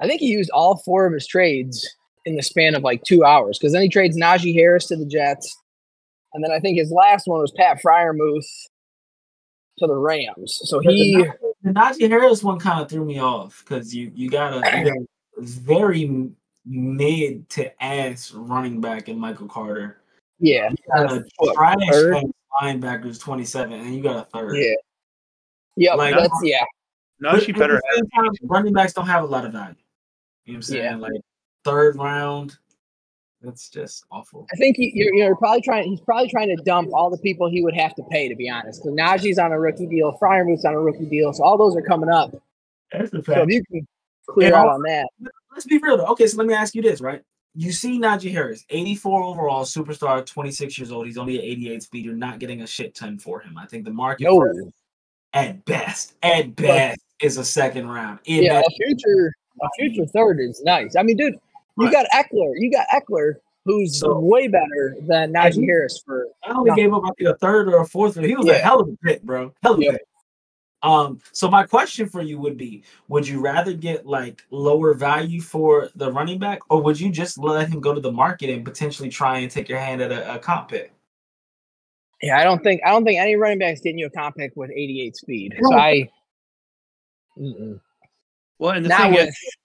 I 0.00 0.06
think 0.06 0.20
he 0.20 0.26
used 0.28 0.50
all 0.50 0.76
four 0.84 1.06
of 1.06 1.12
his 1.14 1.26
trades 1.26 1.88
in 2.26 2.36
the 2.36 2.42
span 2.42 2.74
of 2.74 2.82
like 2.82 3.02
two 3.04 3.24
hours 3.24 3.58
because 3.58 3.72
then 3.72 3.82
he 3.82 3.88
trades 3.88 4.16
Najee 4.18 4.54
Harris 4.54 4.86
to 4.88 4.96
the 4.96 5.06
Jets, 5.06 5.56
and 6.34 6.44
then 6.44 6.50
I 6.52 6.60
think 6.60 6.78
his 6.78 6.92
last 6.92 7.26
one 7.26 7.40
was 7.40 7.52
Pat 7.56 7.80
Freiermuth 7.82 8.44
to 9.78 9.86
the 9.86 9.96
Rams. 9.96 10.60
So 10.64 10.78
he 10.80 11.24
The 11.64 11.70
Najee 11.70 12.08
Harris 12.10 12.42
one 12.44 12.58
kind 12.60 12.80
of 12.82 12.88
threw 12.90 13.04
me 13.04 13.18
off 13.20 13.64
because 13.64 13.94
you 13.94 14.12
you 14.14 14.28
got 14.30 14.52
a 14.52 14.84
you 14.84 15.06
very 15.38 16.30
mid 16.66 17.48
to 17.50 17.82
ass 17.82 18.32
running 18.32 18.80
back 18.80 19.08
in 19.08 19.18
Michael 19.18 19.48
Carter. 19.48 19.98
yeah 20.38 20.70
You 20.70 20.76
got 20.94 21.12
a 21.12 21.24
What, 21.38 21.54
trash 21.54 21.76
third? 21.90 22.16
linebacker 22.62 23.02
who's 23.04 23.18
27, 23.18 23.72
and 23.72 23.94
you 23.94 24.02
got 24.02 24.16
a 24.16 24.30
third. 24.30 24.56
yeah 24.56 24.74
yeah 25.76 25.94
Like- 25.94 26.14
that's 26.14 26.32
yeah 26.42 26.62
Najee 27.22 27.52
But 27.52 27.58
better 27.58 27.76
at 27.76 27.82
the 27.82 27.96
same 27.96 28.24
time, 28.24 28.32
running 28.42 28.72
backs 28.74 28.92
don't 28.92 29.06
have 29.06 29.22
a 29.24 29.26
lot 29.26 29.44
of 29.46 29.52
value. 29.52 29.74
You 30.44 30.52
know 30.52 30.56
what 30.56 30.58
I'm 30.58 30.62
saying? 30.62 30.84
Yeah. 30.84 30.96
Like 30.96 31.12
third 31.64 31.96
round, 31.96 32.58
that's 33.44 33.68
just 33.68 34.04
awful. 34.10 34.46
I 34.52 34.56
think 34.56 34.76
he, 34.76 34.92
you're, 34.94 35.14
you're 35.14 35.36
probably 35.36 35.60
trying. 35.62 35.88
He's 35.88 36.00
probably 36.00 36.28
trying 36.28 36.54
to 36.56 36.62
dump 36.64 36.90
all 36.92 37.10
the 37.10 37.18
people 37.18 37.48
he 37.50 37.62
would 37.62 37.74
have 37.74 37.94
to 37.96 38.02
pay, 38.10 38.28
to 38.28 38.34
be 38.34 38.48
honest. 38.48 38.82
Because 38.82 38.98
Najee's 38.98 39.38
on 39.38 39.52
a 39.52 39.58
rookie 39.60 39.86
deal, 39.86 40.16
Freiermuth's 40.20 40.64
on 40.64 40.74
a 40.74 40.80
rookie 40.80 41.06
deal, 41.06 41.32
so 41.32 41.44
all 41.44 41.58
those 41.58 41.76
are 41.76 41.82
coming 41.82 42.08
up. 42.10 42.34
That's 42.92 43.10
the 43.10 43.22
fact. 43.22 43.38
So 43.38 43.42
if 43.42 43.48
you 43.50 43.62
can 43.70 43.86
clear 44.28 44.46
And 44.48 44.56
out 44.56 44.66
also- 44.68 44.74
on 44.76 44.82
that, 44.82 45.08
let's 45.52 45.66
be 45.66 45.78
real 45.78 45.96
though. 45.96 46.06
Okay, 46.06 46.26
so 46.26 46.36
let 46.38 46.46
me 46.46 46.54
ask 46.54 46.74
you 46.74 46.82
this, 46.82 47.00
right? 47.00 47.22
You 47.56 47.70
see 47.70 48.00
Najee 48.00 48.32
Harris, 48.32 48.64
84 48.68 49.22
overall, 49.22 49.64
superstar, 49.64 50.26
26 50.26 50.76
years 50.76 50.90
old. 50.90 51.06
He's 51.06 51.16
only 51.18 51.38
at 51.38 51.44
88 51.44 51.82
speed. 51.84 52.04
You're 52.04 52.14
not 52.14 52.40
getting 52.40 52.62
a 52.62 52.66
shit 52.66 52.96
ton 52.96 53.16
for 53.16 53.38
him. 53.40 53.56
I 53.56 53.66
think 53.66 53.84
the 53.84 53.92
market 53.92 54.26
for 54.28 54.48
him, 54.48 54.72
at 55.34 55.64
best, 55.64 56.14
at 56.24 56.56
best, 56.56 56.98
is 57.22 57.36
a 57.38 57.44
second 57.44 57.86
round. 57.88 58.18
It 58.24 58.42
yeah, 58.42 58.58
a 58.60 58.70
future, 58.70 59.32
a 59.62 59.68
future 59.78 60.04
third 60.06 60.40
is 60.40 60.62
nice. 60.64 60.96
I 60.96 61.04
mean, 61.04 61.16
dude, 61.16 61.36
you 61.78 61.84
Right. 61.86 61.92
got 61.92 62.06
Ekeler, 62.14 62.52
you 62.56 62.70
got 62.70 62.86
Ekeler, 62.94 63.34
who's 63.64 64.00
So- 64.00 64.18
way 64.20 64.46
better 64.48 64.96
than 65.00 65.32
Najee 65.32 65.56
And- 65.56 65.64
Harris 65.64 66.02
for. 66.04 66.28
I 66.44 66.52
only 66.52 66.70
no. 66.70 66.76
gave 66.76 66.92
up 66.94 67.02
I 67.04 67.10
think 67.18 67.30
a 67.30 67.34
third 67.38 67.68
or 67.68 67.80
a 67.80 67.86
fourth. 67.86 68.16
He 68.16 68.34
was 68.36 68.46
a 68.48 68.54
hell 68.58 68.80
of 68.80 68.88
a 68.88 68.96
pick, 69.02 69.22
bro. 69.22 69.52
Hell 69.62 69.74
of 69.74 69.80
a 69.80 69.90
pick. 69.92 70.02
Um, 70.82 71.18
so 71.32 71.48
my 71.50 71.62
question 71.64 72.06
for 72.10 72.20
you 72.20 72.38
would 72.38 72.58
be: 72.58 72.82
Would 73.08 73.26
you 73.26 73.40
rather 73.40 73.72
get 73.72 74.04
like 74.06 74.42
lower 74.50 74.92
value 74.92 75.40
for 75.40 75.88
the 75.94 76.12
running 76.12 76.38
back, 76.38 76.60
or 76.68 76.82
would 76.82 77.00
you 77.00 77.10
just 77.10 77.38
let 77.38 77.70
him 77.70 77.80
go 77.80 77.94
to 77.94 78.02
the 78.02 78.12
market 78.12 78.50
and 78.50 78.62
potentially 78.66 79.08
try 79.08 79.38
and 79.38 79.50
take 79.50 79.66
your 79.70 79.78
hand 79.78 80.02
at 80.02 80.12
a, 80.12 80.34
a 80.34 80.38
comp 80.38 80.68
pick? 80.68 80.92
Yeah, 82.20 82.38
I 82.38 82.44
don't 82.44 82.62
think 82.62 82.82
I 82.84 82.90
don't 82.90 83.02
think 83.04 83.18
any 83.18 83.34
running 83.34 83.58
back's 83.60 83.80
getting 83.80 83.98
you 83.98 84.06
a 84.06 84.10
comp 84.10 84.36
pick 84.36 84.52
with 84.56 84.70
88 84.70 85.16
speed. 85.16 85.54
So 85.62 85.74
I. 85.74 86.10
Mm-mm. 87.38 87.80
Well, 88.58 88.72
and 88.72 88.84
the 88.84 88.90
Now 88.90 89.04
thing 89.04 89.12
with 89.14 89.28
is, 89.30 89.56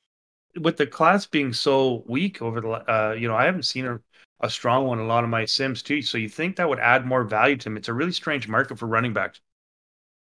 with 0.60 0.78
the 0.78 0.88
class 0.88 1.26
being 1.26 1.54
so 1.54 2.04
weak 2.08 2.42
over 2.42 2.62
the, 2.62 2.68
la- 2.68 2.84
uh, 2.88 3.16
you 3.18 3.28
know, 3.28 3.36
I 3.36 3.46
haven't 3.46 3.64
seen 3.64 3.86
a, 3.86 4.00
a 4.42 4.50
strong 4.50 4.86
one 4.86 5.00
a 5.00 5.06
lot 5.06 5.24
of 5.24 5.30
my 5.30 5.46
sims 5.46 5.84
too. 5.84 6.02
So 6.02 6.18
you 6.18 6.30
think 6.30 6.56
that 6.56 6.68
would 6.68 6.80
add 6.80 7.06
more 7.06 7.24
value 7.24 7.58
to 7.58 7.70
him? 7.70 7.78
It's 7.78 7.90
a 7.90 7.94
really 7.94 8.12
strange 8.12 8.48
market 8.48 8.80
for 8.80 8.88
running 8.88 9.14
backs. 9.14 9.42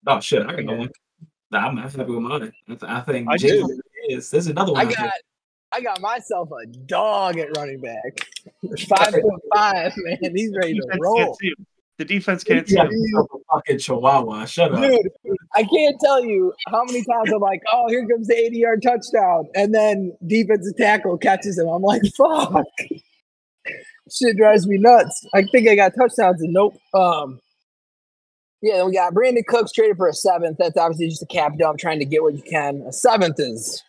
Oh 0.06 0.19
shit, 0.19 0.45
I 0.45 0.54
can 0.56 0.65
go 0.65 0.76
one. 0.76 0.89
I'm 1.52 1.78
happy 1.78 2.04
with 2.04 2.19
mine. 2.19 2.52
I, 2.82 3.02
think 3.02 3.30
I 3.30 3.38
Jalen 3.38 3.67
do. 3.67 3.82
is. 4.10 4.30
There's 4.30 4.47
another 4.47 4.73
one. 4.73 4.82
I 4.82 4.86
out 4.86 4.95
there. 4.95 5.06
got 5.06 5.13
I 5.71 5.82
got 5.82 6.02
myself 6.02 6.49
a 6.52 6.65
dog 6.67 7.38
at 7.38 7.56
running 7.58 7.80
back. 7.80 8.28
Five 8.88 9.13
foot 9.13 9.41
five, 9.54 9.93
man. 9.97 10.17
He's 10.36 10.54
ready 10.56 10.76
to 10.76 10.97
roll. 10.99 11.17
can't 11.17 11.36
see 11.38 11.47
him. 11.47 11.65
The 11.99 12.06
defense 12.06 12.43
can't 12.43 12.67
see 12.67 12.75
Yeah, 12.75 12.86
him. 12.86 12.91
a 13.17 13.53
fucking 13.53 13.77
chihuahua. 13.79 14.45
Shut 14.45 14.73
up. 14.73 14.82
Dude, 14.82 15.38
I 15.56 15.63
can't 15.63 15.95
tell 16.03 16.23
you 16.25 16.51
how 16.67 16.84
many 16.86 17.03
times 17.03 17.32
I'm 17.32 17.39
like, 17.39 17.62
oh, 17.71 17.88
here 17.89 18.08
comes 18.08 18.27
the 18.27 18.36
80 18.36 18.58
yard 18.58 18.82
touchdown. 18.84 19.47
And 19.56 19.73
then 19.75 20.17
defensive 20.25 20.75
tackle 20.75 21.17
catches 21.19 21.60
him. 21.60 21.67
I'm 21.67 21.84
like, 21.84 22.01
fuck. 22.17 22.65
Shit 24.12 24.38
drives 24.38 24.67
me 24.67 24.77
nuts. 24.79 25.25
I 25.34 25.43
think 25.43 25.67
I 25.69 25.75
got 25.75 25.93
touchdowns 25.97 26.41
and 26.41 26.51
nope. 26.51 26.75
Um, 26.93 27.39
yeah, 28.62 28.84
we 28.84 28.93
got 28.93 29.13
Brandin 29.13 29.45
Cooks 29.45 29.71
traded 29.71 29.97
for 29.97 30.08
a 30.08 30.13
seventh. 30.13 30.58
That's 30.58 30.77
obviously 30.77 31.10
just 31.10 31.21
a 31.21 31.25
cap 31.27 31.53
dump 31.60 31.79
trying 31.79 32.00
to 32.00 32.06
get 32.06 32.23
what 32.23 32.33
you 32.33 32.41
can. 32.41 32.81
A 32.87 32.91
seventh 32.94 33.39
is 33.39 33.81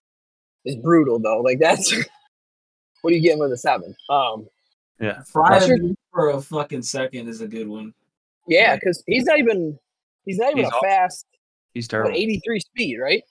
is 0.64 0.76
brutal 0.76 1.18
though. 1.18 1.40
Like 1.40 1.59
that's 1.59 1.92
what 3.02 3.12
are 3.12 3.16
you 3.16 3.22
getting 3.22 3.38
with 3.40 3.52
a 3.52 3.57
seventh? 3.57 3.96
Um, 4.11 4.46
Yeah. 5.00 5.22
Friday 5.32 5.66
Sure. 5.66 5.78
For 6.14 6.30
a 6.30 6.40
fucking 6.40 6.82
second 6.82 7.28
is 7.28 7.40
a 7.40 7.48
good 7.48 7.68
one. 7.68 7.92
yeah, 8.46 8.76
because 8.76 9.02
he's 9.06 9.24
not 9.24 9.38
even 9.38 9.78
he's 10.24 10.38
not 10.38 10.52
even 10.52 10.64
He's 10.64 10.72
a 10.72 10.76
off- 10.76 10.82
fast 10.84 11.26
He's 11.74 11.86
what, 11.86 11.90
terrible. 11.90 12.12
83 12.16 12.60
speed, 12.60 12.98
right? 12.98 13.22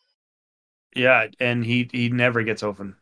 Yeah, 0.95 1.27
and 1.39 1.65
he 1.65 1.89
he 1.91 2.09
never 2.09 2.43
gets 2.43 2.61
open. 2.61 2.95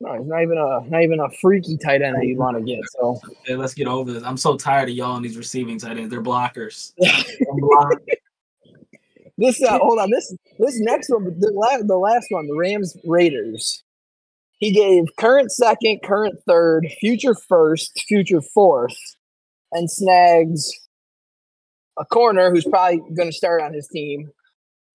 No, 0.00 0.16
he's 0.18 0.26
not 0.26 0.42
even 0.42 0.58
a 0.58 0.80
not 0.88 1.02
even 1.02 1.20
a 1.20 1.30
freaky 1.40 1.76
tight 1.76 2.02
end 2.02 2.16
that 2.16 2.24
you'd 2.26 2.38
want 2.38 2.56
to 2.56 2.62
get. 2.62 2.80
So 2.98 3.20
Hey, 3.44 3.54
let's 3.56 3.74
get 3.74 3.86
over 3.86 4.12
this. 4.12 4.22
I'm 4.24 4.36
so 4.36 4.56
tired 4.56 4.88
of 4.88 4.94
y'all 4.94 5.12
on 5.12 5.22
these 5.22 5.36
receiving 5.36 5.78
tight 5.78 5.96
ends. 5.98 6.10
They're 6.10 6.22
blockers. 6.22 6.92
This 9.40 9.62
uh, 9.62 9.78
hold 9.78 10.00
on 10.00 10.10
this 10.10 10.34
this 10.58 10.80
next 10.80 11.10
one 11.10 11.22
the, 11.38 11.52
la- 11.52 11.82
the 11.82 11.96
last 11.96 12.26
one 12.30 12.48
the 12.48 12.56
Rams 12.56 12.96
Raiders. 13.04 13.84
He 14.58 14.72
gave 14.72 15.04
current 15.18 15.52
second, 15.52 16.00
current 16.02 16.34
third, 16.46 16.88
future 17.00 17.34
first, 17.48 17.92
future 18.08 18.40
fourth, 18.40 18.96
and 19.72 19.90
snags 19.90 20.70
a 21.98 22.04
corner 22.04 22.50
who's 22.50 22.64
probably 22.64 22.98
going 23.16 23.28
to 23.30 23.36
start 23.36 23.60
on 23.62 23.72
his 23.72 23.88
team, 23.88 24.30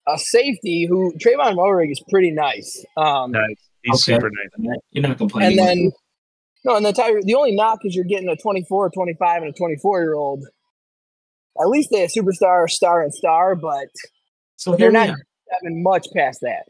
a 0.08 0.18
safety 0.18 0.86
who 0.90 1.14
Tre'von 1.18 1.56
Moehrig 1.56 1.92
is 1.92 2.02
pretty 2.10 2.32
nice. 2.32 2.86
Um, 2.98 3.32
Nice. 3.32 3.56
He's 3.84 3.96
Okay. 4.08 4.16
super 4.16 4.30
nice. 4.32 4.78
You're 4.92 5.06
not 5.08 5.18
complaining. 5.18 5.60
and 5.60 5.68
then 5.68 5.92
no, 6.64 6.78
and 6.78 6.86
the 6.86 6.94
Tiger, 6.94 7.20
the 7.22 7.36
only 7.36 7.54
knock 7.54 7.80
is 7.84 7.94
you're 7.94 8.06
getting 8.06 8.30
a 8.30 8.38
24, 8.38 8.90
25, 8.92 9.42
and 9.44 9.50
a 9.54 9.58
24 9.58 10.02
year 10.02 10.14
old. 10.14 10.46
At 11.60 11.68
least 11.68 11.90
they 11.92 12.04
a 12.04 12.08
superstar, 12.08 12.70
star, 12.70 13.02
and 13.04 13.14
star, 13.14 13.56
but 13.56 13.88
so 14.56 14.76
they're 14.78 14.92
not 14.92 15.08
having 15.10 15.84
much 15.84 16.08
past 16.16 16.40
that. 16.42 16.64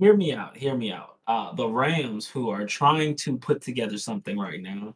Hear 0.00 0.16
me 0.16 0.32
out. 0.34 0.56
Hear 0.56 0.74
me 0.74 0.90
out. 0.92 1.17
Uh, 1.28 1.52
the 1.52 1.68
Rams, 1.68 2.26
who 2.26 2.48
are 2.48 2.64
trying 2.64 3.14
to 3.16 3.36
put 3.36 3.60
together 3.60 3.98
something 3.98 4.38
right 4.38 4.62
now, 4.62 4.94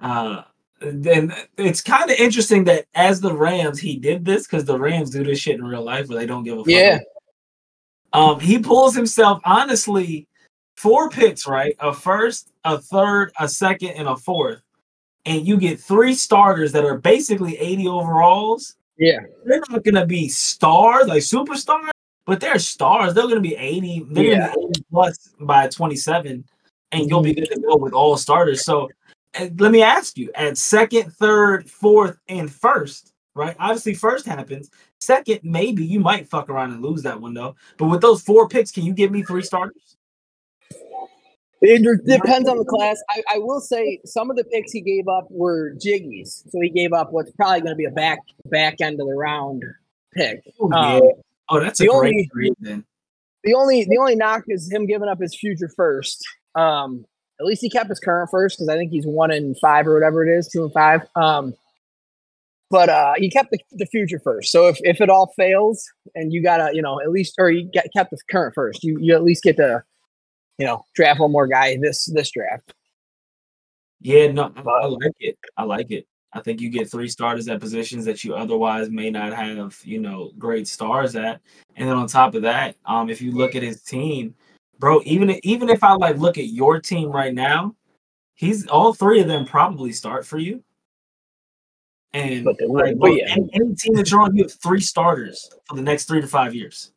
uh, 0.00 0.42
then 0.80 1.34
it's 1.58 1.80
kind 1.80 2.10
of 2.10 2.16
interesting 2.16 2.64
that 2.64 2.86
as 2.94 3.20
the 3.20 3.34
Rams, 3.34 3.80
he 3.80 3.96
did 3.96 4.24
this 4.24 4.46
because 4.46 4.64
the 4.64 4.78
Rams 4.78 5.10
do 5.10 5.24
this 5.24 5.40
shit 5.40 5.56
in 5.56 5.64
real 5.64 5.82
life 5.82 6.08
where 6.08 6.18
they 6.18 6.26
don't 6.26 6.44
give 6.44 6.58
a 6.58 6.60
fuck. 6.60 6.68
Yeah. 6.68 7.00
Um, 8.12 8.38
he 8.38 8.58
pulls 8.58 8.94
himself 8.94 9.40
honestly 9.44 10.28
four 10.76 11.10
picks, 11.10 11.46
right? 11.46 11.74
A 11.80 11.92
first, 11.92 12.52
a 12.64 12.78
third, 12.78 13.32
a 13.38 13.48
second, 13.48 13.90
and 13.90 14.08
a 14.08 14.16
fourth. 14.16 14.60
And 15.24 15.46
you 15.46 15.56
get 15.56 15.80
three 15.80 16.14
starters 16.14 16.72
that 16.72 16.84
are 16.84 16.98
basically 16.98 17.56
80 17.58 17.88
overalls. 17.88 18.76
Yeah. 18.98 19.20
They're 19.44 19.62
not 19.70 19.84
gonna 19.84 20.06
be 20.06 20.28
stars, 20.28 21.06
like 21.06 21.22
superstars, 21.22 21.90
but 22.26 22.40
they're 22.40 22.58
stars. 22.58 23.14
They're 23.14 23.26
gonna 23.28 23.40
be 23.40 23.56
80, 23.56 24.06
they're 24.10 24.24
Yeah. 24.24 24.48
gonna 24.54 24.68
be 24.68 24.74
80 24.78 24.84
plus 24.90 25.28
by 25.40 25.68
27, 25.68 26.44
and 26.92 27.08
you'll 27.10 27.22
be 27.22 27.34
good 27.34 27.46
to 27.50 27.60
go 27.60 27.76
with 27.76 27.92
all 27.92 28.16
starters. 28.16 28.64
So 28.64 28.88
let 29.58 29.72
me 29.72 29.82
ask 29.82 30.16
you 30.18 30.30
at 30.34 30.58
second, 30.58 31.12
third, 31.14 31.68
fourth, 31.70 32.18
and 32.28 32.50
first, 32.52 33.12
right? 33.34 33.56
Obviously, 33.58 33.94
first 33.94 34.26
happens. 34.26 34.70
Second, 35.00 35.40
maybe 35.42 35.84
you 35.84 35.98
might 36.00 36.28
fuck 36.28 36.48
around 36.48 36.72
and 36.72 36.82
lose 36.82 37.02
that 37.02 37.20
window. 37.20 37.56
But 37.76 37.86
with 37.88 38.00
those 38.02 38.22
four 38.22 38.48
picks, 38.48 38.70
can 38.70 38.84
you 38.84 38.92
give 38.92 39.10
me 39.10 39.22
three 39.22 39.42
starters? 39.42 39.96
It 41.64 41.82
de- 41.82 42.18
depends 42.18 42.48
on 42.48 42.58
the 42.58 42.64
class. 42.64 43.00
I, 43.10 43.22
I 43.34 43.38
will 43.38 43.60
say 43.60 44.00
some 44.04 44.30
of 44.30 44.36
the 44.36 44.42
picks 44.44 44.72
he 44.72 44.80
gave 44.80 45.06
up 45.08 45.26
were 45.30 45.74
jiggies. 45.76 46.42
So 46.50 46.60
he 46.60 46.68
gave 46.68 46.92
up 46.92 47.12
what's 47.12 47.30
probably 47.32 47.60
going 47.60 47.72
to 47.72 47.76
be 47.76 47.84
a 47.84 47.90
back 47.90 48.18
back 48.46 48.80
end 48.80 49.00
of 49.00 49.06
the 49.06 49.14
round 49.14 49.62
pick. 50.14 50.42
Oh, 50.60 50.72
Um, 50.72 51.02
yeah. 51.04 51.10
Oh, 51.52 51.60
that's 51.60 51.78
the 51.78 51.88
only- 51.88 52.30
then. 52.60 52.84
The 53.44 53.54
only 53.54 53.84
the 53.84 53.98
only 53.98 54.14
knock 54.14 54.44
is 54.48 54.70
him 54.72 54.86
giving 54.86 55.08
up 55.08 55.20
his 55.20 55.36
future 55.36 55.68
first. 55.76 56.22
Um, 56.54 57.04
at 57.40 57.46
least 57.46 57.60
he 57.60 57.68
kept 57.70 57.88
his 57.88 57.98
current 57.98 58.30
first 58.30 58.56
because 58.58 58.68
I 58.68 58.76
think 58.76 58.92
he's 58.92 59.06
one 59.06 59.32
and 59.32 59.58
five 59.58 59.86
or 59.88 59.94
whatever 59.94 60.24
it 60.24 60.32
is, 60.38 60.48
two 60.48 60.62
and 60.62 60.72
five. 60.72 61.00
Um, 61.16 61.54
but 62.70 62.88
uh, 62.88 63.14
he 63.16 63.28
kept 63.30 63.50
the, 63.50 63.58
the 63.72 63.86
future 63.86 64.20
first. 64.22 64.52
So 64.52 64.68
if, 64.68 64.78
if 64.82 65.00
it 65.00 65.10
all 65.10 65.32
fails 65.36 65.84
and 66.14 66.32
you 66.32 66.40
gotta, 66.42 66.70
you 66.74 66.80
know, 66.82 67.00
at 67.00 67.10
least 67.10 67.34
or 67.38 67.50
you 67.50 67.68
get, 67.70 67.88
kept 67.94 68.10
the 68.12 68.18
current 68.30 68.54
first, 68.54 68.84
you 68.84 68.96
you 69.00 69.12
at 69.14 69.24
least 69.24 69.42
get 69.42 69.56
to, 69.56 69.82
you 70.58 70.66
know, 70.66 70.84
draft 70.94 71.18
one 71.20 71.32
more 71.32 71.48
guy 71.48 71.76
this 71.82 72.04
this 72.14 72.30
draft. 72.30 72.72
Yeah, 74.00 74.30
no, 74.30 74.52
I- 74.56 74.60
I 74.60 74.86
like 74.86 75.12
it. 75.18 75.38
I 75.56 75.64
like 75.64 75.90
it. 75.90 76.06
I 76.32 76.40
think 76.40 76.60
you 76.60 76.70
get 76.70 76.90
three 76.90 77.08
starters 77.08 77.48
at 77.48 77.60
positions 77.60 78.04
that 78.06 78.24
you 78.24 78.34
otherwise 78.34 78.88
may 78.88 79.10
not 79.10 79.32
have, 79.34 79.78
you 79.84 80.00
know, 80.00 80.32
great 80.38 80.66
stars 80.66 81.14
at. 81.14 81.40
And 81.76 81.88
then 81.88 81.96
on 81.96 82.06
top 82.06 82.34
of 82.34 82.42
that, 82.42 82.76
um, 82.86 83.10
if 83.10 83.20
you 83.20 83.32
look 83.32 83.54
at 83.54 83.62
his 83.62 83.82
team, 83.82 84.34
bro, 84.78 85.00
even 85.04 85.30
if, 85.30 85.40
even 85.42 85.68
if 85.68 85.84
I 85.84 85.92
like 85.94 86.16
look 86.16 86.38
at 86.38 86.46
your 86.46 86.80
team 86.80 87.10
right 87.10 87.34
now, 87.34 87.74
he's 88.34 88.66
all 88.66 88.94
three 88.94 89.20
of 89.20 89.28
them 89.28 89.44
probably 89.44 89.92
start 89.92 90.26
for 90.26 90.38
you. 90.38 90.62
And 92.14 92.44
But 92.44 92.56
like, 92.66 92.98
but 92.98 93.12
yeah. 93.12 93.30
any, 93.30 93.48
any 93.52 93.74
team 93.74 93.94
that 93.94 94.10
you're 94.10 94.20
on, 94.20 94.34
you 94.36 94.44
have 94.44 94.52
three 94.52 94.80
starters 94.80 95.50
for 95.66 95.76
the 95.76 95.82
next 95.82 96.06
three 96.06 96.20
to 96.20 96.26
five 96.26 96.54
years. 96.54 96.92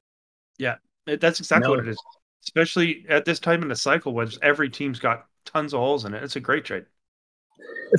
Yeah, 0.58 0.76
That's 1.06 1.40
exactly 1.40 1.68
No. 1.68 1.76
what 1.76 1.80
it 1.80 1.90
is. 1.90 1.98
Especially 2.44 3.06
at 3.10 3.26
this 3.26 3.40
time 3.40 3.62
in 3.64 3.68
the 3.70 3.76
cycle 3.76 4.14
when 4.14 4.30
every 4.42 4.70
team's 4.70 5.00
got 5.00 5.26
tons 5.46 5.74
of 5.74 5.80
holes 5.80 6.06
in 6.06 6.14
it. 6.14 6.24
It's 6.24 6.36
a 6.36 6.40
great 6.40 6.64
trade. 6.64 6.86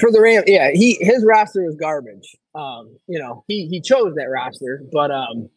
For 0.00 0.10
the 0.10 0.20
Rams, 0.20 0.44
yeah, 0.46 0.70
he 0.72 0.98
his 1.00 1.24
roster 1.24 1.64
was 1.64 1.76
garbage. 1.76 2.36
Um, 2.54 2.96
you 3.06 3.18
know, 3.18 3.44
he 3.48 3.66
he 3.66 3.80
chose 3.80 4.14
that 4.16 4.30
roster, 4.30 4.82
but 4.92 5.10
um, 5.10 5.48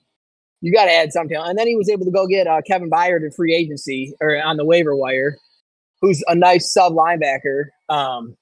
you 0.61 0.73
got 0.73 0.85
to 0.85 0.91
add 0.91 1.11
something. 1.11 1.37
And 1.37 1.57
then 1.57 1.67
he 1.67 1.75
was 1.75 1.89
able 1.89 2.05
to 2.05 2.11
go 2.11 2.27
get 2.27 2.47
uh, 2.47 2.61
Kevin 2.65 2.89
Byard 2.89 3.23
in 3.23 3.31
free 3.31 3.55
agency 3.55 4.13
or 4.21 4.41
on 4.41 4.57
the 4.57 4.65
waiver 4.65 4.95
wire, 4.95 5.37
who's 6.01 6.23
a 6.27 6.35
nice 6.35 6.71
sub 6.71 6.93
linebacker. 6.93 7.65
Um, 7.89 8.35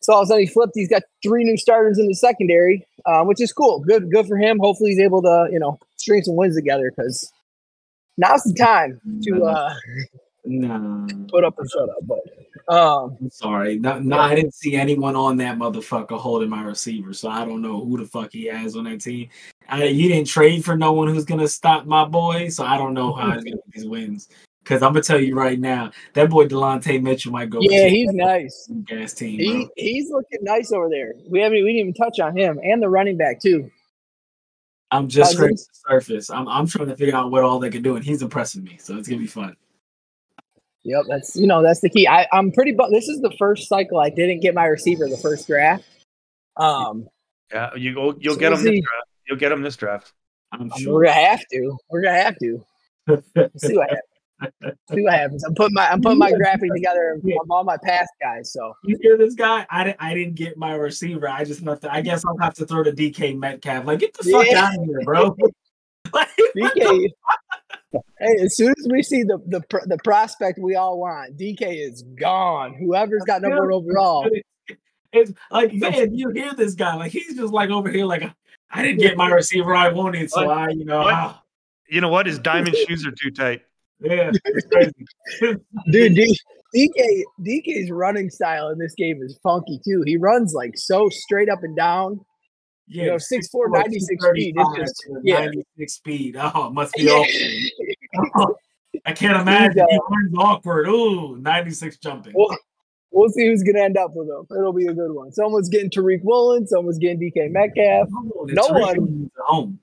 so 0.00 0.12
all 0.12 0.22
of 0.22 0.26
a 0.26 0.28
sudden 0.28 0.42
he 0.42 0.46
flipped. 0.46 0.72
He's 0.74 0.88
got 0.88 1.02
three 1.22 1.44
new 1.44 1.56
starters 1.56 1.98
in 1.98 2.06
the 2.06 2.14
secondary, 2.14 2.86
uh, 3.06 3.24
which 3.24 3.40
is 3.40 3.52
cool. 3.52 3.80
Good, 3.80 4.10
good 4.10 4.26
for 4.26 4.36
him. 4.36 4.58
Hopefully 4.58 4.90
he's 4.90 5.00
able 5.00 5.22
to 5.22 5.48
you 5.50 5.58
know 5.58 5.78
string 5.96 6.22
some 6.22 6.36
wins 6.36 6.54
together 6.54 6.92
because 6.94 7.32
now's 8.16 8.42
the 8.44 8.54
time 8.54 9.00
to 9.22 9.44
uh, 9.44 9.74
No, 10.44 11.06
put 11.28 11.44
up 11.44 11.58
or 11.58 11.68
shut 11.68 11.88
up. 11.88 11.98
But 12.02 12.20
um, 12.68 13.16
I'm 13.20 13.30
sorry. 13.30 13.78
No, 13.78 13.98
no, 13.98 14.18
I 14.18 14.34
didn't 14.34 14.54
see 14.54 14.74
anyone 14.74 15.14
on 15.14 15.36
that 15.36 15.56
motherfucker 15.56 16.18
holding 16.18 16.48
my 16.48 16.62
receiver, 16.62 17.12
so 17.12 17.28
I 17.28 17.44
don't 17.44 17.62
know 17.62 17.84
who 17.84 17.98
the 17.98 18.06
fuck 18.06 18.32
he 18.32 18.46
has 18.46 18.76
on 18.76 18.84
that 18.84 19.00
team. 19.00 19.28
I, 19.68 19.84
you 19.84 20.08
didn't 20.08 20.26
trade 20.28 20.64
for 20.64 20.76
no 20.76 20.92
one 20.92 21.08
who's 21.08 21.24
gonna 21.24 21.48
stop 21.48 21.86
my 21.86 22.04
boy, 22.04 22.48
so 22.48 22.64
I 22.64 22.76
don't 22.76 22.94
know 22.94 23.12
how 23.12 23.32
he's 23.32 23.44
gonna 23.44 23.56
get 23.56 23.72
these 23.72 23.86
wins. 23.86 24.28
Because 24.62 24.82
I'm 24.82 24.92
gonna 24.92 25.02
tell 25.02 25.20
you 25.20 25.36
right 25.36 25.60
now, 25.60 25.92
that 26.14 26.28
boy 26.28 26.46
Delonte 26.46 27.00
Mitchell 27.00 27.30
might 27.30 27.50
go. 27.50 27.60
yeah, 27.60 27.86
he's 27.86 28.12
nice. 28.12 28.68
gas 28.84 29.12
team. 29.12 29.38
He 29.38 29.68
he's 29.76 30.10
looking 30.10 30.40
nice 30.42 30.72
over 30.72 30.88
there. 30.88 31.14
We 31.28 31.40
haven't 31.40 31.64
we 31.64 31.72
didn't 31.72 31.88
even 31.88 31.94
touch 31.94 32.18
on 32.18 32.36
him 32.36 32.58
and 32.64 32.82
the 32.82 32.88
running 32.88 33.16
back 33.16 33.40
too. 33.40 33.70
I'm 34.90 35.08
just 35.08 35.32
scraping 35.32 35.56
the 35.56 35.64
surface. 35.88 36.30
I'm 36.30 36.48
I'm 36.48 36.66
trying 36.66 36.88
to 36.88 36.96
figure 36.96 37.14
out 37.14 37.30
what 37.30 37.44
all 37.44 37.60
they 37.60 37.70
can 37.70 37.82
do, 37.82 37.94
and 37.94 38.04
he's 38.04 38.22
impressing 38.22 38.64
me. 38.64 38.76
So 38.80 38.96
it's 38.96 39.08
gonna 39.08 39.20
be 39.20 39.28
fun. 39.28 39.56
Yep, 40.86 41.04
that's 41.08 41.34
you 41.36 41.46
know 41.48 41.62
that's 41.62 41.80
the 41.80 41.90
key. 41.90 42.06
I 42.06 42.26
I'm 42.32 42.52
pretty. 42.52 42.72
Bu- 42.72 42.90
this 42.90 43.08
is 43.08 43.20
the 43.20 43.32
first 43.38 43.68
cycle 43.68 43.98
I 43.98 44.08
didn't 44.10 44.40
get 44.40 44.54
my 44.54 44.66
receiver 44.66 45.08
the 45.08 45.16
first 45.16 45.46
draft. 45.48 45.84
Um, 46.56 47.08
Yeah, 47.52 47.74
you 47.74 47.92
go. 47.94 48.14
You'll 48.20 48.34
So 48.34 48.40
get 48.40 48.50
we'll 48.52 48.60
him 48.60 48.64
this 48.66 48.80
draft. 48.82 49.08
You'll 49.28 49.38
get 49.38 49.52
him 49.52 49.62
this 49.62 49.76
draft. 49.76 50.12
I'm 50.52 50.70
we're 50.86 51.04
gonna 51.06 51.14
have 51.14 51.40
to. 51.52 51.76
We're 51.90 52.02
gonna 52.02 52.22
have 52.22 52.36
to. 52.38 52.64
We'll 53.08 53.22
see 53.56 53.76
what 53.76 53.88
happens. 53.90 54.76
see 54.94 55.02
what 55.02 55.12
happens. 55.14 55.42
I'm 55.44 55.54
putting 55.56 55.74
my 55.74 55.90
I'm 55.90 56.00
putting 56.00 56.18
my 56.18 56.30
graphic 56.30 56.70
together 56.72 57.14
of 57.20 57.50
all 57.50 57.64
my 57.64 57.76
past 57.82 58.10
guys. 58.22 58.52
So 58.52 58.74
You 58.84 58.96
hear 59.02 59.18
this 59.18 59.34
guy? 59.34 59.66
I 59.70 59.82
didn't. 59.84 59.96
I 59.98 60.14
didn't 60.14 60.34
get 60.36 60.56
my 60.56 60.74
receiver. 60.74 61.28
I 61.28 61.44
just 61.44 61.64
have 61.64 61.80
to. 61.80 61.92
I 61.92 62.00
guess 62.00 62.24
I'll 62.24 62.38
have 62.38 62.54
to 62.54 62.66
throw 62.66 62.84
to 62.84 62.92
DK 62.92 63.36
Metcalf. 63.36 63.84
Like, 63.86 63.98
get 63.98 64.12
the 64.14 64.30
fuck 64.30 64.46
Yeah. 64.46 64.66
out 64.66 64.78
of 64.78 64.84
here, 64.84 65.00
bro. 65.04 65.36
like, 66.12 66.28
DK. 66.56 67.08
Hey, 67.92 68.36
as 68.42 68.56
soon 68.56 68.74
as 68.78 68.88
we 68.90 69.02
see 69.02 69.22
the 69.22 69.38
the 69.46 69.60
pr- 69.68 69.86
the 69.86 69.98
prospect 70.04 70.58
we 70.60 70.74
all 70.74 70.98
want, 70.98 71.36
DK 71.36 71.86
is 71.88 72.02
gone. 72.02 72.74
Whoever's 72.74 73.24
got 73.24 73.42
number 73.42 73.62
one 73.62 73.72
overall. 73.72 74.28
It's 75.12 75.32
like, 75.50 75.72
man, 75.72 76.14
you 76.14 76.30
hear 76.30 76.52
this 76.54 76.74
guy? 76.74 76.94
Like, 76.94 77.12
he's 77.12 77.36
just 77.36 77.52
like 77.52 77.70
over 77.70 77.88
here. 77.88 78.04
Like, 78.04 78.30
I 78.70 78.82
didn't 78.82 79.00
get 79.00 79.16
my 79.16 79.30
receiver 79.30 79.74
I 79.74 79.88
wanted, 79.88 80.30
so 80.30 80.50
I, 80.50 80.68
you 80.70 80.84
know, 80.84 81.04
ah, 81.06 81.42
You 81.88 82.00
know 82.00 82.08
what? 82.08 82.26
His 82.26 82.38
diamond 82.38 82.76
shoes 82.76 83.06
are 83.06 83.12
too 83.12 83.30
tight. 83.30 83.62
yeah, 84.00 84.30
it's 84.44 84.66
crazy. 84.66 85.06
Dude, 85.90 86.14
D- 86.14 86.38
DK 86.74 87.22
DK's 87.40 87.90
running 87.90 88.28
style 88.28 88.68
in 88.68 88.78
this 88.78 88.94
game 88.94 89.22
is 89.22 89.38
funky 89.42 89.80
too. 89.86 90.02
He 90.04 90.16
runs 90.16 90.52
like 90.52 90.76
so 90.76 91.08
straight 91.08 91.48
up 91.48 91.62
and 91.62 91.76
down. 91.76 92.20
Yeah, 92.88 93.04
You 93.04 93.10
know, 93.10 93.16
6'4", 93.16 93.70
96 93.72 94.24
speed. 94.24 94.54
It's 94.56 94.64
235 94.64 94.76
just- 94.76 94.96
to 95.06 95.20
yeah. 95.24 95.44
96 95.46 95.92
speed. 95.94 96.36
Oh, 96.38 96.66
it 96.68 96.72
must 96.72 96.94
be 96.94 97.02
Yeah. 97.02 97.24
awful. 98.18 98.56
I 99.04 99.12
can't 99.12 99.36
imagine. 99.42 99.80
uh, 99.80 99.86
He 99.90 99.98
runs 100.10 100.34
awkward. 100.38 100.88
Ooh, 100.88 101.36
96 101.38 101.98
jumping. 101.98 102.32
We'll, 102.34 102.56
we'll 103.10 103.28
see 103.30 103.46
who's 103.46 103.62
gonna 103.62 103.80
end 103.84 103.96
up 103.96 104.12
with 104.14 104.28
him. 104.28 104.46
It'll 104.56 104.72
be 104.72 104.86
a 104.86 104.94
good 104.94 105.12
one. 105.12 105.32
Someone's 105.32 105.68
getting 105.68 105.90
Tariq 105.90 106.22
Woolen, 106.22 106.66
someone's 106.66 106.98
getting 106.98 107.18
DK 107.20 107.50
Metcalf. 107.50 108.08
Oh, 108.14 108.44
no 108.48 108.62
Tariq 108.68 108.98
one- 108.98 109.30
home. 109.38 109.78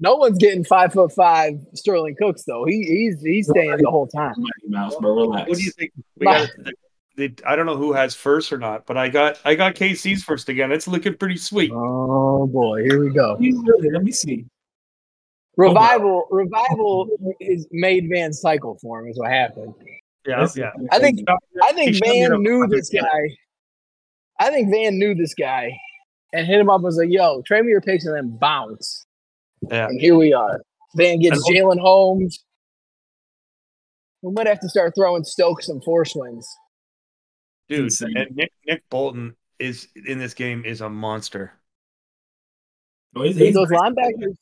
No 0.00 0.16
one's 0.16 0.38
getting 0.38 0.64
five 0.64 0.92
foot 0.92 1.12
five 1.12 1.54
Sterling 1.74 2.16
Cooks 2.18 2.42
though. 2.42 2.64
He 2.64 2.82
he's 2.82 3.22
he's 3.22 3.48
staying 3.48 3.76
the 3.78 3.88
whole 3.90 4.08
time. 4.08 4.34
Mighty 4.36 4.68
Mouse, 4.68 4.96
bro, 5.00 5.14
relax. 5.14 5.48
What 5.48 5.56
do 5.56 5.64
you 5.64 5.70
think? 5.70 5.92
We 6.18 6.26
got. 6.26 6.50
They, 7.16 7.32
I 7.46 7.54
don't 7.54 7.66
know 7.66 7.76
who 7.76 7.92
has 7.92 8.14
first 8.14 8.52
or 8.52 8.58
not, 8.58 8.86
but 8.86 8.96
I 8.96 9.08
got 9.08 9.38
I 9.44 9.54
got 9.54 9.74
KC's 9.74 10.24
first 10.24 10.48
again. 10.48 10.72
It's 10.72 10.88
looking 10.88 11.16
pretty 11.16 11.36
sweet. 11.36 11.70
Oh 11.72 12.46
boy, 12.46 12.82
here 12.82 13.00
we 13.02 13.10
go. 13.10 13.36
Let 13.38 14.02
me 14.02 14.10
see. 14.12 14.46
Revival 15.56 16.26
revival 16.30 17.08
is 17.38 17.68
made 17.70 18.08
Van 18.10 18.32
cycle 18.32 18.78
for 18.82 19.00
him 19.00 19.08
is 19.08 19.18
what 19.18 19.30
happened. 19.30 19.74
Yeah, 20.26 20.40
Listen, 20.40 20.62
yeah. 20.62 20.70
I 20.90 20.98
think 20.98 21.20
I 21.62 21.72
think 21.72 21.90
He 21.90 21.94
showed 21.94 22.08
me 22.08 22.26
Van 22.28 22.42
knew 22.42 22.66
this 22.66 22.90
guy. 22.90 23.36
I 24.40 24.50
think 24.50 24.72
Van 24.72 24.98
knew 24.98 25.14
this 25.14 25.34
guy 25.34 25.78
and 26.32 26.46
hit 26.46 26.58
him 26.58 26.68
up 26.68 26.76
and 26.76 26.84
was 26.84 26.96
like, 26.96 27.10
yo, 27.10 27.42
trade 27.42 27.64
me 27.64 27.70
your 27.70 27.80
picks 27.80 28.04
and 28.04 28.16
then 28.16 28.36
bounce. 28.36 29.06
Yeah. 29.70 29.86
And 29.86 30.00
here 30.00 30.16
we 30.16 30.32
are. 30.32 30.60
Van 30.96 31.20
gets 31.20 31.48
Jalen 31.48 31.78
Holmes. 31.78 32.44
We 34.22 34.32
might 34.32 34.46
have 34.46 34.60
to 34.60 34.68
start 34.68 34.94
throwing 34.96 35.22
Stokes 35.22 35.66
some 35.66 35.80
force 35.82 36.14
wins. 36.16 36.48
Dude. 37.68 37.84
Insane. 37.84 38.16
And 38.16 38.36
Nick 38.36 38.52
Nick 38.66 38.82
Bolton 38.90 39.34
is 39.58 39.88
in 40.06 40.18
this 40.18 40.34
game 40.34 40.64
is 40.64 40.80
a 40.80 40.88
monster. 40.90 41.52
Oh, 43.16 43.22
he's- 43.22 43.34
Dude, 43.36 43.46
he's 43.46 43.54
those 43.54 43.70
nice. 43.70 43.80
linebackers, 43.80 44.36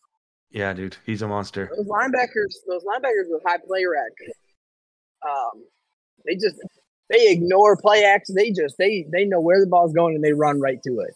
Yeah, 0.50 0.72
dude, 0.72 0.96
he's 1.04 1.22
a 1.22 1.28
monster. 1.28 1.70
those 1.76 1.86
linebackers, 1.86 2.54
those 2.66 2.82
linebackers 2.84 3.28
with 3.28 3.42
high 3.46 3.58
play 3.58 3.84
rec. 3.84 4.12
Um, 5.24 5.64
they 6.24 6.34
just 6.34 6.56
they 7.10 7.30
ignore 7.30 7.76
play 7.76 8.04
action. 8.04 8.34
They 8.34 8.50
just 8.50 8.76
they 8.78 9.06
they 9.12 9.24
know 9.24 9.40
where 9.40 9.60
the 9.60 9.66
ball's 9.66 9.92
going 9.92 10.14
and 10.14 10.24
they 10.24 10.32
run 10.32 10.60
right 10.60 10.82
to 10.82 11.00
it. 11.00 11.14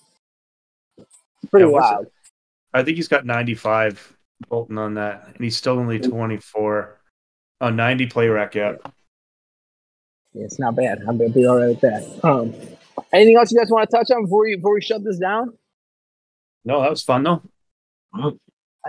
Pretty 1.50 1.66
Yeah, 1.66 1.72
wild. 1.72 2.06
I 2.74 2.82
think 2.84 2.96
he's 2.96 3.08
got 3.08 3.24
95 3.24 4.14
Bolton 4.48 4.76
on 4.78 4.94
that, 4.94 5.28
and 5.34 5.42
he's 5.42 5.56
still 5.56 5.78
only 5.78 5.98
24. 5.98 6.98
Oh, 7.62 7.70
90 7.70 8.06
play 8.08 8.28
rec, 8.28 8.54
yeah. 8.54 8.72
Yeah, 8.72 8.90
it's 10.36 10.58
not 10.58 10.76
bad. 10.76 11.00
I'm 11.08 11.18
gonna 11.18 11.30
be 11.30 11.46
all 11.46 11.56
right 11.56 11.68
with 11.68 11.80
that. 11.80 12.24
Um, 12.24 12.54
anything 13.12 13.36
else 13.36 13.50
you 13.52 13.58
guys 13.58 13.70
want 13.70 13.88
to 13.90 13.96
touch 13.96 14.10
on 14.10 14.24
before 14.24 14.42
we 14.42 14.56
before 14.56 14.74
we 14.74 14.80
shut 14.80 15.02
this 15.04 15.18
down? 15.18 15.56
No, 16.64 16.80
that 16.82 16.90
was 16.90 17.02
fun 17.02 17.22
though. 17.22 17.42
I 18.14 18.32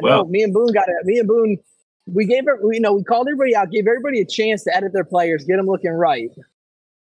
Well- 0.01 0.23
know 0.23 0.25
me 0.25 0.43
and 0.43 0.53
Boone 0.53 0.71
got 0.71 0.87
it. 0.87 0.95
Me 1.05 1.19
and 1.19 1.27
Boone, 1.27 1.57
we 2.05 2.25
gave 2.25 2.47
it. 2.47 2.55
You 2.71 2.79
know, 2.79 2.93
we 2.93 3.03
called 3.03 3.27
everybody 3.27 3.55
out, 3.55 3.71
gave 3.71 3.87
everybody 3.87 4.21
a 4.21 4.25
chance 4.25 4.63
to 4.65 4.75
edit 4.75 4.93
their 4.93 5.03
players, 5.03 5.43
get 5.45 5.57
them 5.57 5.65
looking 5.67 5.91
right. 5.91 6.29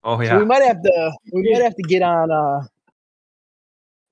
Oh 0.03 0.17
So 0.17 0.23
yeah, 0.23 0.37
we 0.37 0.45
might 0.45 0.63
have 0.63 0.81
to. 0.83 1.11
We 1.33 1.51
might 1.51 1.61
have 1.63 1.75
to 1.75 1.83
get 1.83 2.01
on. 2.01 2.31
uh 2.31 2.61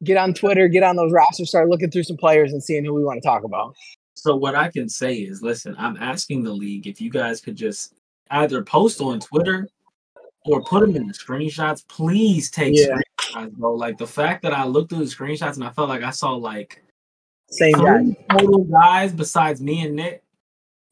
Get 0.04 0.18
on 0.18 0.34
Twitter, 0.34 0.68
get 0.68 0.84
on 0.84 0.98
those 0.98 1.12
rosters, 1.14 1.50
start 1.50 1.70
looking 1.70 1.90
through 1.90 2.04
some 2.04 2.18
players 2.18 2.52
and 2.52 2.62
seeing 2.62 2.84
who 2.84 2.94
we 2.94 3.04
want 3.04 3.20
to 3.24 3.26
talk 3.28 3.44
about. 3.46 3.74
So 4.14 4.36
what 4.36 4.54
I 4.54 4.70
can 4.70 4.90
say 4.90 5.16
is, 5.16 5.42
listen, 5.42 5.74
I'm 5.80 5.96
asking 5.98 6.44
the 6.44 6.52
league 6.52 6.86
if 6.86 7.00
you 7.00 7.10
guys 7.10 7.40
could 7.40 7.56
just 7.56 7.94
either 8.30 8.62
post 8.62 9.00
on 9.00 9.22
Twitter 9.22 9.70
or 10.46 10.62
put 10.64 10.82
them 10.82 10.96
in 10.96 11.08
the 11.08 11.14
screenshots. 11.14 11.88
Please 11.88 12.50
take 12.52 12.76
Yeah. 12.76 12.98
screenshots, 13.22 13.52
bro. 13.54 13.74
Like 13.74 13.98
the 13.98 14.08
fact 14.08 14.44
that 14.44 14.54
I 14.54 14.66
looked 14.66 14.90
through 14.92 15.00
the 15.06 15.06
screenshots 15.06 15.56
and 15.56 15.64
I 15.64 15.70
felt 15.72 15.90
like 15.90 16.04
I 16.04 16.12
saw 16.12 16.32
like 16.36 16.84
Same 17.50 17.74
guy. 17.74 18.04
three 18.04 18.16
total 18.30 18.64
guys 18.66 19.12
besides 19.14 19.62
me 19.62 19.86
and 19.86 19.96
Nick 19.96 20.22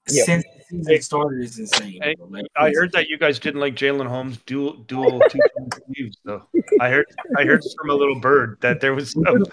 Yep. 0.09 0.25
since 0.25 0.43
the 0.43 0.63
season 0.77 1.01
started 1.01 1.43
is 1.43 1.59
insane. 1.59 1.99
Hey. 2.01 2.15
Like, 2.29 2.45
I 2.57 2.71
heard 2.71 2.91
that 2.91 3.07
you 3.07 3.17
guys 3.17 3.39
didn't 3.39 3.61
like 3.61 3.75
Jalen 3.75 4.07
Holmes 4.07 4.37
dual 4.45 4.73
dual 4.87 5.21
two 5.29 5.39
sleeves. 5.87 6.17
So 6.25 6.43
I 6.81 6.89
heard 6.89 7.05
I 7.37 7.43
heard 7.45 7.61
from 7.79 7.89
a 7.89 7.93
little 7.93 8.19
bird 8.19 8.57
that 8.61 8.81
there 8.81 8.93
was 8.93 9.11
some 9.11 9.45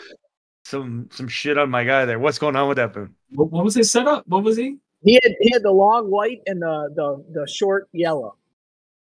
some 0.64 1.08
some 1.12 1.28
shit 1.28 1.56
on 1.56 1.70
my 1.70 1.84
guy 1.84 2.04
there. 2.04 2.18
What's 2.18 2.38
going 2.38 2.56
on 2.56 2.68
with 2.68 2.76
that, 2.78 2.92
Boone? 2.92 3.14
What, 3.30 3.50
what 3.52 3.64
was 3.64 3.74
his 3.76 3.92
setup? 3.92 4.26
What 4.26 4.42
was 4.42 4.56
he? 4.56 4.78
He 5.02 5.14
had 5.22 5.34
he 5.40 5.50
had 5.52 5.62
the 5.62 5.70
long 5.70 6.10
white 6.10 6.40
and 6.46 6.60
the 6.60 6.90
the 6.96 7.24
the 7.42 7.46
short 7.48 7.88
yellow. 7.92 8.34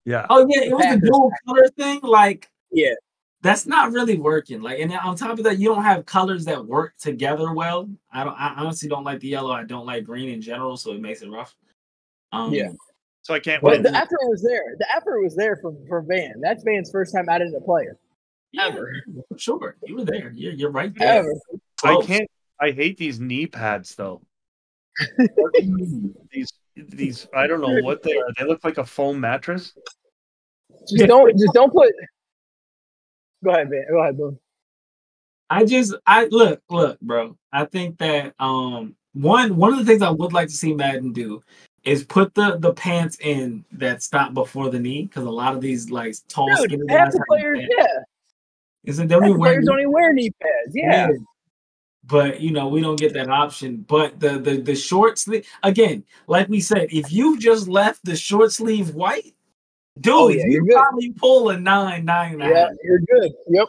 Yeah, 0.05 0.25
Oh 0.29 0.45
yeah, 0.49 0.63
it 0.63 0.71
was 0.73 0.85
the 0.99 1.01
dual 1.05 1.31
color 1.47 1.67
thing. 1.77 1.99
Like 2.03 2.49
Yeah. 2.71 2.93
that's 3.41 3.65
not 3.65 3.91
really 3.93 4.17
working. 4.17 4.61
Like, 4.61 4.79
and 4.79 4.91
on 4.93 5.15
top 5.15 5.37
of 5.37 5.43
that, 5.45 5.59
you 5.59 5.69
don't 5.69 5.83
have 5.83 6.05
colors 6.05 6.45
that 6.45 6.65
work 6.65 6.93
together 6.99 7.53
well. 7.53 7.89
I 8.11 8.23
don't. 8.23 8.33
I 8.35 8.53
honestly 8.57 8.89
don't 8.89 9.03
like 9.03 9.19
the 9.21 9.29
yellow. 9.29 9.51
I 9.51 9.63
don't 9.63 9.85
like 9.85 10.03
green 10.03 10.29
in 10.29 10.41
general, 10.41 10.75
so 10.77 10.91
it 10.93 10.99
makes 11.01 11.21
it 11.21 11.29
rough. 11.29 11.55
Um, 12.33 12.53
Yeah. 12.53 12.71
so 13.21 13.33
I 13.33 13.39
can't 13.39 13.61
But 13.61 13.71
wait. 13.71 13.83
the 13.83 13.95
effort 13.95 14.19
was 14.23 14.41
there. 14.41 14.75
The 14.79 14.87
effort 14.95 15.21
was 15.21 15.35
there 15.35 15.57
for, 15.61 15.73
for 15.87 16.01
Van. 16.01 16.33
That's 16.41 16.63
Van's 16.63 16.91
first 16.91 17.13
time 17.13 17.29
editing 17.29 17.55
a 17.55 17.61
player. 17.61 17.97
yeah, 18.51 18.67
Ever. 18.67 18.93
sure. 19.37 19.77
You 19.85 19.95
were 19.97 20.05
there. 20.05 20.31
You're, 20.35 20.53
you're 20.53 20.71
right 20.71 20.93
there. 20.97 21.19
Ever. 21.19 21.33
I 21.83 22.01
can't. 22.05 22.29
I 22.59 22.71
hate 22.71 22.97
these 22.97 23.19
knee 23.19 23.47
pads 23.47 23.95
though. 23.95 24.21
these 26.31 26.52
these 26.75 27.27
I 27.33 27.47
don't 27.47 27.61
know 27.61 27.81
what 27.81 28.03
they 28.03 28.17
are. 28.17 28.27
They 28.37 28.45
look 28.45 28.63
like 28.63 28.77
a 28.77 28.85
foam 28.85 29.19
mattress. 29.19 29.73
Just 30.89 31.07
don't 31.07 31.31
just 31.37 31.53
don't 31.53 31.71
put 31.71 31.91
Go 33.43 33.51
ahead, 33.51 33.69
man. 33.69 33.85
Go 33.89 34.01
ahead, 34.01 34.17
Boone. 34.17 34.39
I 35.49 35.65
just 35.65 35.93
I 36.07 36.25
look 36.25 36.61
look, 36.69 36.99
bro. 37.01 37.37
I 37.51 37.65
think 37.65 37.97
that 37.99 38.33
um 38.39 38.95
one 39.13 39.55
one 39.57 39.73
of 39.73 39.79
the 39.79 39.85
things 39.85 40.01
I 40.01 40.09
would 40.09 40.33
like 40.33 40.47
to 40.47 40.53
see 40.53 40.73
Madden 40.73 41.13
do 41.13 41.41
is 41.83 42.03
put 42.03 42.33
the 42.33 42.57
the 42.57 42.73
pants 42.73 43.17
in 43.19 43.65
that 43.73 44.01
stop 44.01 44.33
before 44.33 44.69
the 44.69 44.79
knee 44.79 45.03
because 45.03 45.25
a 45.25 45.29
lot 45.29 45.53
of 45.53 45.61
these 45.61 45.91
like 45.91 46.15
tall 46.29 46.47
Dude, 46.47 46.71
skinny 46.71 46.85
guys 46.87 47.15
players, 47.27 47.59
yeah. 47.77 47.85
Is 48.85 48.99
it 48.99 49.07
they 49.07 49.15
don't 49.15 49.25
even 49.25 49.37
wear 49.39 49.51
players 49.51 49.65
knee 49.65 49.67
don't 49.67 49.79
even 49.79 49.91
wear 49.91 50.13
knee 50.13 50.31
pads. 50.41 50.71
Yeah. 50.73 51.09
But 52.05 52.41
you 52.41 52.51
know, 52.51 52.67
we 52.67 52.81
don't 52.81 52.99
get 52.99 53.13
that 53.13 53.29
option. 53.29 53.85
But 53.87 54.19
the 54.19 54.37
the 54.37 54.57
the 54.57 54.75
short 54.75 55.17
sleeve 55.17 55.47
again, 55.63 56.03
like 56.27 56.49
we 56.49 56.59
said, 56.59 56.89
if 56.91 57.11
you 57.11 57.39
just 57.39 57.67
left 57.67 58.03
the 58.03 58.15
short 58.15 58.51
sleeve 58.51 58.93
white, 58.93 59.33
dude, 59.99 60.13
Oh, 60.13 60.27
yeah, 60.27 60.45
you 60.45 60.51
you're 60.53 60.65
good. 60.65 60.73
probably 60.73 61.11
pull 61.13 61.49
a 61.49 61.57
nine, 61.59 62.05
nine 62.05 62.33
and 62.33 62.41
a 62.41 62.45
half. 62.45 62.53
Yeah, 62.55 62.69
you're 62.83 62.99
good. 62.99 63.31
Yep. 63.49 63.67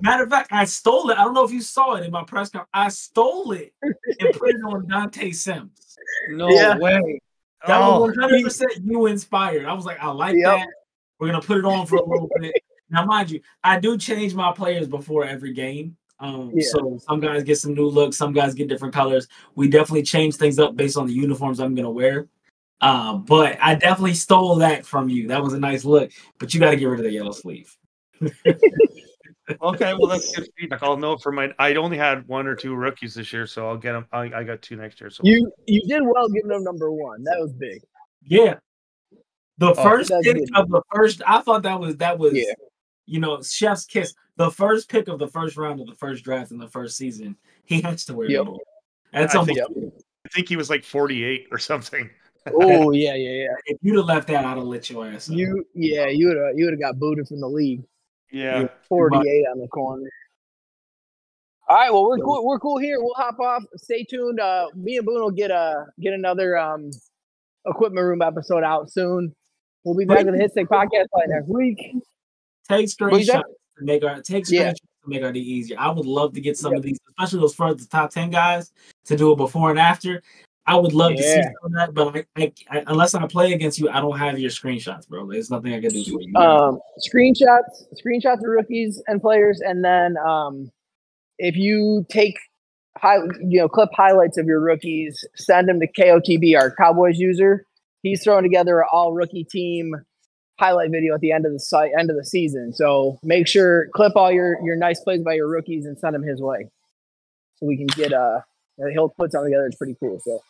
Matter 0.00 0.24
of 0.24 0.30
fact, 0.30 0.52
I 0.52 0.64
stole 0.64 1.10
it. 1.10 1.18
I 1.18 1.24
don't 1.24 1.34
know 1.34 1.44
if 1.44 1.50
you 1.50 1.62
saw 1.62 1.94
it 1.94 2.04
in 2.04 2.12
my 2.12 2.22
press 2.22 2.50
conference. 2.50 2.70
I 2.72 2.88
stole 2.90 3.52
it 3.52 3.72
and 3.82 4.32
put 4.34 4.50
it 4.50 4.62
on 4.64 4.86
Dante 4.86 5.30
Sims. 5.32 5.96
No 6.28 6.48
Yeah. 6.50 6.76
way. 6.78 7.20
That 7.66 7.80
Oh, 7.80 8.00
was 8.02 8.16
100 8.16 8.44
percent 8.44 8.72
you 8.84 9.06
inspired. 9.06 9.64
I 9.66 9.72
was 9.72 9.84
like, 9.86 9.98
I 10.00 10.08
like 10.10 10.36
Yep. 10.36 10.44
that. 10.44 10.68
We're 11.18 11.28
gonna 11.28 11.40
put 11.40 11.58
it 11.58 11.64
on 11.64 11.86
for 11.86 11.96
a 11.96 12.04
little 12.04 12.30
bit. 12.38 12.54
Now, 12.90 13.04
mind 13.06 13.30
you, 13.30 13.40
I 13.64 13.80
do 13.80 13.98
change 13.98 14.34
my 14.34 14.52
players 14.52 14.86
before 14.86 15.24
every 15.24 15.52
game. 15.52 15.96
Um, 16.18 16.50
Yeah. 16.54 16.64
so 16.70 16.98
some 17.06 17.20
guys 17.20 17.42
get 17.44 17.58
some 17.58 17.74
new 17.74 17.86
looks, 17.88 18.16
some 18.16 18.32
guys 18.32 18.54
get 18.54 18.68
different 18.68 18.94
colors. 18.94 19.28
We 19.54 19.68
definitely 19.68 20.02
change 20.04 20.36
things 20.36 20.58
up 20.58 20.74
based 20.76 20.96
on 20.96 21.06
the 21.06 21.12
uniforms 21.12 21.60
I'm 21.60 21.74
gonna 21.74 21.90
wear. 21.90 22.28
Uh, 22.80 23.14
but 23.16 23.58
I 23.60 23.74
definitely 23.74 24.14
stole 24.14 24.56
that 24.56 24.84
from 24.84 25.08
you. 25.08 25.28
That 25.28 25.42
was 25.42 25.52
a 25.54 25.58
nice 25.58 25.84
look, 25.84 26.10
but 26.38 26.52
you 26.52 26.60
got 26.60 26.70
to 26.72 26.76
get 26.76 26.84
rid 26.86 27.00
of 27.00 27.04
the 27.06 27.10
yellow 27.12 27.32
sleeve. 27.32 27.74
okay, 29.62 29.94
well 29.94 30.08
that's 30.08 30.34
good 30.36 30.48
feedback. 30.58 30.82
I'll 30.82 30.96
know 30.96 31.16
for 31.16 31.32
my. 31.32 31.54
I 31.58 31.74
only 31.74 31.96
had 31.96 32.26
one 32.28 32.46
or 32.46 32.54
two 32.54 32.74
rookies 32.74 33.14
this 33.14 33.32
year, 33.32 33.46
so 33.46 33.68
I'll 33.68 33.76
get 33.78 33.92
them. 33.92 34.06
I, 34.12 34.24
I 34.24 34.44
got 34.44 34.62
two 34.62 34.76
next 34.76 35.00
year. 35.00 35.10
So 35.10 35.22
You 35.24 35.50
you 35.66 35.80
did 35.86 36.02
well 36.04 36.28
giving 36.28 36.48
them 36.48 36.64
number 36.64 36.90
one. 36.92 37.22
That 37.24 37.38
was 37.38 37.52
big. 37.52 37.82
Yeah. 38.22 38.56
The 39.58 39.74
first 39.74 40.12
pick 40.22 40.36
of 40.54 40.68
the 40.68 40.82
first, 40.94 41.22
I 41.26 41.40
thought 41.40 41.62
that 41.62 41.80
was 41.80 41.96
that 41.96 42.18
was 42.18 42.34
Yeah. 42.34 42.52
you 43.06 43.20
know, 43.20 43.40
chef's 43.42 43.86
kiss. 43.86 44.14
The 44.36 44.50
first 44.50 44.88
pick 44.90 45.08
of 45.08 45.18
the 45.18 45.28
first 45.28 45.56
round 45.56 45.80
of 45.80 45.86
the 45.86 45.94
first 45.94 46.22
draft 46.24 46.50
in 46.50 46.58
the 46.58 46.68
first 46.68 46.96
season, 46.96 47.36
he 47.64 47.80
has 47.82 48.04
to 48.06 48.14
wear 48.14 48.28
Yep. 48.28 48.44
yellow. 48.44 48.58
That's 49.12 49.34
I 49.34 49.38
almost 49.38 49.58
think- 49.74 49.94
I 50.24 50.28
think 50.28 50.48
he 50.48 50.56
was 50.56 50.68
like 50.68 50.84
48 50.84 51.46
or 51.52 51.58
something. 51.58 52.10
Oh 52.52 52.90
yeah, 52.90 53.14
yeah, 53.14 53.30
yeah. 53.44 53.54
if 53.66 53.78
you'd 53.82 53.96
have 53.96 54.04
left 54.06 54.28
that, 54.28 54.44
I'd 54.44 54.56
have 54.56 54.64
let 54.66 54.90
your 54.90 55.06
ass. 55.06 55.30
up. 55.30 55.36
You 55.36 55.64
yeah, 55.74 56.06
you 56.08 56.28
would 56.28 56.36
have 56.36 56.58
you 56.58 56.64
would 56.64 56.74
have 56.74 56.80
got 56.80 56.98
booted 56.98 57.26
from 57.28 57.40
the 57.40 57.48
league. 57.48 57.82
Yeah. 58.30 58.68
Forty 58.88 59.16
eight 59.18 59.46
on 59.50 59.58
the 59.60 59.68
corner. 59.68 60.10
All 61.68 61.76
right, 61.76 61.92
well 61.92 62.04
we're 62.08 62.18
cool. 62.18 62.44
We're 62.46 62.58
cool 62.60 62.78
here. 62.78 62.98
We'll 63.00 63.14
hop 63.14 63.40
off. 63.40 63.64
Stay 63.76 64.04
tuned. 64.04 64.38
Uh, 64.38 64.66
me 64.74 64.96
and 64.98 65.06
Boone 65.06 65.20
will 65.20 65.30
get 65.30 65.50
a 65.50 65.86
get 66.00 66.12
another 66.12 66.56
um 66.58 66.90
equipment 67.66 68.04
room 68.06 68.22
episode 68.22 68.62
out 68.62 68.90
soon. 68.90 69.34
We'll 69.84 69.96
be 69.96 70.04
back 70.04 70.24
with 70.26 70.34
the 70.36 70.40
Hitstick 70.42 70.66
podcast 70.68 71.06
like 71.12 71.28
next 71.28 71.48
week. 71.48 71.78
take 71.78 71.92
What 72.68 72.80
you 72.80 72.86
screenshots 72.86 73.24
said? 73.26 73.42
To 73.78 73.84
make 73.84 74.04
our 74.04 74.20
take 74.22 74.44
screenshots 74.44 74.52
Yeah. 74.52 74.72
to 74.72 75.08
make 75.08 75.22
our 75.22 75.32
day 75.32 75.40
easier. 75.40 75.76
I 75.78 75.90
would 75.90 76.06
love 76.06 76.32
to 76.34 76.40
get 76.40 76.56
some 76.56 76.74
of 76.74 76.82
these, 76.82 76.98
especially 77.08 77.40
those 77.40 77.54
first 77.54 77.78
the 77.78 77.86
top 77.86 78.10
ten 78.10 78.30
guys, 78.30 78.72
to 79.06 79.16
do 79.16 79.32
it 79.32 79.36
before 79.36 79.70
and 79.70 79.78
after. 79.78 80.22
I 80.68 80.74
would 80.74 80.92
love 80.92 81.12
to 81.14 81.22
see 81.22 81.42
some 81.42 81.52
of 81.62 81.72
that, 81.74 81.94
but 81.94 82.16
I, 82.16 82.42
I, 82.42 82.52
I, 82.70 82.84
unless 82.88 83.14
I 83.14 83.24
play 83.28 83.52
against 83.52 83.78
you, 83.78 83.88
I 83.88 84.00
don't 84.00 84.18
have 84.18 84.36
your 84.36 84.50
screenshots, 84.50 85.06
bro. 85.06 85.24
There's 85.30 85.48
nothing 85.48 85.72
I 85.72 85.80
can 85.80 85.90
do 85.90 86.02
for 86.02 86.20
you. 86.20 86.36
um, 86.36 86.80
screenshots, 87.08 87.84
screenshots 88.04 88.38
of 88.38 88.48
rookies 88.48 89.00
and 89.06 89.20
players, 89.20 89.60
and 89.64 89.84
then 89.84 90.16
um, 90.26 90.72
if 91.38 91.54
you 91.54 92.04
take 92.08 92.36
high, 92.98 93.18
you 93.40 93.60
know, 93.60 93.68
clip 93.68 93.90
highlights 93.92 94.38
of 94.38 94.46
your 94.46 94.60
rookies, 94.60 95.24
send 95.36 95.68
them 95.68 95.78
to 95.78 95.86
KOTB, 95.86 96.58
our 96.58 96.74
Cowboys 96.74 97.18
user. 97.18 97.64
He's 98.02 98.24
throwing 98.24 98.42
together 98.42 98.80
an 98.80 98.86
all 98.92 99.12
rookie 99.12 99.44
team 99.44 99.94
highlight 100.58 100.90
video 100.90 101.14
at 101.14 101.20
the 101.20 101.32
end 101.32 101.46
of 101.46 101.52
the 101.52 101.58
site, 101.60 101.90
end 101.98 102.10
of 102.10 102.16
the 102.16 102.24
season. 102.24 102.72
So 102.72 103.18
make 103.22 103.46
sure 103.46 103.88
clip 103.94 104.12
all 104.16 104.32
your 104.32 104.58
your 104.64 104.76
nice 104.76 105.00
plays 105.00 105.22
by 105.22 105.34
your 105.34 105.48
rookies 105.48 105.86
and 105.86 105.98
send 105.98 106.14
them 106.14 106.22
his 106.22 106.40
way, 106.40 106.68
so 107.56 107.66
we 107.66 107.76
can 107.76 107.86
get 107.88 108.12
uh 108.12 108.40
he'll 108.92 109.08
put 109.08 109.32
something 109.32 109.50
together. 109.50 109.66
It's 109.66 109.76
pretty 109.76 109.96
cool. 110.00 110.20
So, 110.24 110.40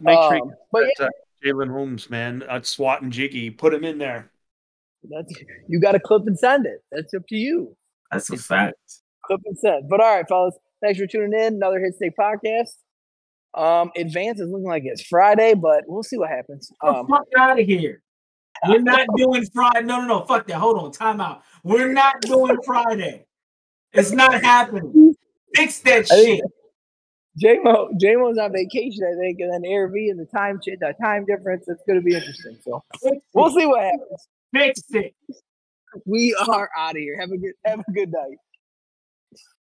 Make 0.00 0.18
sure 0.18 0.34
um, 0.34 0.48
you 0.48 0.52
but 0.72 0.84
get 0.98 1.06
uh, 1.06 1.10
Jalen 1.44 1.70
Holmes, 1.70 2.10
man. 2.10 2.42
Uh, 2.48 2.60
SWAT 2.62 3.02
and 3.02 3.12
Jiggy. 3.12 3.50
Put 3.50 3.72
him 3.72 3.84
in 3.84 3.98
there. 3.98 4.30
that's 5.08 5.32
you 5.68 5.80
got 5.80 5.92
to 5.92 6.00
clip 6.00 6.26
and 6.26 6.38
send 6.38 6.66
it. 6.66 6.82
That's 6.90 7.14
up 7.14 7.26
to 7.28 7.36
you. 7.36 7.76
That's 8.10 8.30
a 8.30 8.36
fact. 8.36 8.74
clip 9.24 9.40
and 9.44 9.58
send. 9.58 9.88
But 9.88 10.00
all 10.00 10.16
right, 10.16 10.24
fellas, 10.28 10.56
thanks 10.82 10.98
for 10.98 11.06
tuning 11.06 11.38
in. 11.38 11.54
Another 11.54 11.80
Hitstick 11.80 12.12
podcast. 12.18 12.70
Um, 13.54 13.92
advance 13.96 14.40
is 14.40 14.50
looking 14.50 14.66
like 14.66 14.82
it's 14.84 15.02
Friday, 15.02 15.54
but 15.54 15.84
we'll 15.86 16.02
see 16.02 16.18
what 16.18 16.28
happens. 16.28 16.70
Get 16.82 16.90
the 16.90 16.98
Um, 16.98 17.06
fuck 17.06 17.26
out 17.38 17.58
of 17.60 17.64
here. 17.64 18.02
We're 18.68 18.80
not 18.80 19.06
doing 19.16 19.44
Friday. 19.52 19.82
No, 19.86 20.00
no, 20.00 20.06
no. 20.06 20.24
Fuck 20.24 20.46
that. 20.48 20.56
Hold 20.56 20.78
on. 20.78 20.92
Time 20.92 21.20
out. 21.20 21.42
We're 21.62 21.92
not 21.92 22.20
doing 22.22 22.56
Friday. 22.64 23.26
It's 23.92 24.10
not 24.10 24.42
happening. 24.42 25.14
Fix 25.54 25.78
that 25.80 26.08
shit. 26.08 26.42
JMO, 27.42 27.90
JMO's 28.00 28.38
on 28.38 28.52
vacation, 28.52 29.02
I 29.04 29.18
think, 29.20 29.40
and 29.40 29.52
then 29.52 29.62
Airbnb 29.62 30.10
and 30.10 30.20
the 30.20 30.26
time 30.26 30.60
ch- 30.60 30.78
the 30.78 30.94
time 31.00 31.24
difference. 31.24 31.64
It's 31.66 31.82
going 31.86 31.98
to 31.98 32.04
be 32.04 32.14
interesting. 32.14 32.56
So 32.62 32.82
we'll 33.32 33.50
see 33.50 33.66
what 33.66 33.82
happens. 33.82 34.28
Fix 34.52 34.82
it. 34.90 35.14
We 36.06 36.34
are 36.48 36.70
out 36.76 36.92
of 36.92 36.96
here. 36.96 37.18
Have 37.18 37.32
a 37.32 37.36
good 37.38 37.54
have 37.64 37.80
a 37.80 37.92
good 37.92 38.12
night. 38.12 38.38